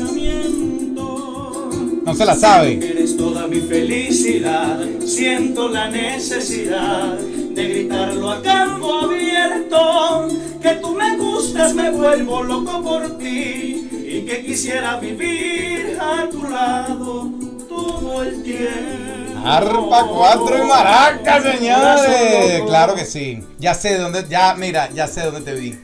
No 2.12 2.18
se 2.18 2.26
la 2.26 2.36
sabe. 2.36 2.74
Eres 2.74 3.16
toda 3.16 3.48
mi 3.48 3.62
felicidad, 3.62 4.78
siento 5.06 5.70
la 5.70 5.90
necesidad 5.90 7.14
de 7.18 7.70
gritarlo 7.70 8.32
a 8.32 8.42
campo 8.42 9.06
abierto, 9.06 10.28
que 10.62 10.72
tú 10.82 10.94
me 10.94 11.16
gustas, 11.16 11.74
me 11.74 11.90
vuelvo 11.90 12.44
loco 12.44 12.84
por 12.84 13.18
ti 13.18 13.88
y 14.06 14.26
que 14.28 14.44
quisiera 14.44 14.98
vivir 14.98 15.98
a 16.02 16.28
tu 16.30 16.44
lado 16.50 17.32
todo 17.70 18.24
el 18.24 18.44
tiempo. 18.44 19.40
Arpa, 19.46 20.06
cuatro 20.06 20.62
y 20.62 20.68
maracas, 20.68 21.44
señores. 21.44 22.62
Claro 22.68 22.94
que 22.94 23.06
sí. 23.06 23.42
Ya 23.58 23.74
sé 23.74 23.94
de 23.94 24.00
dónde, 24.00 24.26
ya, 24.30 24.54
mira, 24.56 24.90
ya 24.92 25.08
sé 25.08 25.22
dónde 25.22 25.50
te 25.50 25.54
vi. 25.54 25.80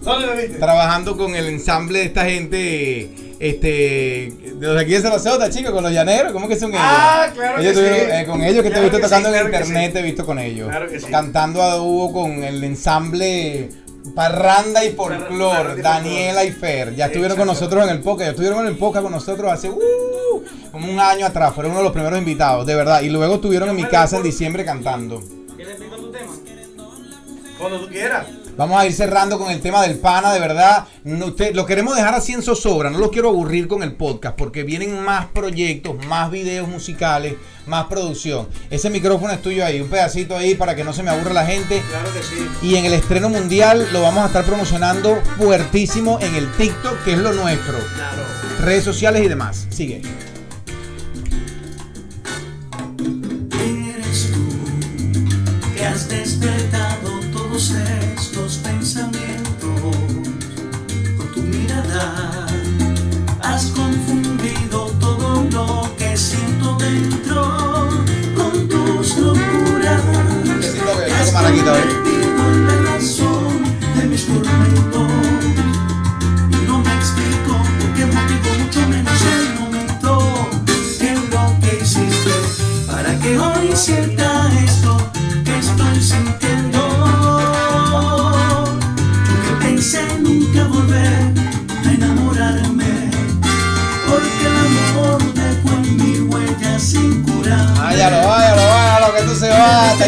¿Dónde 0.00 0.26
me 0.26 0.40
viste? 0.40 0.58
trabajando 0.58 1.18
con 1.18 1.34
el 1.34 1.46
ensamble 1.48 1.98
de 1.98 2.04
esta 2.06 2.24
gente, 2.24 3.25
este, 3.38 3.68
de 3.68 4.66
los 4.66 4.74
de 4.76 4.80
aquí 4.80 4.92
de 4.92 5.00
Sarasota, 5.02 5.50
chicos, 5.50 5.72
con 5.72 5.82
los 5.82 5.92
llaneros, 5.92 6.32
¿cómo 6.32 6.48
que 6.48 6.56
son 6.56 6.70
ellos? 6.70 6.82
Ah, 6.84 7.28
claro 7.34 7.60
Ellos 7.60 7.74
que 7.74 7.78
tuvieron- 7.80 7.98
sí. 8.10 8.12
eh, 8.12 8.26
con 8.26 8.42
ellos 8.42 8.62
que 8.62 8.70
te 8.70 8.78
he 8.78 8.82
visto 8.82 8.98
tocando 9.00 9.28
sí, 9.28 9.34
en 9.34 9.40
claro 9.40 9.58
internet, 9.58 9.86
sí. 9.88 9.92
te 9.92 9.98
he 9.98 10.02
visto 10.02 10.26
con 10.26 10.38
ellos. 10.38 10.68
Claro 10.68 10.88
que 10.88 11.00
sí. 11.00 11.06
Cantando 11.10 11.62
a 11.62 11.74
dúo 11.74 12.12
con 12.12 12.42
el 12.44 12.64
ensamble 12.64 13.68
Parranda 14.14 14.84
y 14.84 14.88
y 14.88 15.82
Daniela 15.82 16.44
y 16.44 16.52
Fer. 16.52 16.94
Ya 16.94 17.06
estuvieron 17.06 17.36
con 17.36 17.46
nosotros 17.46 17.84
en 17.84 17.90
el 17.90 18.00
podcast, 18.00 18.30
estuvieron 18.30 18.60
en 18.60 18.66
el 18.68 18.78
podcast 18.78 19.02
con 19.02 19.12
nosotros 19.12 19.52
hace 19.52 19.68
uh, 19.68 20.42
como 20.70 20.90
un 20.90 21.00
año 21.00 21.26
atrás, 21.26 21.52
fueron 21.54 21.72
uno 21.72 21.80
de 21.80 21.84
los 21.84 21.92
primeros 21.92 22.18
invitados, 22.18 22.66
de 22.66 22.74
verdad. 22.74 23.02
Y 23.02 23.10
luego 23.10 23.34
estuvieron 23.36 23.68
en 23.70 23.76
mi 23.76 23.84
casa 23.84 24.16
en 24.18 24.22
diciembre 24.22 24.64
cantando. 24.64 25.22
¿Quieres 25.56 25.76
tu 25.78 26.12
tema? 26.12 26.32
Cuando 27.58 27.80
tú 27.80 27.88
quieras. 27.88 28.26
Vamos 28.56 28.80
a 28.80 28.86
ir 28.86 28.92
cerrando 28.94 29.38
con 29.38 29.50
el 29.50 29.60
tema 29.60 29.82
del 29.82 29.98
pana, 29.98 30.32
de 30.32 30.40
verdad. 30.40 30.84
No, 31.04 31.26
usted- 31.26 31.54
lo 31.54 31.66
queremos 31.66 31.94
dejar 31.96 32.14
así 32.14 32.32
en 32.32 32.42
zozobra, 32.42 32.90
no 32.90 32.98
los 32.98 33.10
quiero 33.10 33.28
aburrir 33.28 33.68
con 33.68 33.82
el 33.82 33.92
podcast 33.92 34.36
porque 34.36 34.62
vienen 34.62 35.02
más 35.04 35.26
proyectos, 35.26 35.94
más 36.06 36.30
videos 36.30 36.66
musicales, 36.68 37.34
más 37.66 37.86
producción. 37.86 38.48
Ese 38.70 38.88
micrófono 38.90 39.32
es 39.32 39.42
tuyo 39.42 39.64
ahí, 39.64 39.80
un 39.80 39.88
pedacito 39.88 40.36
ahí 40.36 40.54
para 40.54 40.74
que 40.74 40.84
no 40.84 40.92
se 40.92 41.02
me 41.02 41.10
aburra 41.10 41.32
la 41.32 41.44
gente. 41.46 41.82
Claro 41.90 42.12
que 42.12 42.22
sí. 42.22 42.48
Y 42.62 42.76
en 42.76 42.84
el 42.86 42.94
estreno 42.94 43.28
mundial 43.28 43.88
lo 43.92 44.02
vamos 44.02 44.24
a 44.24 44.26
estar 44.28 44.44
promocionando 44.44 45.20
fuertísimo 45.38 46.18
en 46.20 46.34
el 46.34 46.50
TikTok, 46.52 47.04
que 47.04 47.12
es 47.12 47.18
lo 47.18 47.32
nuestro. 47.32 47.78
Claro. 47.94 48.22
Redes 48.62 48.84
sociales 48.84 49.22
y 49.22 49.28
demás. 49.28 49.66
Sigue. 49.70 50.00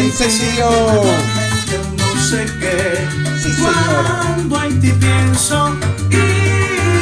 Encendido. 0.09 0.69
No 1.97 2.21
sé 2.21 2.45
qué. 2.59 3.07
Sí. 3.41 3.55
Cuando 3.61 4.63
en 4.63 4.81
ti 4.81 4.91
pienso 4.91 5.69
y 6.09 6.15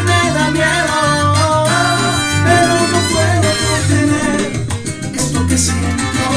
me 0.06 0.32
da 0.34 0.52
miedo, 0.52 1.66
pero 2.46 2.74
no 2.92 3.00
puedo 3.12 3.50
contener 3.68 4.40
esto 5.16 5.48
que 5.48 5.58
siento 5.58 6.28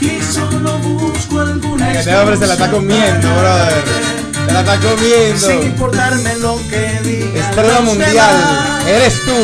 y 0.00 0.32
solo 0.32 0.78
busco 0.78 1.40
alguna 1.40 1.92
Este 1.92 2.16
hombre 2.16 2.36
se 2.36 2.46
la 2.46 2.54
está 2.54 2.70
comiendo, 2.70 3.28
brother. 3.28 3.84
Se 4.46 4.52
la 4.52 4.60
está 4.60 4.78
comiendo. 4.80 5.48
Sin 5.48 5.62
importarme 5.62 6.36
lo 6.36 6.56
que 6.68 7.00
diga. 7.04 7.40
Estreno 7.50 7.82
mundial, 7.82 8.36
eres 8.86 9.14
tú. 9.24 9.34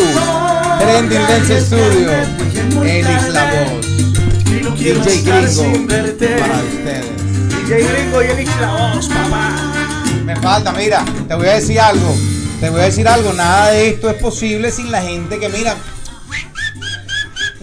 Trending 0.79 1.27
Dance 1.29 1.61
Studio, 1.61 2.11
Elix 2.83 3.29
La 3.29 3.45
Voz, 3.45 3.87
no 4.64 4.74
quiero 4.74 5.00
DJ 5.00 5.14
estar 5.14 5.48
sin 5.48 5.72
Gringo, 5.72 5.89
verte. 5.89 6.26
para 6.26 6.55
ustedes. 6.55 7.66
DJ 7.68 7.89
Gringo 7.93 8.22
y 8.22 8.26
Elix 8.26 8.61
la 8.61 8.72
voz, 8.95 9.09
papá. 9.09 9.72
Me 10.24 10.36
falta, 10.36 10.72
mira, 10.72 11.05
te 11.28 11.34
voy 11.34 11.47
a 11.47 11.55
decir 11.55 11.78
algo. 11.78 12.14
Te 12.61 12.70
voy 12.70 12.80
a 12.80 12.84
decir 12.84 13.07
algo, 13.07 13.32
nada 13.34 13.70
de 13.70 13.91
esto 13.91 14.09
es 14.09 14.16
posible 14.16 14.70
sin 14.70 14.91
la 14.91 15.03
gente 15.03 15.39
que 15.39 15.49
mira. 15.49 15.76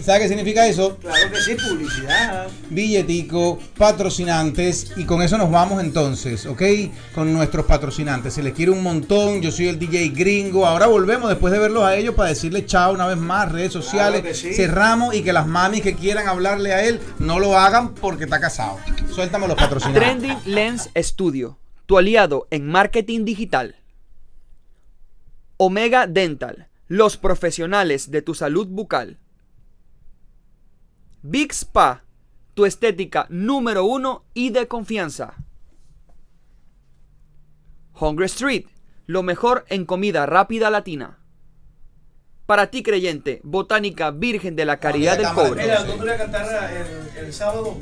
¿Sabe 0.02 0.20
qué 0.20 0.28
significa 0.28 0.66
eso? 0.66 0.96
Claro 0.96 1.30
que 1.30 1.40
sí, 1.40 1.54
publicidad. 1.54 2.48
billetico, 2.70 3.58
patrocinantes 3.78 4.92
y 4.96 5.04
con 5.04 5.22
eso 5.22 5.38
nos 5.38 5.50
vamos 5.50 5.80
entonces, 5.82 6.44
¿ok? 6.46 6.62
Con 7.14 7.32
nuestros 7.32 7.66
patrocinantes. 7.66 8.34
Se 8.34 8.42
les 8.42 8.52
quiere 8.52 8.72
un 8.72 8.82
montón, 8.82 9.40
yo 9.42 9.52
soy 9.52 9.68
el 9.68 9.78
DJ 9.78 10.08
gringo. 10.08 10.66
Ahora 10.66 10.86
volvemos 10.86 11.28
después 11.28 11.52
de 11.52 11.60
verlos 11.60 11.84
a 11.84 11.94
ellos 11.96 12.14
para 12.16 12.30
decirles 12.30 12.66
chao 12.66 12.92
una 12.92 13.06
vez 13.06 13.16
más, 13.16 13.52
redes 13.52 13.72
sociales. 13.72 14.22
que 14.22 14.34
sí. 14.34 14.52
Cerramos 14.54 15.14
y 15.14 15.22
que 15.22 15.32
las 15.32 15.46
mamis 15.46 15.82
que 15.82 15.94
quieran 15.94 16.26
hablarle 16.26 16.72
a 16.72 16.84
él 16.84 17.00
no 17.18 17.38
lo 17.38 17.56
hagan 17.56 17.94
porque 17.94 18.24
está 18.24 18.40
casado. 18.40 18.78
Suéltame 19.14 19.46
los 19.46 19.56
patrocinantes. 19.56 20.02
Trending 20.02 20.38
Lens 20.46 20.90
Studio, 20.96 21.58
tu 21.86 21.96
aliado 21.96 22.48
en 22.50 22.66
marketing 22.66 23.24
digital. 23.24 23.76
Omega 25.58 26.08
Dental, 26.08 26.68
los 26.88 27.16
profesionales 27.16 28.10
de 28.10 28.22
tu 28.22 28.34
salud 28.34 28.66
bucal. 28.66 29.18
Big 31.24 31.52
Spa, 31.52 32.02
tu 32.54 32.66
estética 32.66 33.26
número 33.28 33.84
uno 33.84 34.24
y 34.34 34.50
de 34.50 34.66
confianza. 34.66 35.34
Hungry 37.98 38.26
Street, 38.26 38.64
lo 39.06 39.22
mejor 39.22 39.64
en 39.68 39.86
comida 39.86 40.26
rápida 40.26 40.68
latina. 40.68 41.20
Para 42.44 42.72
ti 42.72 42.82
creyente, 42.82 43.40
Botánica 43.44 44.10
Virgen 44.10 44.56
de 44.56 44.64
la 44.64 44.78
Caridad 44.78 45.16
del 45.16 45.26
cámara, 45.26 45.48
Cobre. 45.48 45.62
Mira, 45.62 45.84
¿dónde 45.84 46.02
voy 46.02 46.12
a 46.12 46.18
cantar 46.18 46.72
el, 47.16 47.32
sábado, 47.32 47.78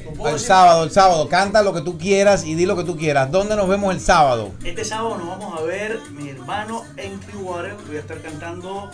el 0.85 0.91
sábado, 0.91 1.29
canta 1.31 1.63
lo 1.63 1.73
que 1.73 1.81
tú 1.81 1.97
quieras 1.97 2.45
y 2.45 2.55
di 2.55 2.67
lo 2.67 2.77
que 2.77 2.85
tú 2.85 2.95
quieras. 2.99 3.31
¿Dónde 3.31 3.57
nos 3.57 3.69
vemos 3.69 3.95
el 3.95 4.03
sábado? 4.03 4.53
Este 4.63 4.85
sábado 4.85 5.17
nos 5.17 5.27
vamos 5.27 5.59
a 5.59 5.63
ver, 5.63 5.99
mi 6.11 6.29
hermano, 6.29 6.85
en 6.99 7.19
Clearwater. 7.21 7.75
Voy 7.87 7.97
a 7.97 8.01
estar 8.01 8.21
cantando 8.21 8.91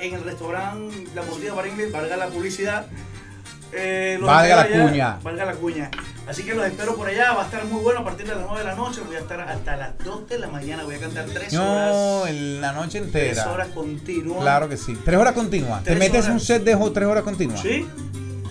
en 0.00 0.14
el 0.14 0.24
restaurante 0.24 1.06
La 1.14 1.22
Mordida 1.22 1.54
para 1.54 1.68
Inglés, 1.68 1.92
valga 1.92 2.16
la 2.16 2.26
publicidad. 2.26 2.86
Eh, 3.74 4.18
Valga 4.20 4.56
la 4.56 4.62
allá, 4.62 4.82
cuña. 4.86 5.18
Valga 5.22 5.44
la 5.46 5.52
cuña. 5.54 5.90
Así 6.28 6.44
que 6.44 6.54
los 6.54 6.64
espero 6.66 6.94
por 6.94 7.08
allá. 7.08 7.32
Va 7.32 7.42
a 7.42 7.44
estar 7.46 7.64
muy 7.64 7.82
bueno 7.82 8.00
a 8.00 8.04
partir 8.04 8.26
de 8.26 8.34
las 8.34 8.44
9 8.44 8.58
de 8.58 8.64
la 8.64 8.74
noche. 8.74 9.00
Voy 9.06 9.16
a 9.16 9.20
estar 9.20 9.40
hasta 9.40 9.76
las 9.76 9.98
2 10.04 10.28
de 10.28 10.38
la 10.38 10.48
mañana. 10.48 10.84
Voy 10.84 10.94
a 10.94 10.98
cantar 11.00 11.24
3 11.32 11.52
No, 11.54 12.20
horas. 12.20 12.30
en 12.30 12.60
la 12.60 12.72
noche 12.72 13.00
3 13.00 13.28
entera. 13.30 13.50
horas 13.52 13.68
continuas. 13.74 14.40
Claro 14.40 14.68
que 14.68 14.76
sí. 14.76 14.96
Tres 15.04 15.18
horas 15.18 15.32
continuas. 15.34 15.82
¿Te 15.84 15.94
metes 15.96 16.24
horas. 16.24 16.28
un 16.34 16.40
set 16.40 16.62
de 16.64 16.74
jo- 16.74 16.92
tres 16.92 17.08
horas 17.08 17.24
continuas? 17.24 17.60
Sí, 17.60 17.86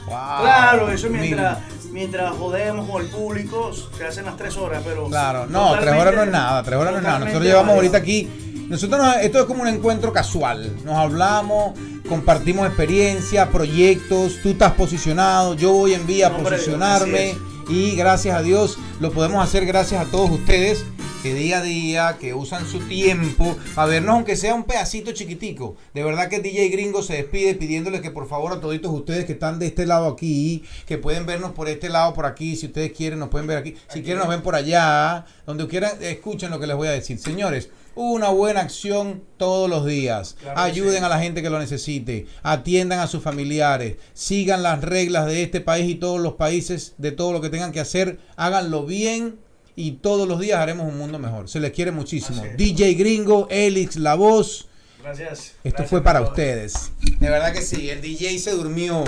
Wow. 0.06 0.42
claro, 0.42 0.92
eso 0.92 1.10
mientras, 1.10 1.60
mientras 1.92 2.32
jodemos 2.36 2.90
con 2.90 3.02
el 3.02 3.08
público, 3.10 3.72
se 3.98 4.06
hacen 4.06 4.26
las 4.26 4.36
3 4.36 4.58
horas, 4.58 4.82
pero. 4.84 5.06
Claro, 5.08 5.46
no, 5.46 5.78
tres 5.80 5.94
horas 5.94 6.16
no 6.16 6.24
es 6.24 6.30
nada, 6.32 6.64
tres 6.64 6.78
horas 6.78 6.92
no 6.94 6.98
es 6.98 7.04
nada. 7.04 7.20
Nosotros 7.20 7.44
llevamos 7.44 7.76
ahorita 7.76 7.98
aquí, 7.98 8.30
nosotros 8.72 9.00
nos- 9.02 9.18
esto 9.18 9.40
es 9.40 9.46
como 9.46 9.62
un 9.64 9.68
encuentro 9.68 10.12
casual. 10.14 10.76
Nos 10.86 10.96
hablamos, 10.96 11.78
compartimos 12.08 12.66
experiencias, 12.66 13.48
proyectos, 13.50 14.40
tú 14.42 14.50
estás 14.50 14.72
posicionado, 14.74 15.54
yo 15.56 15.74
voy 15.74 15.94
en 15.94 16.08
vía 16.08 16.28
a 16.28 16.38
posicionarme 16.38 17.36
y 17.70 17.96
gracias 17.96 18.36
a 18.36 18.42
Dios 18.42 18.78
lo 19.00 19.12
podemos 19.12 19.44
hacer 19.44 19.66
gracias 19.66 20.06
a 20.08 20.10
todos 20.10 20.32
ustedes 20.32 20.86
que 21.22 21.36
día 21.36 21.60
a 21.60 21.62
día, 21.62 22.18
que 22.20 22.34
usan 22.34 22.66
su 22.66 22.80
tiempo 22.80 23.56
a 23.76 23.86
vernos 23.86 24.16
aunque 24.16 24.36
sea 24.36 24.56
un 24.56 24.64
pedacito 24.64 25.12
chiquitico. 25.12 25.76
De 25.94 26.04
verdad 26.04 26.30
que 26.30 26.40
DJ 26.40 26.70
Gringo 26.70 27.04
se 27.04 27.14
despide 27.14 27.54
pidiéndole 27.54 28.02
que 28.02 28.10
por 28.10 28.28
favor 28.28 28.52
a 28.54 28.60
toditos 28.60 28.92
ustedes 28.92 29.26
que 29.26 29.34
están 29.34 29.60
de 29.60 29.68
este 29.68 29.86
lado 29.86 30.08
aquí, 30.08 30.64
que 30.88 30.98
pueden 30.98 31.28
vernos 31.28 31.52
por 31.52 31.70
este 31.70 31.90
lado, 31.90 32.14
por 32.16 32.26
aquí, 32.26 32.56
si 32.56 32.66
ustedes 32.68 32.92
quieren 32.94 33.20
nos 33.20 33.30
pueden 33.30 33.46
ver 33.48 33.58
aquí, 33.60 33.76
si 33.94 34.02
quieren 34.02 34.18
nos 34.20 34.30
ven 34.30 34.42
por 34.42 34.56
allá, 34.56 35.26
donde 35.46 35.68
quieran, 35.68 35.92
escuchen 36.02 36.50
lo 36.50 36.60
que 36.60 36.66
les 36.68 36.76
voy 36.76 36.88
a 36.88 36.92
decir. 36.92 37.20
Señores, 37.20 37.70
una 37.96 38.30
buena 38.30 38.62
acción 38.62 39.24
todos 39.38 39.70
los 39.70 39.86
días. 39.86 40.36
Claro 40.40 40.60
Ayuden 40.60 41.00
sí. 41.00 41.04
a 41.04 41.10
la 41.10 41.20
gente 41.20 41.42
que 41.42 41.50
lo 41.50 41.60
necesite, 41.60 42.28
atiendan 42.44 43.00
a 43.00 43.08
sus 43.08 43.24
familiares, 43.24 43.98
sigan 44.14 44.64
las 44.64 44.82
reglas 44.82 45.26
de 45.28 45.44
este 45.44 45.62
país 45.62 45.90
y 45.90 45.96
todos 45.96 46.20
los 46.20 46.34
países, 46.34 46.94
de 46.98 47.12
todo 47.12 47.34
lo 47.34 47.42
que 47.42 47.50
tengan 47.50 47.72
que 47.72 47.80
hacer, 47.80 48.20
háganlo 48.36 48.86
bien 48.86 49.40
y 49.76 49.94
todos 49.94 50.28
los 50.28 50.40
días 50.40 50.60
haremos 50.60 50.88
un 50.88 50.98
mundo 50.98 51.20
mejor. 51.20 51.50
Se 51.50 51.60
les 51.60 51.72
quiere 51.72 51.92
muchísimo. 51.92 52.44
DJ 52.58 52.94
Gringo, 52.96 53.48
Elix, 53.50 53.96
La 53.98 54.16
Voz. 54.16 54.68
Gracias. 55.02 55.54
Esto 55.64 55.78
Gracias 55.78 55.90
fue 55.90 56.04
para 56.04 56.22
ustedes. 56.22 56.92
De 57.20 57.30
verdad 57.30 57.54
que 57.54 57.62
sí, 57.62 57.90
el 57.90 58.02
DJ 58.02 58.38
se 58.40 58.52
durmió. 58.52 59.04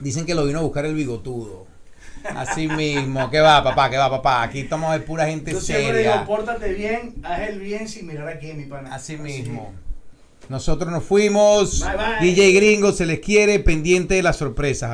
Dicen 0.00 0.26
que 0.26 0.34
lo 0.34 0.44
vino 0.44 0.58
a 0.58 0.62
buscar 0.62 0.84
el 0.84 0.94
bigotudo. 0.94 1.66
Así 2.34 2.68
mismo, 2.68 3.30
¿qué 3.30 3.40
va, 3.40 3.62
papá? 3.62 3.90
¿Qué 3.90 3.96
va, 3.96 4.10
papá? 4.10 4.42
Aquí 4.42 4.60
estamos 4.60 4.92
de 4.92 5.00
pura 5.00 5.26
gente 5.26 5.52
Yo 5.52 5.60
siempre 5.60 5.94
seria. 5.98 6.12
digo, 6.12 6.26
pórtate 6.26 6.72
bien, 6.74 7.14
haz 7.22 7.48
el 7.48 7.60
bien 7.60 7.88
sin 7.88 8.06
mirar 8.06 8.28
aquí, 8.28 8.52
mi 8.54 8.64
pana. 8.64 8.94
Así 8.94 9.16
mismo. 9.16 9.72
Nosotros 10.48 10.90
nos 10.92 11.02
fuimos. 11.04 11.80
Bye, 11.80 11.96
bye. 11.96 12.26
DJ 12.26 12.52
Gringo 12.52 12.92
se 12.92 13.04
les 13.06 13.18
quiere 13.20 13.58
pendiente 13.58 14.14
de 14.14 14.22
las 14.22 14.36
sorpresas. 14.36 14.90